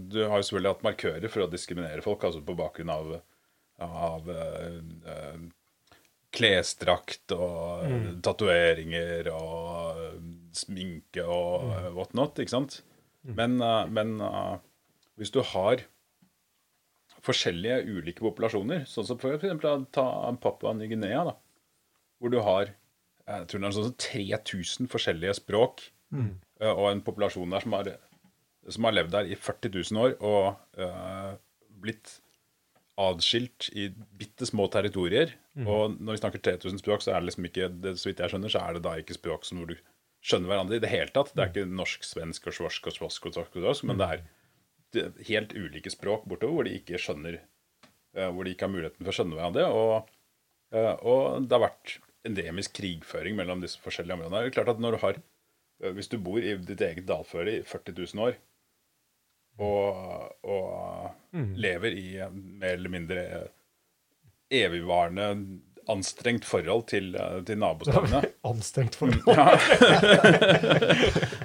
Du 0.10 0.18
har 0.30 0.38
jo 0.38 0.46
selvfølgelig 0.46 0.72
hatt 0.76 0.84
markører 0.86 1.32
for 1.32 1.42
å 1.42 1.50
diskriminere 1.50 2.04
folk, 2.06 2.22
altså 2.28 2.42
på 2.46 2.54
bakgrunn 2.60 2.92
av, 2.94 3.08
av 3.82 4.28
klesdrakt 6.36 7.34
og 7.34 7.86
mm. 7.90 8.10
tatoveringer 8.26 9.30
og 9.34 10.02
sminke 10.56 11.24
og 11.26 11.70
mm. 11.70 11.88
whatnot, 11.96 12.42
ikke 12.42 12.54
sant? 12.54 12.82
Mm. 13.26 13.34
Men, 13.38 13.56
uh, 13.64 13.86
men 13.90 14.18
uh, 14.22 14.58
hvis 15.20 15.34
du 15.34 15.42
har 15.46 15.84
forskjellige 17.26 17.82
ulike 17.90 18.24
populasjoner, 18.24 18.86
sånn 18.88 19.08
som 19.10 19.20
for 19.20 19.36
eksempel 19.36 19.88
ta 19.94 20.06
Papua 20.40 20.76
Ny-Guinea, 20.78 21.26
da, 21.28 21.36
hvor 22.20 22.34
du 22.34 22.40
har 22.46 22.76
jeg 23.30 23.46
tror 23.46 23.62
det 23.62 23.68
er 23.68 23.76
sånn 23.76 23.98
3000 24.02 24.90
forskjellige 24.90 25.36
språk, 25.42 25.84
mm. 26.16 26.32
uh, 26.64 26.72
og 26.72 26.86
en 26.94 27.04
populasjon 27.06 27.52
der 27.54 27.66
som 27.66 27.76
har, 27.78 27.92
som 28.70 28.88
har, 28.88 28.98
levd 28.98 29.14
der 29.18 29.30
i 29.34 29.38
40 29.38 29.76
000 29.92 30.02
år 30.06 30.16
og 30.26 31.38
blitt 31.80 32.20
adskilt 33.00 33.70
i 33.78 33.88
bitte 34.20 34.48
små 34.48 34.68
territorier. 34.72 35.32
Mm. 35.58 35.68
Og 35.68 35.96
når 36.00 36.18
vi 36.18 36.22
snakker 36.22 36.44
3000 36.44 36.82
språk, 36.82 37.04
så 37.04 37.14
er 37.14 37.22
det 37.22 37.30
liksom 37.30 37.48
ikke 37.50 37.70
det, 37.84 37.96
så 38.00 38.10
vidt 38.10 38.22
jeg 38.24 38.34
skjønner, 38.34 38.52
så 38.54 38.64
er 38.64 38.76
det 38.76 38.84
da 38.86 38.98
ikke 39.00 39.18
språk 39.18 39.48
som 39.48 39.62
hvor 39.62 39.72
du 39.72 39.78
skjønner 40.26 40.52
hverandre 40.52 40.80
i 40.80 40.84
det 40.84 40.92
hele 40.92 41.14
tatt. 41.16 41.32
Det 41.36 41.44
er 41.44 41.54
ikke 41.54 41.72
norsk, 41.80 42.04
svensk 42.08 42.50
og 42.52 42.58
svorsk 42.58 42.92
og 42.92 42.98
svorsk 42.98 43.30
og 43.30 43.38
torsk 43.38 43.58
og 43.60 43.68
torsk, 43.70 43.88
men 43.88 44.02
det 44.02 44.10
er 44.10 44.28
helt 45.30 45.56
ulike 45.56 45.92
språk 45.94 46.26
bortover 46.30 46.60
hvor 46.60 46.68
de 46.68 46.76
ikke 46.80 47.00
skjønner 47.02 47.40
eh, 47.40 48.30
Hvor 48.34 48.44
de 48.44 48.56
ikke 48.56 48.66
har 48.66 48.74
muligheten 48.74 49.04
for 49.04 49.14
å 49.14 49.18
skjønne 49.20 49.38
hverandre. 49.38 49.68
Og, 49.70 50.12
eh, 50.74 50.94
og 51.06 51.46
det 51.46 51.56
har 51.56 51.66
vært 51.68 51.98
endemisk 52.28 52.76
krigføring 52.80 53.38
mellom 53.40 53.64
disse 53.64 53.80
forskjellige 53.84 54.18
områdene. 54.18 54.44
Det 54.44 54.52
er 54.52 54.58
klart 54.58 54.74
at 54.74 54.82
når 54.84 54.98
du 54.98 55.02
har 55.06 55.20
eh, 55.22 55.92
Hvis 55.96 56.12
du 56.12 56.18
bor 56.20 56.42
i 56.42 56.58
ditt 56.58 56.82
eget 56.84 57.08
dalføre 57.10 57.60
i 57.60 57.64
40 57.64 57.96
000 58.02 58.26
år, 58.28 58.40
og, 59.60 60.30
og 60.48 61.10
mm. 61.36 61.50
lever 61.60 61.98
i 61.98 62.06
mer 62.32 62.78
eller 62.78 62.94
mindre 62.94 63.24
evigvarende 64.50 65.34
anstrengt 65.90 66.46
forhold 66.46 66.84
til, 66.90 67.14
til 67.48 67.60
nabostammene. 67.60 68.22
Anstrengt 68.52 68.98
forhold? 69.00 69.34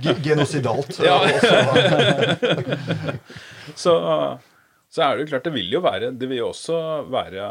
Ja. 0.04 0.14
Genocidalt. 0.26 1.00
Ja. 1.00 1.18
så, 3.82 3.94
så, 4.88 5.02
er 5.02 5.16
det 5.16 5.24
jo 5.24 5.30
klart, 5.32 5.48
det 5.48 5.54
vil 5.54 5.72
jo 5.72 5.80
være 5.84 6.12
Det 6.12 6.28
vil 6.28 6.42
jo 6.42 6.50
også 6.52 6.76
være, 7.12 7.48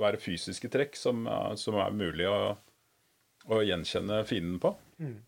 være 0.00 0.22
fysiske 0.22 0.70
trekk 0.72 0.96
som, 0.98 1.28
som, 1.60 1.78
er 1.80 1.96
mulig 1.96 2.28
å, 2.30 2.54
å 3.52 3.62
gjenkjenne 3.64 4.22
fienden 4.28 4.58
på. 4.62 4.74
Mm. 5.04 5.18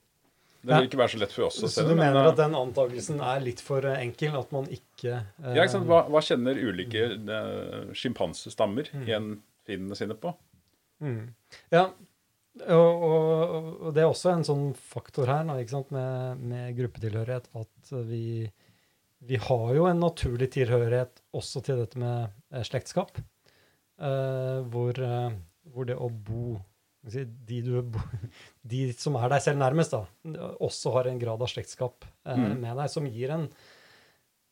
Det 0.66 0.80
vil 0.80 0.88
ikke 0.88 0.98
være 0.98 1.12
så 1.12 1.20
lett 1.20 1.34
for 1.34 1.46
oss 1.46 1.58
å 1.58 1.60
se 1.62 1.68
det. 1.68 1.74
Så 1.76 1.84
du 1.86 1.94
mener 1.94 2.16
men, 2.16 2.28
at 2.32 2.40
den 2.40 2.56
antakelsen 2.58 3.22
er 3.22 3.44
litt 3.44 3.62
for 3.62 3.86
eh, 3.86 4.00
enkel? 4.02 4.34
At 4.40 4.52
man 4.54 4.66
ikke 4.72 5.20
uh, 5.20 5.52
Ja, 5.52 5.62
ikke 5.62 5.74
sant? 5.76 5.88
Hva, 5.90 6.02
hva 6.10 6.22
kjenner 6.24 6.58
ulike 6.58 7.06
uh, 7.14 7.94
sjimpansestammer 7.96 8.90
mm. 8.90 9.06
igjen 9.06 9.30
finnene 9.68 9.98
sine 9.98 10.18
på? 10.18 10.34
Mm. 11.04 11.22
Ja, 11.74 11.86
og, 12.66 13.06
og, 13.06 13.66
og, 13.84 13.88
det 13.94 14.02
er 14.02 14.10
også 14.10 14.32
en 14.32 14.46
sånn 14.48 14.68
faktor 14.80 15.28
her 15.28 15.44
sant, 15.68 15.90
med, 15.94 16.40
med 16.40 16.70
gruppetilhørighet 16.78 17.50
at 17.60 17.90
vi, 18.08 18.46
vi 19.28 19.40
har 19.48 19.74
jo 19.76 19.88
en 19.90 20.00
naturlig 20.00 20.48
tilhørighet 20.56 21.20
også 21.36 21.62
til 21.66 21.82
dette 21.84 22.00
med 22.00 22.64
slektskap. 22.66 23.20
Uh, 24.00 24.64
hvor, 24.72 24.98
hvor 25.72 25.86
det 25.88 25.94
å 25.96 26.08
bo 26.10 26.56
de, 27.06 27.60
du, 27.62 27.80
de, 28.72 28.82
som 28.98 29.16
er 29.20 29.30
deg 29.36 29.44
selv 29.44 29.60
nærmest, 29.62 29.94
da, 29.94 30.50
også 30.64 30.92
har 30.98 31.10
en 31.10 31.20
grad 31.22 31.42
av 31.42 31.50
slektskap 31.50 32.06
eh, 32.06 32.36
mm. 32.36 32.54
med 32.62 32.80
deg 32.82 32.92
som 32.92 33.06
gir 33.10 33.34
en 33.36 33.48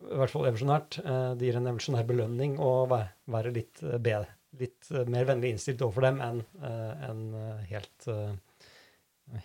i 0.05 0.19
hvert 0.19 0.33
fall 0.33 0.49
evolusjonært, 0.49 0.99
eh, 1.05 1.29
det 1.39 1.49
gir 1.49 1.59
en 1.59 1.69
evolusjonær 1.71 2.07
belønning 2.09 2.57
å 2.63 2.73
være, 2.91 3.13
være 3.35 3.53
litt, 3.55 3.83
eh, 3.83 3.97
bedre, 4.03 4.35
litt 4.61 4.91
eh, 4.93 5.07
mer 5.11 5.29
vennlig 5.29 5.55
innstilt 5.55 5.85
overfor 5.87 6.09
dem 6.09 6.21
enn 6.25 6.43
eh, 6.61 7.07
en 7.09 7.23
helt, 7.71 8.09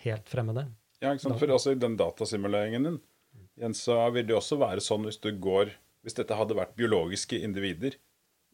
helt, 0.04 0.30
fremmede. 0.30 0.68
Ja, 1.00 1.14
ikke 1.14 1.28
sant? 1.28 1.40
For 1.42 1.56
også 1.56 1.76
i 1.76 1.80
den 1.80 1.96
datasimuleringen 2.00 2.90
din 2.90 3.00
Jens, 3.60 3.82
så 3.84 3.96
vil 4.16 4.28
det 4.28 4.36
også 4.36 4.58
være 4.60 4.84
sånn 4.84 5.06
hvis 5.08 5.20
du 5.20 5.30
går 5.36 5.74
Hvis 6.04 6.16
dette 6.16 6.36
hadde 6.36 6.56
vært 6.56 6.78
biologiske 6.80 7.36
individer 7.44 7.98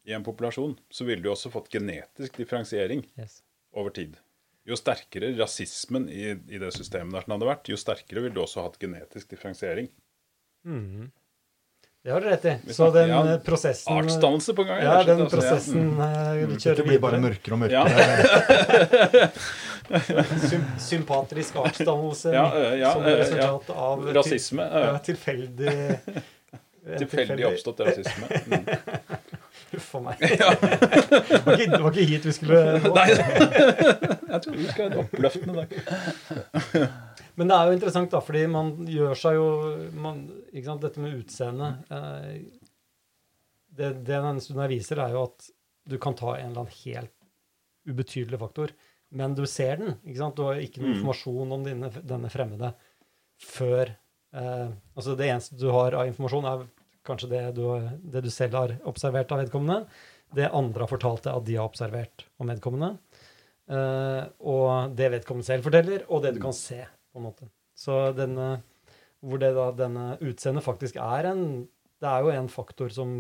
i 0.06 0.14
en 0.18 0.24
populasjon, 0.26 0.74
så 0.90 1.06
ville 1.06 1.22
du 1.22 1.30
også 1.30 1.52
fått 1.54 1.70
genetisk 1.74 2.38
differensiering 2.42 3.04
yes. 3.18 3.40
over 3.74 3.94
tid 3.94 4.18
jo 4.66 4.78
sterkere 4.80 5.34
rasismen 5.38 6.08
i, 6.10 6.32
i, 6.34 6.58
det 6.62 6.72
systemet 6.74 7.14
der 7.14 7.30
hadde 7.36 7.48
vært, 7.52 7.70
jo 7.70 7.78
sterkere 7.78 8.24
ville 8.26 8.34
du 8.36 8.42
også 8.46 8.64
hatt 8.66 8.80
genetisk 8.82 9.30
differensiering. 9.36 9.92
Mm. 10.66 11.12
Det 12.06 12.14
har 12.14 12.22
du 12.22 12.28
rett 12.30 12.44
i. 12.46 12.74
Så 12.74 12.92
den 12.94 13.10
ja, 13.10 13.20
eh, 13.34 13.40
prosessen 13.42 13.98
Artsdannelse 13.98 14.54
på 14.54 14.64
gang. 14.68 14.82
Ja, 14.86 15.00
den 15.04 15.24
altså, 15.26 15.42
ja. 15.42 15.56
Mm. 15.74 16.02
eh, 16.06 16.34
vi 16.52 16.58
Det 16.78 16.86
blir 16.86 17.00
bare 17.02 17.18
mørkere 17.22 17.58
og 17.58 17.72
Ja. 17.72 17.82
mørkere. 17.90 19.32
Sym 20.50 20.64
sympatrisk 20.82 21.58
artsdannelse 21.62 22.32
Ja, 22.34 22.46
eh, 22.58 22.78
ja, 22.80 22.92
som 22.94 23.04
ja. 23.06 23.16
resultat 23.22 23.70
av 23.74 24.06
til- 24.06 24.14
Rasisme. 24.20 24.62
Ja, 24.70 24.94
eh, 24.94 25.02
tilfeldig 25.10 25.76
Tilfeldig 27.02 27.46
oppstått 27.50 27.80
rasisme. 27.82 28.30
Mm. 28.46 28.66
Huff 29.72 29.90
a 29.98 30.02
meg. 30.06 30.20
Det 30.26 31.42
var 31.46 31.58
ikke, 31.58 31.72
det 31.72 31.82
var 31.84 31.92
ikke 31.96 32.06
hit 32.12 32.26
vi 32.30 32.34
skulle 32.36 32.60
nå. 32.84 32.92
Nei, 32.96 33.08
jeg 34.32 34.40
tror 34.46 34.56
vi 34.60 34.68
skal 34.70 34.86
ha 34.86 34.88
en 34.92 35.02
oppløftende 35.04 35.56
dag. 35.58 36.88
Men 37.36 37.50
det 37.52 37.56
er 37.58 37.68
jo 37.70 37.76
interessant, 37.76 38.12
da, 38.14 38.22
fordi 38.24 38.46
man 38.52 38.70
gjør 38.88 39.18
seg 39.20 39.36
jo 39.40 39.48
man, 40.00 40.22
ikke 40.54 40.68
sant, 40.70 40.86
Dette 40.86 41.02
med 41.04 41.18
utseende 41.20 41.68
eh, 41.92 42.30
Det, 43.76 43.90
det 44.06 44.06
denne 44.14 44.40
stunden 44.44 44.64
her 44.64 44.72
viser, 44.72 45.02
er 45.04 45.16
jo 45.18 45.26
at 45.28 45.50
du 45.86 45.98
kan 46.02 46.16
ta 46.18 46.38
en 46.38 46.48
eller 46.54 46.64
annen 46.64 46.78
helt 46.86 47.12
ubetydelig 47.86 48.40
faktor, 48.42 48.72
men 49.14 49.36
du 49.38 49.44
ser 49.46 49.78
den. 49.84 49.92
ikke 50.08 50.18
sant? 50.24 50.38
Du 50.40 50.48
har 50.48 50.58
ikke 50.64 50.80
noe 50.82 50.90
Mm. 50.90 50.96
informasjon 50.96 51.52
om 51.58 51.66
dine, 51.68 51.90
denne 52.02 52.32
fremmede 52.34 52.72
før 53.46 53.92
eh, 54.34 54.70
Altså 54.96 55.14
det 55.20 55.28
eneste 55.30 55.60
du 55.60 55.68
har 55.76 55.94
av 56.00 56.08
informasjon, 56.10 56.48
er 56.50 56.64
kanskje 57.06 57.32
det 57.32 57.44
du, 57.58 57.64
det 58.14 58.26
du 58.26 58.32
selv 58.34 58.58
har 58.60 58.76
observert 58.90 59.32
av 59.34 59.44
vedkommende. 59.44 59.86
Det 60.36 60.50
andre 60.50 60.84
har 60.84 60.92
fortalt 60.92 61.26
deg 61.26 61.38
at 61.38 61.48
de 61.48 61.58
har 61.60 61.70
observert 61.70 62.26
om 62.42 62.50
vedkommende. 62.52 62.96
Eh, 63.66 64.24
og 64.46 64.96
det 64.98 65.12
vedkommende 65.14 65.48
selv 65.48 65.66
forteller, 65.66 66.06
og 66.10 66.24
det 66.26 66.36
du 66.36 66.42
kan 66.44 66.56
se, 66.56 66.82
på 67.12 67.22
en 67.22 67.28
måte. 67.30 67.50
Så 67.76 67.98
denne, 68.16 68.50
hvor 69.26 69.42
det 69.42 69.54
da, 69.58 69.70
denne 69.76 70.06
utseendet 70.24 70.66
faktisk 70.66 71.00
er 71.02 71.32
en 71.34 71.46
Det 71.96 72.10
er 72.12 72.26
jo 72.26 72.32
en 72.36 72.50
faktor 72.52 72.90
som, 72.92 73.12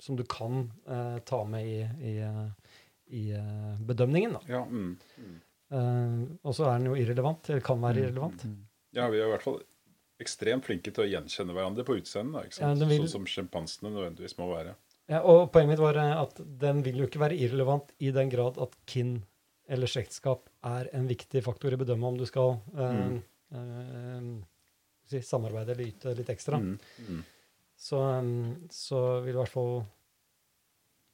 som 0.00 0.16
du 0.16 0.22
kan 0.24 0.70
eh, 0.86 1.18
ta 1.26 1.40
med 1.44 1.66
i, 1.66 1.80
i, 1.82 2.12
eh, 2.22 2.76
i 3.18 3.22
eh, 3.34 3.80
bedømningen, 3.82 4.36
da. 4.38 4.40
Ja, 4.48 4.60
mm. 4.64 4.92
Mm. 5.18 5.40
Eh, 5.74 6.22
og 6.46 6.54
så 6.54 6.68
er 6.68 6.78
den 6.78 6.86
jo 6.92 6.94
irrelevant, 6.96 7.50
eller 7.50 7.64
kan 7.66 7.82
være 7.82 8.04
irrelevant. 8.04 8.46
ja, 8.94 9.08
vi 9.10 9.18
er 9.18 9.26
i 9.26 9.32
hvert 9.34 9.44
fall 9.44 9.58
ekstremt 10.20 10.64
flinke 10.66 10.92
til 10.92 11.04
å 11.04 11.08
gjenkjenne 11.10 11.54
hverandre 11.56 11.84
på 11.84 11.96
utseendet. 12.00 12.58
Ja, 12.60 12.72
vil- 12.74 13.02
Sånn 13.06 13.08
som 13.08 13.24
sjimpansene 13.26 13.90
nødvendigvis 13.94 14.36
må 14.38 14.48
være. 14.54 14.74
Ja, 15.08 15.20
og 15.26 15.50
poenget 15.52 15.72
mitt 15.74 15.78
var 15.82 15.96
eh, 15.96 16.20
at 16.22 16.40
den 16.60 16.82
vil 16.86 16.96
jo 17.02 17.06
ikke 17.08 17.18
være 17.24 17.36
irrelevant 17.38 17.90
i 17.98 18.10
den 18.14 18.28
grad 18.30 18.58
at 18.62 18.76
kin 18.86 19.22
eller 19.70 19.86
slektskap 19.86 20.48
er 20.66 20.88
en 20.92 21.06
viktig 21.08 21.42
faktor 21.46 21.70
i 21.72 21.76
å 21.76 21.78
bedømme 21.84 22.06
om 22.06 22.16
du 22.18 22.26
skal 22.26 22.60
eh, 22.76 23.00
Mm. 23.00 23.22
eh, 23.52 24.46
si, 25.10 25.18
samarbeide 25.26 25.72
eller 25.74 25.86
yte 25.90 26.14
litt 26.16 26.28
ekstra. 26.30 26.58
Mm. 26.62 26.78
Mm. 27.08 27.24
Så, 27.80 27.96
um, 27.98 28.56
så 28.70 29.22
vil 29.24 29.34
i 29.34 29.38
hvert 29.38 29.48
fall 29.48 29.84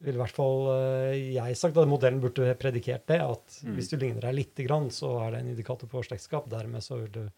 vil 0.05 0.15
i 0.15 0.21
hvert 0.21 0.35
fall 0.37 0.67
eh, 0.75 1.33
jeg 1.39 1.57
sagt 1.57 1.77
at 1.81 1.89
modellen 1.89 2.21
burde 2.21 2.51
predikert 2.61 3.07
det, 3.09 3.21
at 3.25 3.61
Mm. 3.65 3.77
hvis 3.79 3.89
du 3.89 3.97
ligner 3.97 4.21
deg 4.21 4.35
lite 4.35 4.67
grann, 4.67 4.91
så 4.91 5.15
er 5.27 5.31
det 5.31 5.41
en 5.41 5.49
indikator 5.55 5.89
på 5.89 6.03
slektskap. 6.05 6.49
Dermed 6.51 6.83
så 6.85 6.99
vil 7.01 7.09
du 7.13 7.31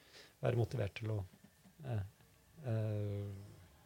være 0.42 0.56
motivert 0.58 0.94
til 0.94 1.08
å 1.10 1.18
eh, 1.18 1.22
eh, 1.22 1.37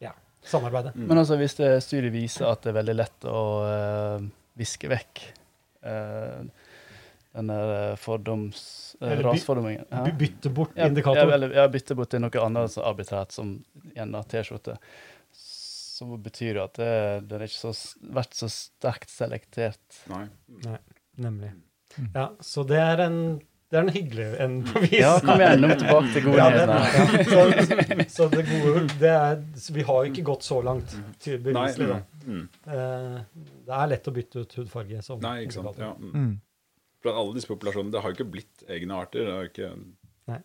ja, 0.03 0.13
samarbeide. 0.43 0.93
Mm. 0.95 1.07
Men 1.09 1.23
altså, 1.23 1.37
hvis 1.41 1.55
det 1.61 1.71
studiet 1.85 2.15
viser 2.15 2.49
at 2.51 2.65
det 2.65 2.73
er 2.73 2.79
veldig 2.81 2.97
lett 2.99 3.27
å 3.31 3.43
eh, 3.69 4.29
viske 4.59 4.91
vekk 4.91 5.23
uh, 5.87 6.43
den 7.33 7.49
der 7.49 7.71
eh, 7.77 7.97
fordoms... 7.97 8.63
Eller 9.01 9.23
by- 9.25 9.77
ja. 9.79 10.03
By- 10.05 10.17
Bytte 10.19 10.51
bort 10.53 10.77
Ja, 10.77 10.87
indikator. 10.91 11.25
Ja, 11.31 11.35
eller, 11.35 11.55
ja, 11.57 11.65
bytte 11.73 11.97
bort 11.97 12.11
til 12.13 12.21
noe 12.23 12.43
annet 12.45 12.75
så 12.75 12.85
arbitrært, 12.87 13.33
som 13.33 13.55
en 13.95 14.19
T-skjorte. 14.29 14.77
Så 15.33 16.07
betyr 16.21 16.59
det 16.59 16.63
at 16.65 16.77
det, 16.81 16.91
den 17.31 17.41
er 17.41 17.49
ikke 17.49 17.73
så, 17.73 17.97
vært 18.15 18.37
så 18.37 18.51
sterkt 18.53 19.11
selektert. 19.13 20.03
Nei. 20.13 20.27
Nei 20.67 20.79
Nemlig. 21.23 21.51
Mm. 21.97 22.07
Ja, 22.15 22.27
så 22.41 22.65
det 22.69 22.79
er 22.81 23.03
en, 23.05 23.19
det 23.73 23.79
er 23.81 23.87
noe 23.87 23.95
hyggelig 23.95 24.25
enn 24.45 24.57
på 24.69 24.81
vis. 24.85 24.99
Ja, 25.01 25.13
kom 25.25 25.41
gjerne 25.41 25.69
er 25.73 25.79
tilbake 25.81 26.11
til 26.13 26.27
Ja, 26.37 26.49
den, 26.53 26.73
godheten. 26.73 27.23
ja. 27.33 28.03
Så, 28.13 28.17
så 28.19 28.27
det 28.33 28.43
gode 28.51 28.83
det 29.01 29.13
er, 29.13 29.39
så 29.65 29.77
Vi 29.79 29.85
har 29.89 30.01
jo 30.03 30.11
ikke 30.13 30.25
gått 30.29 30.45
så 30.45 30.59
langt, 30.65 30.93
til 31.25 31.39
beviselig. 31.41 31.89
da. 31.89 32.01
Mm. 32.27 32.43
Eh, 32.77 33.47
det 33.71 33.79
er 33.79 33.93
lett 33.95 34.11
å 34.11 34.15
bytte 34.19 34.43
ut 34.45 34.59
hudfarge. 34.61 35.01
som 35.07 35.23
Nei, 35.25 35.39
ikke 35.47 35.57
sant. 35.57 35.81
Ja. 35.81 35.95
Mm. 35.97 36.35
Blant 37.03 37.23
alle 37.23 37.39
disse 37.39 37.49
populasjonene 37.49 37.97
det 37.97 38.05
har 38.05 38.13
jo 38.13 38.19
ikke 38.21 38.29
blitt 38.37 38.67
egne 38.77 39.01
arter. 39.01 39.25
Det 39.25 39.33
har 39.33 39.49
jo 39.49 39.53
ikke 39.55 39.73
Nei. 40.35 40.39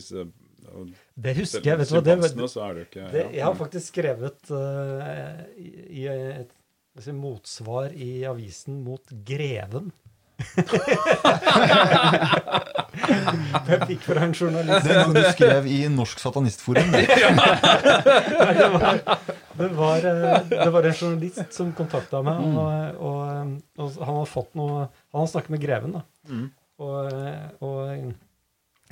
disse 0.00 0.26
Det 0.26 1.36
husker 1.38 1.70
jeg. 1.70 1.78
vet 1.84 1.88
du 1.88 1.94
hva, 1.94 2.02
det, 2.02 2.18
det 2.18 2.86
ikke 2.88 3.08
det, 3.14 3.22
ja. 3.22 3.32
Jeg 3.38 3.44
har 3.46 3.58
faktisk 3.62 3.94
skrevet 3.94 4.50
uh, 4.50 5.46
i, 5.54 5.70
i 6.02 6.08
et 6.10 6.50
et, 6.96 7.06
et, 7.06 7.14
motsvar 7.14 7.94
i 7.94 8.24
avisen 8.26 8.82
mot 8.84 9.14
Greven. 9.28 9.92
Jeg 13.66 13.80
fikk 13.88 14.02
fra 14.06 14.24
en 14.26 14.34
journalist 14.36 14.86
Den 14.86 14.98
gang 15.00 15.14
du 15.16 15.22
skrev 15.32 15.66
i 15.70 15.78
Norsk 15.92 16.20
Satanistforum. 16.22 16.90
det. 16.92 17.04
Nei, 17.06 18.54
det 18.58 18.68
var, 18.74 19.00
det, 19.56 19.68
var, 19.78 20.06
eh, 20.10 20.40
det 20.52 20.68
var 20.74 20.82
en 20.90 20.96
journalist 21.00 21.56
som 21.56 21.72
kontakta 21.76 22.22
meg, 22.26 22.36
Mm. 22.46 22.58
og, 22.60 22.70
og, 23.00 23.18
og 23.80 23.86
han 24.04 24.16
har 24.20 24.28
fått 24.28 24.52
noe 24.58 24.86
Han 25.14 25.20
har 25.22 25.28
snakket 25.32 25.50
med 25.56 25.62
Greven, 25.62 25.92
da. 25.96 26.02
Mm. 26.28 26.46
Og, 26.84 26.96
eh, 27.08 27.46
og 27.64 27.76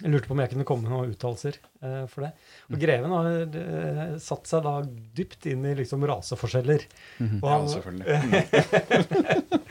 jeg 0.03 0.11
lurte 0.11 0.27
på 0.27 0.35
om 0.35 0.41
jeg 0.43 0.51
kunne 0.51 0.65
komme 0.67 0.89
med 0.89 0.91
noen 0.91 1.13
uttalelser 1.15 1.55
eh, 1.87 2.03
for 2.11 2.27
det. 2.27 2.33
Mm. 2.35 2.75
Og 2.75 2.81
Greven 2.83 3.13
har 3.15 3.29
eh, 3.61 4.17
satt 4.23 4.51
seg 4.51 4.65
da 4.67 4.73
dypt 5.21 5.47
inn 5.53 5.63
i 5.71 5.75
liksom 5.79 6.03
raseforskjeller. 6.11 6.87
Og 7.23 7.47
Ja, 7.47 7.53
han, 7.53 7.69
selvfølgelig. 7.71 8.07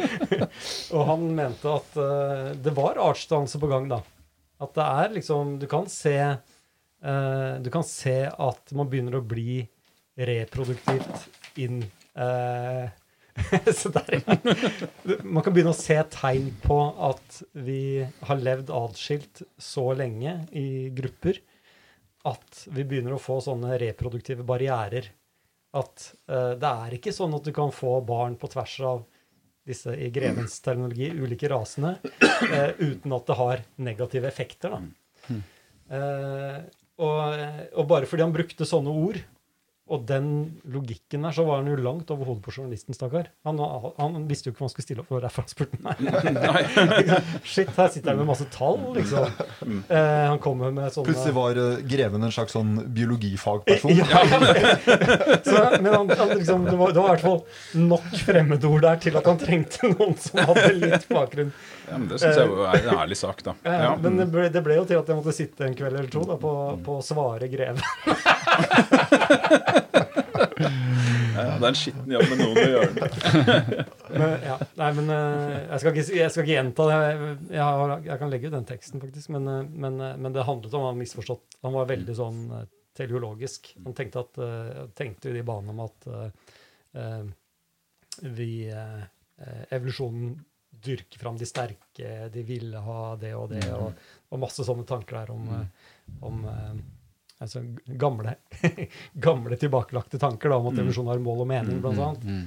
og 0.95 1.05
han 1.11 1.27
mente 1.35 1.75
at 1.75 1.99
eh, 2.05 2.49
det 2.63 2.75
var 2.79 3.01
artsdannelse 3.03 3.59
på 3.59 3.71
gang, 3.73 3.91
da. 3.91 3.99
At 4.63 4.71
det 4.77 4.87
er 5.03 5.15
liksom 5.17 5.57
Du 5.59 5.65
kan 5.67 5.89
se 5.91 6.15
eh, 6.23 7.53
Du 7.59 7.69
kan 7.73 7.83
se 7.83 8.15
at 8.31 8.75
man 8.77 8.87
begynner 8.87 9.17
å 9.19 9.25
bli 9.27 9.63
reproduktivt 10.13 11.57
inn 11.59 11.81
eh, 11.83 12.85
Så 13.79 13.89
der 13.89 14.21
Man 15.25 15.41
kan 15.43 15.53
begynne 15.55 15.73
å 15.73 15.77
se 15.77 15.95
tegn 16.13 16.51
på 16.63 16.77
at 17.07 17.39
vi 17.65 18.03
har 18.27 18.43
levd 18.43 18.69
atskilt 18.73 19.41
så 19.57 19.89
lenge 19.97 20.35
i 20.53 20.91
grupper 20.93 21.39
at 22.29 22.63
vi 22.71 22.85
begynner 22.87 23.17
å 23.17 23.21
få 23.21 23.39
sånne 23.43 23.75
reproduktive 23.81 24.45
barrierer. 24.47 25.09
At 25.75 26.05
uh, 26.29 26.53
det 26.59 26.69
er 26.69 26.95
ikke 26.95 27.15
sånn 27.15 27.33
at 27.35 27.43
du 27.43 27.51
kan 27.55 27.73
få 27.75 27.97
barn 28.05 28.37
på 28.39 28.47
tvers 28.53 28.77
av 28.87 29.01
disse 29.67 29.95
i 29.95 30.09
grevens 30.13 30.55
terminologi, 30.63 31.09
ulike 31.11 31.49
rasene, 31.51 31.97
uh, 32.03 32.71
uten 32.79 33.15
at 33.17 33.27
det 33.27 33.37
har 33.39 33.65
negative 33.89 34.29
effekter. 34.29 34.77
Da. 34.77 35.41
Uh, 35.91 36.57
og, 37.03 37.43
og 37.73 37.87
bare 37.89 38.07
fordi 38.07 38.23
han 38.23 38.35
brukte 38.35 38.67
sånne 38.69 38.93
ord, 39.03 39.19
og 39.91 40.05
den 40.07 40.27
logikken 40.71 41.25
der, 41.27 41.33
så 41.35 41.43
var 41.43 41.57
han 41.59 41.67
jo 41.67 41.75
langt 41.83 42.09
over 42.13 42.29
hodet 42.29 42.43
på 42.45 42.53
journalisten, 42.55 42.95
stakkar. 42.95 43.27
Han, 43.43 43.57
han 43.97 44.21
visste 44.29 44.47
jo 44.47 44.53
ikke 44.53 44.61
hva 44.63 44.67
han 44.69 44.71
skulle 44.71 44.85
stille 44.87 45.03
opp, 45.03 45.09
for 45.11 45.25
derfor 45.25 45.43
han 45.43 45.51
spurte 45.51 45.79
meg. 45.83 45.99
Shit, 47.51 47.73
her 47.75 47.89
sitter 47.91 48.13
han 48.13 48.21
med 48.21 48.29
masse 48.29 48.47
tall, 48.53 48.79
liksom. 48.95 49.27
Eh, 49.91 50.23
han 50.31 50.39
kommer 50.43 50.71
med 50.71 50.87
sånne 50.95 51.09
Plutselig 51.11 51.35
var 51.35 51.59
eh, 51.59 51.81
Greven 51.91 52.23
en 52.23 52.31
slags 52.31 52.55
sånn 52.55 52.71
biologifagperson. 52.95 53.91
ja, 53.99 54.23
så, 55.49 55.59
men 55.83 55.91
han, 55.97 56.13
han 56.15 56.31
liksom, 56.39 56.63
det, 56.69 56.77
var, 56.79 56.95
det 56.95 57.03
var 57.03 57.11
i 57.11 57.13
hvert 57.17 57.27
fall 57.27 57.83
nok 57.83 58.07
fremmedord 58.23 58.87
der 58.87 59.03
til 59.03 59.19
at 59.19 59.27
han 59.33 59.41
trengte 59.43 59.91
noen 59.91 60.15
som 60.23 60.41
hadde 60.47 60.71
litt 60.79 61.09
bakgrunn. 61.11 61.51
Ja, 61.89 61.99
men 61.99 62.07
det 62.07 62.21
syns 62.23 62.39
jeg 62.39 62.47
er 62.71 62.87
en 62.87 63.01
ærlig 63.03 63.19
sak, 63.19 63.43
da. 63.45 63.57
Eh, 63.67 63.79
Ja. 63.83 63.93
Men 63.99 64.15
det 64.21 64.29
ble, 64.31 64.47
det 64.53 64.61
ble 64.63 64.77
jo 64.79 64.87
til 64.87 64.95
at 65.01 65.09
jeg 65.11 65.19
måtte 65.19 65.33
sitte 65.35 65.67
en 65.67 65.75
kveld 65.75 65.97
eller 65.99 66.07
to 66.13 66.23
da, 66.29 66.39
på, 66.39 66.53
på 66.87 66.97
Svare 67.03 67.51
Greve. 67.51 67.83
Ja, 71.33 71.57
det 71.57 71.65
er 71.65 71.71
en 71.71 71.77
skitten 71.77 72.11
jobb 72.13 72.27
med 72.29 72.39
noen 72.43 72.57
å 72.61 72.65
gjøre 72.75 72.91
den. 72.93 73.87
Men, 74.13 74.33
ja, 74.45 74.55
nei, 74.77 74.89
men 74.99 75.09
eh, 75.09 75.55
jeg 75.71 75.81
skal 75.81 75.89
ikke, 75.89 76.03
jeg 76.19 76.29
skal 76.33 76.43
ikke 76.43 76.53
gjenta 76.53 76.85
det. 76.89 76.97
Jeg, 77.55 77.63
har, 77.63 77.93
jeg 78.05 78.21
kan 78.21 78.29
legge 78.29 78.49
ut 78.49 78.53
den 78.53 78.67
teksten, 78.69 79.01
faktisk. 79.01 79.31
Men, 79.33 79.49
eh, 79.49 79.63
men, 79.85 79.97
eh, 79.97 80.15
men 80.21 80.35
det 80.35 80.45
handlet 80.45 80.75
om 80.77 80.85
han 80.85 80.99
misforstått. 80.99 81.57
Han 81.65 81.73
var 81.73 81.89
veldig 81.89 82.15
sånn 82.19 82.41
teleologisk. 82.93 83.73
Han 83.83 83.95
tenkte, 83.97 84.23
at, 84.23 84.41
tenkte 84.97 85.31
i 85.31 85.37
de 85.37 85.43
banene 85.45 85.73
om 85.73 85.83
at 85.85 86.07
eh, 86.13 86.57
eh, 87.01 87.23
vi 88.37 88.51
eh, 88.69 88.99
eh, 89.41 89.63
Evolusjonen 89.73 90.35
dyrker 90.83 91.19
fram 91.19 91.37
de 91.37 91.47
sterke, 91.47 92.11
de 92.33 92.43
ville 92.45 92.79
ha 92.81 93.01
det 93.21 93.33
og 93.37 93.49
det, 93.53 93.63
og, 93.71 93.93
og 94.33 94.41
masse 94.41 94.65
sånne 94.65 94.85
tanker 94.89 95.21
der 95.21 95.31
om, 95.31 95.45
mm. 95.47 96.17
om 96.27 96.41
altså 97.41 97.63
gamle, 97.99 98.35
gamle 99.27 99.57
tilbakelagte 99.59 100.19
tanker 100.21 100.53
da, 100.53 100.59
om 100.59 100.69
at 100.69 100.81
evolusjon 100.81 101.09
har 101.11 101.23
mål 101.23 101.45
og 101.45 101.49
mening, 101.49 101.79
blant 101.83 102.03
annet. 102.03 102.27
Mm. 102.27 102.43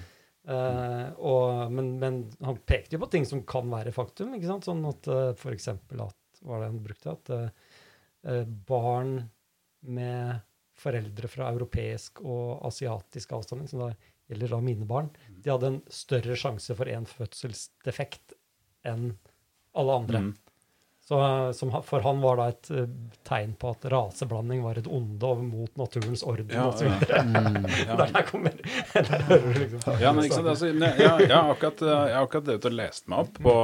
Eh, 0.46 1.08
og, 1.26 1.72
men, 1.74 1.90
men 1.98 2.20
han 2.46 2.60
pekte 2.62 2.94
jo 2.96 3.02
på 3.02 3.10
ting 3.16 3.26
som 3.26 3.42
kan 3.48 3.66
være 3.72 3.94
faktum. 3.94 4.36
ikke 4.36 4.50
sant? 4.50 4.68
Sånn 4.68 4.84
at 4.86 5.10
uh, 5.10 5.32
f.eks. 5.34 5.72
at 5.74 6.22
var 6.46 6.60
det 6.60 6.70
han 6.70 6.82
brukte? 6.82 7.14
At 7.14 7.30
eh, 7.30 7.48
eh, 8.30 8.44
barn 8.44 9.18
med 9.86 10.44
foreldre 10.76 11.28
fra 11.32 11.50
europeisk 11.54 12.20
og 12.24 12.66
asiatisk 12.68 13.32
avstamning, 13.32 13.68
som 13.70 13.86
da 13.86 13.92
gjelder 14.28 14.52
da 14.52 14.60
mine 14.64 14.88
barn, 14.88 15.08
de 15.28 15.52
hadde 15.52 15.70
en 15.70 15.78
større 15.92 16.36
sjanse 16.38 16.74
for 16.76 16.90
en 16.90 17.06
fødselsdefekt 17.08 18.34
enn 18.86 19.14
alle 19.76 19.96
andre. 20.02 20.22
Mm. 20.26 20.32
Så 21.08 21.20
eh, 21.22 21.52
som, 21.52 21.82
for 21.82 22.02
han 22.02 22.20
var 22.20 22.40
da 22.40 22.48
et 22.50 22.70
eh, 22.74 22.88
tegn 23.28 23.52
på 23.60 23.70
at 23.76 23.84
raseblanding 23.92 24.64
var 24.64 24.80
et 24.80 24.88
onde 24.90 25.28
og 25.28 25.44
mot 25.46 25.78
naturens 25.78 26.24
orden 26.26 26.50
Ja, 26.50 26.64
og 26.66 26.80
så 26.80 26.88
ja. 26.88 26.96
videre. 26.98 27.20
Der, 28.00 28.10
der 28.10 28.26
kommer 28.26 28.56
der 29.10 29.22
hører 29.28 29.46
du 29.46 29.60
liksom 29.60 30.00
Ja, 30.02 30.10
men 30.10 30.26
ikke 30.26 30.40
sant, 30.40 30.50
altså, 30.50 30.72
jeg 30.74 31.30
har 31.30 31.52
akkurat, 31.52 31.84
eh, 31.86 32.02
jeg 32.10 32.18
har 32.18 32.26
akkurat 32.26 32.48
drevet 32.50 32.66
og 32.66 32.76
lest 32.80 33.06
meg 33.12 33.22
opp 33.22 33.38
på, 33.46 33.54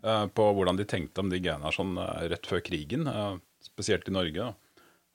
eh, 0.00 0.24
på 0.40 0.48
hvordan 0.56 0.80
de 0.80 0.88
tenkte 0.88 1.20
om 1.20 1.28
de 1.32 1.42
greiene 1.44 1.74
sånn 1.76 2.00
rett 2.32 2.48
før 2.48 2.64
krigen, 2.64 3.08
spesielt 3.60 4.08
i 4.08 4.16
Norge. 4.16 4.48
da. 4.48 4.70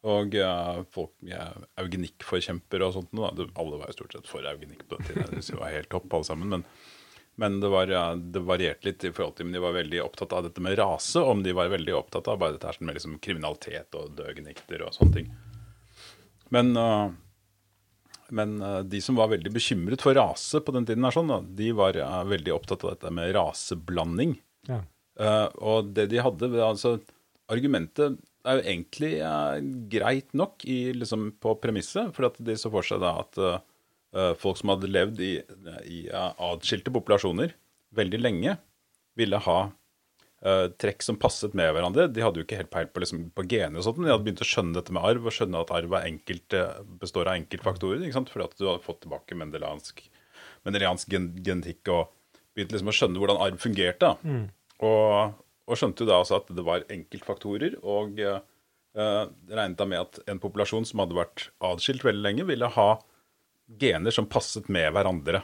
Og 0.06 0.36
uh, 0.38 0.84
folk 0.94 1.16
ja, 1.26 1.48
eugenikkforkjempere 1.82 2.86
og 2.86 2.94
sånt. 2.94 3.10
Da. 3.18 3.32
Alle 3.58 3.80
var 3.80 3.90
jo 3.90 3.96
stort 3.96 4.14
sett 4.14 4.28
for 4.30 4.46
eugenikk 4.46 4.84
på 4.86 5.00
den 5.00 5.08
tiden. 5.08 5.40
Det 5.42 5.58
var 5.58 5.74
helt 5.74 5.90
topp, 5.90 6.06
alle 6.14 6.28
sammen. 6.28 6.52
Men, 6.52 6.66
men 7.36 7.60
det, 7.60 7.68
var, 7.68 7.88
ja, 7.92 8.16
det 8.16 8.40
varierte 8.48 8.88
litt 8.88 9.04
i 9.04 9.12
forhold 9.12 9.36
til 9.36 9.50
om 9.50 9.52
de 9.56 9.62
var 9.64 9.76
veldig 9.76 10.00
opptatt 10.06 10.34
av 10.38 10.46
dette 10.48 10.64
med 10.64 10.78
rase, 10.80 11.20
om 11.20 11.44
de 11.44 11.52
var 11.56 11.72
veldig 11.74 11.96
opptatt 11.98 12.30
av 12.32 12.40
bare 12.40 12.56
dette 12.56 12.70
her 12.70 12.80
med 12.80 12.96
liksom 12.96 13.18
kriminalitet 13.24 13.98
og 14.00 14.14
døgnikter 14.16 14.86
og 14.86 14.96
sånne 14.96 15.18
ting. 15.18 15.30
Men 16.56 16.76
eh, 16.80 17.06
men 18.36 18.56
eh, 18.62 18.80
de 18.90 19.02
som 19.06 19.20
var 19.20 19.30
veldig 19.30 19.52
bekymret 19.54 20.02
for 20.02 20.18
rase 20.18 20.62
på 20.64 20.74
den 20.74 20.88
tiden, 20.88 21.06
sånn, 21.14 21.34
de 21.58 21.70
var 21.78 22.00
veldig 22.26 22.56
opptatt 22.56 22.86
av 22.86 22.96
dette 22.96 23.12
med 23.14 23.36
raseblanding. 23.36 24.38
Ja. 24.70 24.80
Eh, 25.20 25.50
og 25.62 25.92
det 25.96 26.08
de 26.12 26.24
hadde 26.24 26.50
altså, 26.64 26.98
Argumentet 27.52 28.16
er 28.50 28.58
jo 28.58 28.64
egentlig 28.66 29.12
greit 29.92 30.32
nok 30.34 30.64
i, 30.66 30.96
liksom, 30.98 31.28
på 31.38 31.54
premisset, 31.62 32.10
for 32.16 32.32
at 32.32 32.40
de 32.42 32.56
så 32.58 32.72
for 32.74 32.86
seg 32.88 33.04
da 33.04 33.12
at 33.22 33.38
folk 34.40 34.60
som 34.60 34.72
hadde 34.72 34.92
levd 34.92 35.22
i, 35.24 35.34
i 35.92 36.06
eh, 36.08 36.44
atskilte 36.48 36.94
populasjoner 36.94 37.56
veldig 37.96 38.20
lenge, 38.22 38.56
ville 39.16 39.40
ha 39.46 39.60
uh, 40.46 40.68
trekk 40.82 41.04
som 41.06 41.18
passet 41.20 41.56
med 41.56 41.70
hverandre. 41.76 42.08
De 42.12 42.24
hadde 42.24 42.42
jo 42.42 42.46
ikke 42.46 42.60
helt 42.60 42.72
peil 42.74 42.90
på, 42.92 43.04
liksom, 43.04 43.30
på 43.36 43.46
gener, 43.52 43.80
og 43.80 43.86
sånt, 43.88 44.02
men 44.02 44.10
de 44.10 44.14
hadde 44.16 44.26
begynt 44.26 44.44
å 44.44 44.50
skjønne 44.50 44.76
dette 44.76 44.96
med 44.96 45.08
arv, 45.08 45.24
og 45.28 45.36
skjønne 45.36 45.62
at 45.64 45.72
arv 45.76 45.96
enkelt, 46.02 46.58
eh, 46.58 46.82
består 47.02 47.30
av 47.30 47.40
enkeltfaktorer. 47.40 48.04
ikke 48.04 48.18
sant? 48.18 48.34
Fordi 48.34 48.50
at 48.50 48.60
du 48.60 48.68
hadde 48.68 48.84
fått 48.84 49.02
tilbake 49.06 49.40
mendeliansk, 49.40 50.04
mendeliansk 50.68 51.16
gen 51.16 51.32
genetikk 51.46 51.94
og 51.94 52.12
begynt 52.56 52.76
liksom 52.76 52.92
å 52.92 52.98
skjønne 53.00 53.22
hvordan 53.22 53.42
arv 53.48 53.64
fungerte. 53.64 54.12
da. 54.12 54.36
Og, 54.86 55.40
og 55.66 55.80
skjønte 55.80 56.04
jo 56.04 56.12
da 56.12 56.20
også 56.22 56.42
at 56.42 56.52
det 56.56 56.68
var 56.68 56.88
enkeltfaktorer, 56.92 57.80
og 57.84 58.20
uh, 58.20 58.40
eh, 59.00 59.24
regnet 59.52 59.80
da 59.80 59.88
med 59.88 60.04
at 60.04 60.20
en 60.32 60.42
populasjon 60.44 60.88
som 60.88 61.04
hadde 61.04 61.18
vært 61.18 61.50
adskilt 61.64 62.04
veldig 62.08 62.26
lenge, 62.28 62.48
ville 62.52 62.72
ha 62.76 62.90
gener 63.68 64.14
som 64.14 64.28
passet 64.30 64.68
med 64.72 64.92
hverandre. 64.96 65.42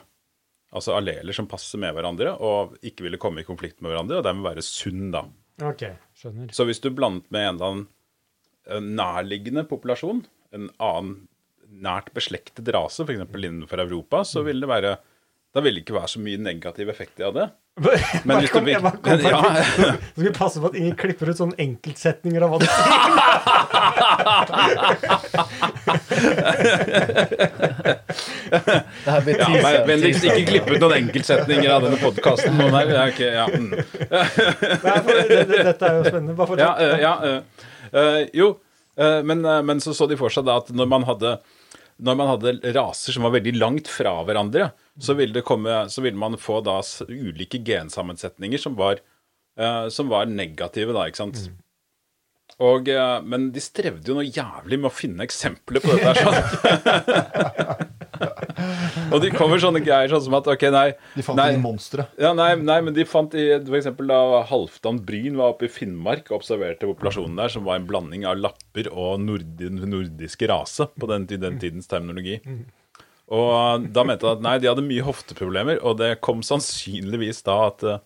Altså 0.72 0.96
alleler 0.96 1.36
som 1.36 1.50
passer 1.52 1.82
med 1.82 1.96
hverandre, 1.96 2.36
og 2.40 2.78
ikke 2.86 3.08
ville 3.08 3.20
komme 3.22 3.44
i 3.44 3.48
konflikt 3.48 3.82
med 3.82 3.92
hverandre, 3.92 4.22
og 4.22 4.28
dermed 4.28 4.48
være 4.48 4.64
sunn, 4.66 5.10
da. 5.14 5.26
OK, 5.68 5.84
skjønner. 6.18 6.54
Så 6.56 6.66
hvis 6.68 6.80
du 6.84 6.90
blandet 6.96 7.28
med 7.34 7.48
en 7.48 7.58
eller 7.58 7.74
annen 7.74 8.96
nærliggende 8.96 9.66
populasjon, 9.68 10.24
en 10.56 10.70
annen 10.78 11.28
nært 11.72 12.12
beslektet 12.16 12.68
rase, 12.76 13.04
f.eks. 13.04 13.26
innenfor 13.32 13.84
Europa, 13.84 14.24
så 14.28 14.46
ville 14.46 14.64
det 14.64 14.72
være 14.72 14.96
Da 15.52 15.60
ville 15.60 15.82
det 15.82 15.84
ikke 15.84 15.98
være 15.98 16.08
så 16.08 16.20
mye 16.24 16.40
negativ 16.40 16.90
effekt 16.94 17.20
av 17.28 17.34
det. 17.36 17.50
Men 18.28 18.40
hvis 18.40 18.52
du 18.54 18.60
vil 18.64 18.78
bare 18.84 19.00
kom 19.04 19.18
men, 19.20 19.26
ja, 19.34 19.42
Så 19.64 19.82
skal 20.14 20.24
vi 20.24 20.32
passe 20.36 20.62
på 20.64 20.70
at 20.72 20.78
ingen 20.80 20.96
klipper 21.00 21.32
ut 21.32 21.40
sånne 21.40 21.58
enkeltsetninger 21.60 22.46
av 22.46 22.50
hva 22.54 22.58
du 22.62 22.66
sier. 22.68 23.00
Det 29.02 29.12
her 29.12 29.22
blir 29.28 29.40
ja, 29.44 29.48
Vennligst 29.88 30.28
ikke 30.28 30.46
klippe 30.54 30.76
ut 30.76 30.82
noen 30.84 30.98
enkeltsetninger 31.02 31.70
av 31.76 31.88
denne 31.88 32.00
podkasten. 32.00 32.60
Ja, 32.62 32.68
okay, 33.08 33.32
ja. 33.36 33.46
det, 35.12 35.48
dette 35.52 35.84
er 35.88 35.94
jo 36.00 36.04
spennende. 36.08 36.36
Bare 36.40 36.60
ja, 36.60 36.72
fortsett. 36.76 37.02
ja, 37.04 37.14
uh, 37.24 37.40
uh, 37.96 38.20
jo, 38.36 38.54
eh, 38.96 39.20
men, 39.28 39.44
eh, 39.44 39.64
men 39.68 39.84
så 39.84 39.96
så 39.98 40.08
de 40.08 40.20
for 40.20 40.32
seg 40.32 40.48
da 40.48 40.60
at 40.64 40.72
når 40.76 40.88
man 40.92 41.08
hadde 41.08 41.38
når 41.98 42.18
man 42.20 42.30
hadde 42.34 42.74
raser 42.76 43.16
som 43.16 43.26
var 43.28 43.36
veldig 43.36 43.56
langt 43.58 43.90
fra 43.92 44.14
hverandre, 44.28 44.72
så 45.02 45.16
ville, 45.18 45.36
det 45.36 45.46
komme, 45.48 45.84
så 45.92 46.04
ville 46.06 46.20
man 46.20 46.38
få 46.40 46.60
da 46.66 46.80
ulike 47.10 47.62
gensammensetninger 47.66 48.62
som 48.62 48.78
var, 48.80 49.02
uh, 49.60 49.88
som 49.94 50.12
var 50.12 50.30
negative, 50.32 50.96
da, 50.96 51.08
ikke 51.10 51.24
sant? 51.24 51.46
Og, 52.62 52.90
uh, 52.92 53.20
men 53.24 53.50
de 53.56 53.64
strevde 53.64 54.12
jo 54.12 54.18
noe 54.20 54.28
jævlig 54.28 54.80
med 54.82 54.92
å 54.92 54.94
finne 54.94 55.26
eksempler 55.26 55.84
på 55.84 55.98
dette. 55.98 56.14
her, 56.14 56.22
sånn. 56.22 57.88
og 59.12 59.22
de 59.24 59.32
kommer 59.34 59.62
sånne 59.62 59.82
greier 59.84 60.12
sånn 60.12 60.24
som 60.26 60.36
at 60.38 60.50
ok, 60.52 60.66
nei 60.74 60.88
De 61.16 61.26
fant 61.26 61.40
nei, 61.40 61.48
ingen 61.54 61.64
monstre. 61.64 62.06
ja, 62.22 62.34
nei, 62.38 62.52
nei, 62.60 62.80
men 62.86 62.96
de 62.96 63.06
fant 63.08 63.34
i, 63.38 63.48
eksempel 63.60 64.12
da 64.12 64.42
Halvdan 64.50 65.00
Bryn 65.08 65.40
var 65.40 65.56
oppe 65.56 65.68
i 65.70 65.72
Finnmark 65.72 66.32
og 66.32 66.42
observerte 66.42 66.90
populasjonen 66.90 67.40
der, 67.40 67.54
som 67.54 67.66
var 67.68 67.80
en 67.80 67.88
blanding 67.90 68.28
av 68.30 68.40
lapper 68.42 68.92
og 68.92 69.22
nordi, 69.24 69.72
nordiske 69.72 70.50
rase 70.52 70.90
på 71.00 71.10
den, 71.12 71.28
den 71.32 71.60
tidens 71.62 71.90
terminologi. 71.92 72.40
Og 73.32 73.88
da 73.96 74.04
mente 74.04 74.28
han 74.28 74.42
at 74.42 74.44
nei, 74.44 74.58
de 74.60 74.68
hadde 74.68 74.84
mye 74.84 75.06
hofteproblemer, 75.08 75.80
og 75.88 76.02
det 76.02 76.18
kom 76.26 76.42
sannsynligvis 76.44 77.46
da 77.48 77.58
at, 77.70 77.86
eh, 77.88 78.02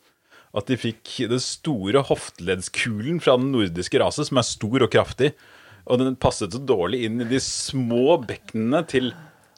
at 0.56 0.70
de 0.70 0.78
fikk 0.78 1.16
den 1.32 1.42
store 1.42 2.04
hofteleddskulen 2.06 3.18
fra 3.24 3.34
den 3.42 3.50
nordiske 3.56 4.00
rase, 4.04 4.28
som 4.28 4.38
er 4.38 4.46
stor 4.46 4.86
og 4.86 4.92
kraftig, 4.94 5.34
og 5.86 6.02
den 6.02 6.16
passet 6.18 6.54
så 6.54 6.62
dårlig 6.62 7.04
inn 7.08 7.22
i 7.22 7.30
de 7.30 7.42
små 7.42 8.20
bekkenene 8.26 8.84
til 8.90 9.12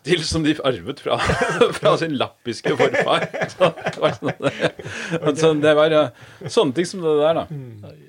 til 0.05 0.23
som 0.27 0.45
de 0.45 0.53
arvet 0.65 1.01
fra, 1.03 1.17
fra 1.77 1.93
sin 1.99 2.15
lappiske 2.19 2.75
forfar. 2.79 3.25
Så 3.51 3.69
det 3.73 3.99
var, 4.03 4.15
sånn, 4.17 5.37
så 5.39 5.51
det 5.63 5.73
var 5.77 5.97
sånne 6.45 6.77
ting 6.77 6.87
som 6.89 7.03
det 7.03 7.17
der, 7.21 7.41
da. 7.41 7.45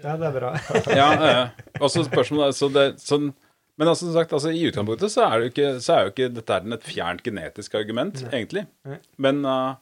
Ja, 0.05 0.14
det 0.20 0.30
er 0.30 0.39
bra. 0.39 0.55
Ja, 1.01 1.09
eh, 1.16 1.66
og 1.80 1.93
spørsmålet 1.93 2.59
så 2.59 2.70
det, 2.72 2.86
sånn, 3.03 3.32
Men 3.78 3.93
altså, 3.93 4.09
som 4.09 4.16
sagt, 4.16 4.32
altså, 4.34 4.53
i 4.55 4.64
utgangspunktet 4.68 5.14
så 5.14 5.26
er, 5.26 5.34
det 5.36 5.49
jo 5.49 5.55
ikke, 5.55 5.68
så 5.84 5.95
er 5.95 6.01
jo 6.07 6.14
ikke 6.14 6.30
dette 6.34 6.57
er 6.57 6.72
et 6.78 6.89
fjernt 6.89 7.22
genetisk 7.26 7.76
argument, 7.78 8.24
egentlig. 8.32 8.64
Men, 9.22 9.45
uh, 9.47 9.76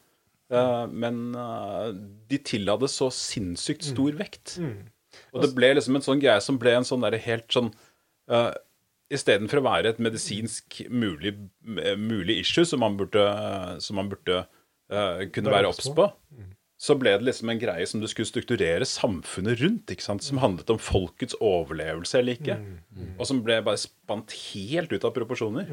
uh, 0.52 0.84
men 0.92 1.22
uh, 1.32 1.88
de 2.28 2.40
tilla 2.44 2.76
det 2.80 2.92
så 2.92 3.08
sinnssykt 3.14 3.88
stor 3.88 4.18
vekt. 4.18 4.58
Og 5.32 5.40
det 5.44 5.52
ble 5.56 5.72
liksom 5.78 5.96
en 5.96 6.04
sånn 6.04 6.20
greie 6.20 6.42
som 6.44 6.60
ble 6.60 6.76
en 6.76 6.86
sånn 6.86 7.04
derre 7.04 7.20
helt 7.24 7.48
sånn 7.52 7.70
uh, 8.32 8.52
Istedenfor 9.12 9.60
å 9.60 9.66
være 9.68 9.94
et 9.94 10.02
medisinsk 10.02 10.80
mulig, 10.90 11.36
mulig 11.62 12.40
issue 12.42 12.66
som 12.66 12.82
man 12.82 12.96
burde, 12.98 13.22
som 13.84 14.00
man 14.00 14.10
burde 14.10 14.40
uh, 14.42 15.22
kunne 15.30 15.52
Være 15.54 15.70
obs 15.70 15.86
på. 15.94 16.08
så 16.76 16.96
ble 16.98 17.12
det 17.14 17.28
liksom 17.28 17.52
en 17.52 17.60
greie 17.60 17.86
som 17.86 18.02
du 18.02 18.08
skulle 18.10 18.28
strukturere 18.28 18.84
samfunnet 18.88 19.60
rundt, 19.62 19.94
ikke 19.94 20.04
sant? 20.04 20.26
som 20.26 20.42
handlet 20.42 20.74
om 20.74 20.80
folkets 20.82 21.38
overlevelse 21.38 22.18
eller 22.18 22.40
ikke. 22.40 22.58
Og 23.16 23.28
som 23.30 23.44
ble 23.46 23.60
bare 23.64 23.80
spant 23.80 24.34
helt 24.50 24.92
ut 24.92 25.06
av 25.06 25.14
proporsjoner. 25.14 25.70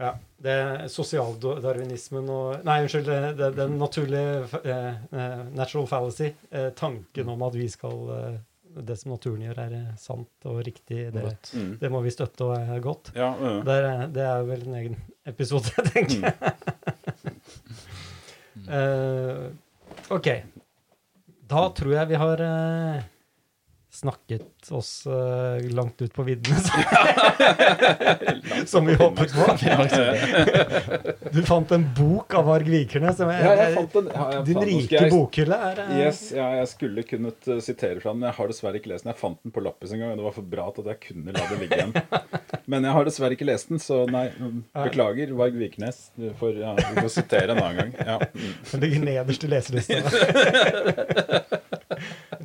Ja, 0.00 0.14
det 0.40 0.56
Sosialdarwinismen 0.94 2.28
og 2.32 2.62
Nei, 2.64 2.78
unnskyld. 2.86 3.08
Det, 3.08 3.32
det, 3.36 3.48
den 3.58 3.74
naturlige 3.80 4.62
eh, 4.62 5.02
eh, 5.12 5.42
natural 5.52 5.88
fallacy. 5.90 6.30
Eh, 6.50 6.70
tanken 6.76 7.28
om 7.28 7.42
at 7.44 7.58
vi 7.58 7.66
skal 7.68 7.98
eh, 8.14 8.38
Det 8.70 8.94
som 9.00 9.10
naturen 9.10 9.42
gjør, 9.42 9.58
er 9.64 9.72
eh, 9.80 9.94
sant 9.98 10.46
og 10.46 10.60
riktig. 10.66 11.08
Det, 11.14 11.24
Mm. 11.56 11.72
det 11.80 11.90
må 11.90 12.00
vi 12.04 12.10
støtte 12.14 12.44
og 12.46 12.54
er 12.58 12.80
godt. 12.84 13.10
Ja, 13.16 13.32
ja. 13.40 13.54
Det 13.66 13.74
er, 13.82 14.06
det 14.14 14.22
er 14.30 14.42
vel 14.46 14.62
en 14.68 14.74
egen 14.78 14.96
episode, 15.26 15.72
tenker 15.92 16.28
jeg. 16.28 16.34
Eh, 18.70 19.46
OK. 20.12 20.26
Da 21.50 21.62
tror 21.74 21.92
jeg 21.94 22.08
vi 22.10 22.18
har 22.20 22.42
eh, 22.44 22.98
snakket 23.90 24.70
oss 24.70 25.02
uh, 25.06 25.58
langt 25.74 25.98
ut 26.02 26.12
på 26.14 26.22
viddene, 26.22 26.56
som- 26.62 26.82
som 28.70 28.86
vi 28.86 28.94
håpet 28.94 29.32
på. 29.34 29.42
Du 31.34 31.42
fant 31.42 31.70
en 31.74 31.88
bok 31.98 32.34
av 32.38 32.44
Varg 32.46 32.68
Vikernes. 32.70 33.18
Ja. 33.18 33.26
Ja, 33.74 34.42
Din 34.46 34.60
rike 34.62 34.94
jeg- 34.94 35.10
bokhylle 35.10 35.56
er 35.70 35.80
uh... 35.88 35.96
Yes, 35.98 36.20
ja, 36.36 36.46
jeg 36.60 36.68
skulle 36.70 37.02
kunnet 37.08 37.48
uh, 37.50 37.58
sitere 37.64 37.98
fra 38.04 38.12
den. 38.14 38.22
Jeg 38.28 38.34
har 38.38 38.46
dessverre 38.52 38.76
ikke 38.78 38.92
lest 38.94 39.02
den. 39.04 39.10
Jeg 39.14 39.18
fant 39.20 39.40
den 39.42 39.50
på 39.56 39.60
lappis 39.64 39.90
en 39.96 40.00
gang, 40.04 40.10
og 40.14 40.18
det 40.22 40.26
var 40.28 40.36
for 40.38 40.46
bra 40.54 40.66
til 40.76 40.82
at 40.86 40.90
jeg 40.94 41.00
kunne 41.10 41.30
la 41.34 41.42
det 41.50 41.58
ligge 41.64 41.76
igjen. 41.80 41.94
Men 42.70 42.78
jeg 42.86 42.92
har 42.94 43.02
dessverre 43.10 43.34
ikke 43.38 43.48
lest 43.50 43.66
den, 43.74 43.80
så 43.82 43.96
nei. 44.10 44.26
Beklager, 44.76 45.28
Varg 45.38 45.54
Vikernes. 45.58 45.98
Du 46.14 46.30
får, 46.38 46.52
ja, 46.62 46.70
du 46.78 46.94
får 47.02 47.12
sitere 47.18 47.50
en 47.56 47.62
annen 47.64 47.78
gang. 47.82 47.92
Ja. 48.06 48.16
Den 48.70 48.78
ligger 48.86 49.00
nederst 49.10 49.42
i 49.44 49.46
leselista. 49.50 49.98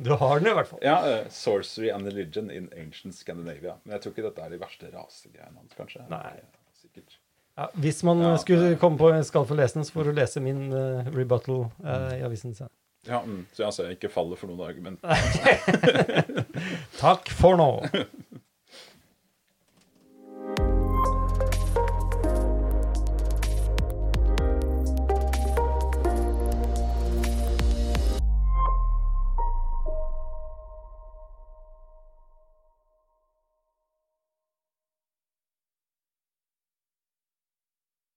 Du 0.04 0.12
har 0.20 0.40
den 0.40 0.50
i 0.50 0.54
hvert 0.56 0.68
fall. 0.68 0.80
ja 0.84 0.96
uh, 1.22 1.28
Sorcery 1.32 1.88
and 1.94 2.04
Religion 2.06 2.50
in 2.50 2.68
Ancient 2.76 3.14
Scandinavia. 3.14 3.78
Men 3.84 3.96
jeg 3.96 4.02
tror 4.04 4.12
ikke 4.16 4.26
dette 4.28 4.42
er 4.44 4.50
de 4.52 4.58
verste 4.60 4.90
rasegreiene 4.92 5.56
hans, 5.56 5.72
kanskje. 5.78 6.04
Nei. 6.10 6.34
Sikkert. 6.76 7.16
Ja, 7.56 7.70
hvis 7.80 8.02
man 8.04 8.20
Ja, 8.20 8.34
skulle 8.36 8.68
det- 8.70 8.78
komme 8.80 8.98
på 9.00 9.08
skal 9.24 9.46
få 9.48 9.54
lese 9.56 9.74
den, 9.78 9.84
så 9.84 9.92
får 9.92 10.04
du 10.04 10.12
lese 10.12 10.40
min 10.44 10.66
uh, 10.72 11.06
rebuttal 11.16 11.70
eh, 11.84 12.18
i 12.20 12.22
avisen. 12.22 12.54
sen. 12.54 12.68
Ja, 13.06 13.20
mm, 13.22 13.46
så 13.52 13.62
jeg 13.62 13.66
altså, 13.66 13.84
ikke 13.94 14.08
faller 14.10 14.36
for 14.36 14.48
noen 14.50 14.66
argument. 14.66 15.00
Takk 17.00 17.28
for 17.30 17.56
nå. 17.56 17.86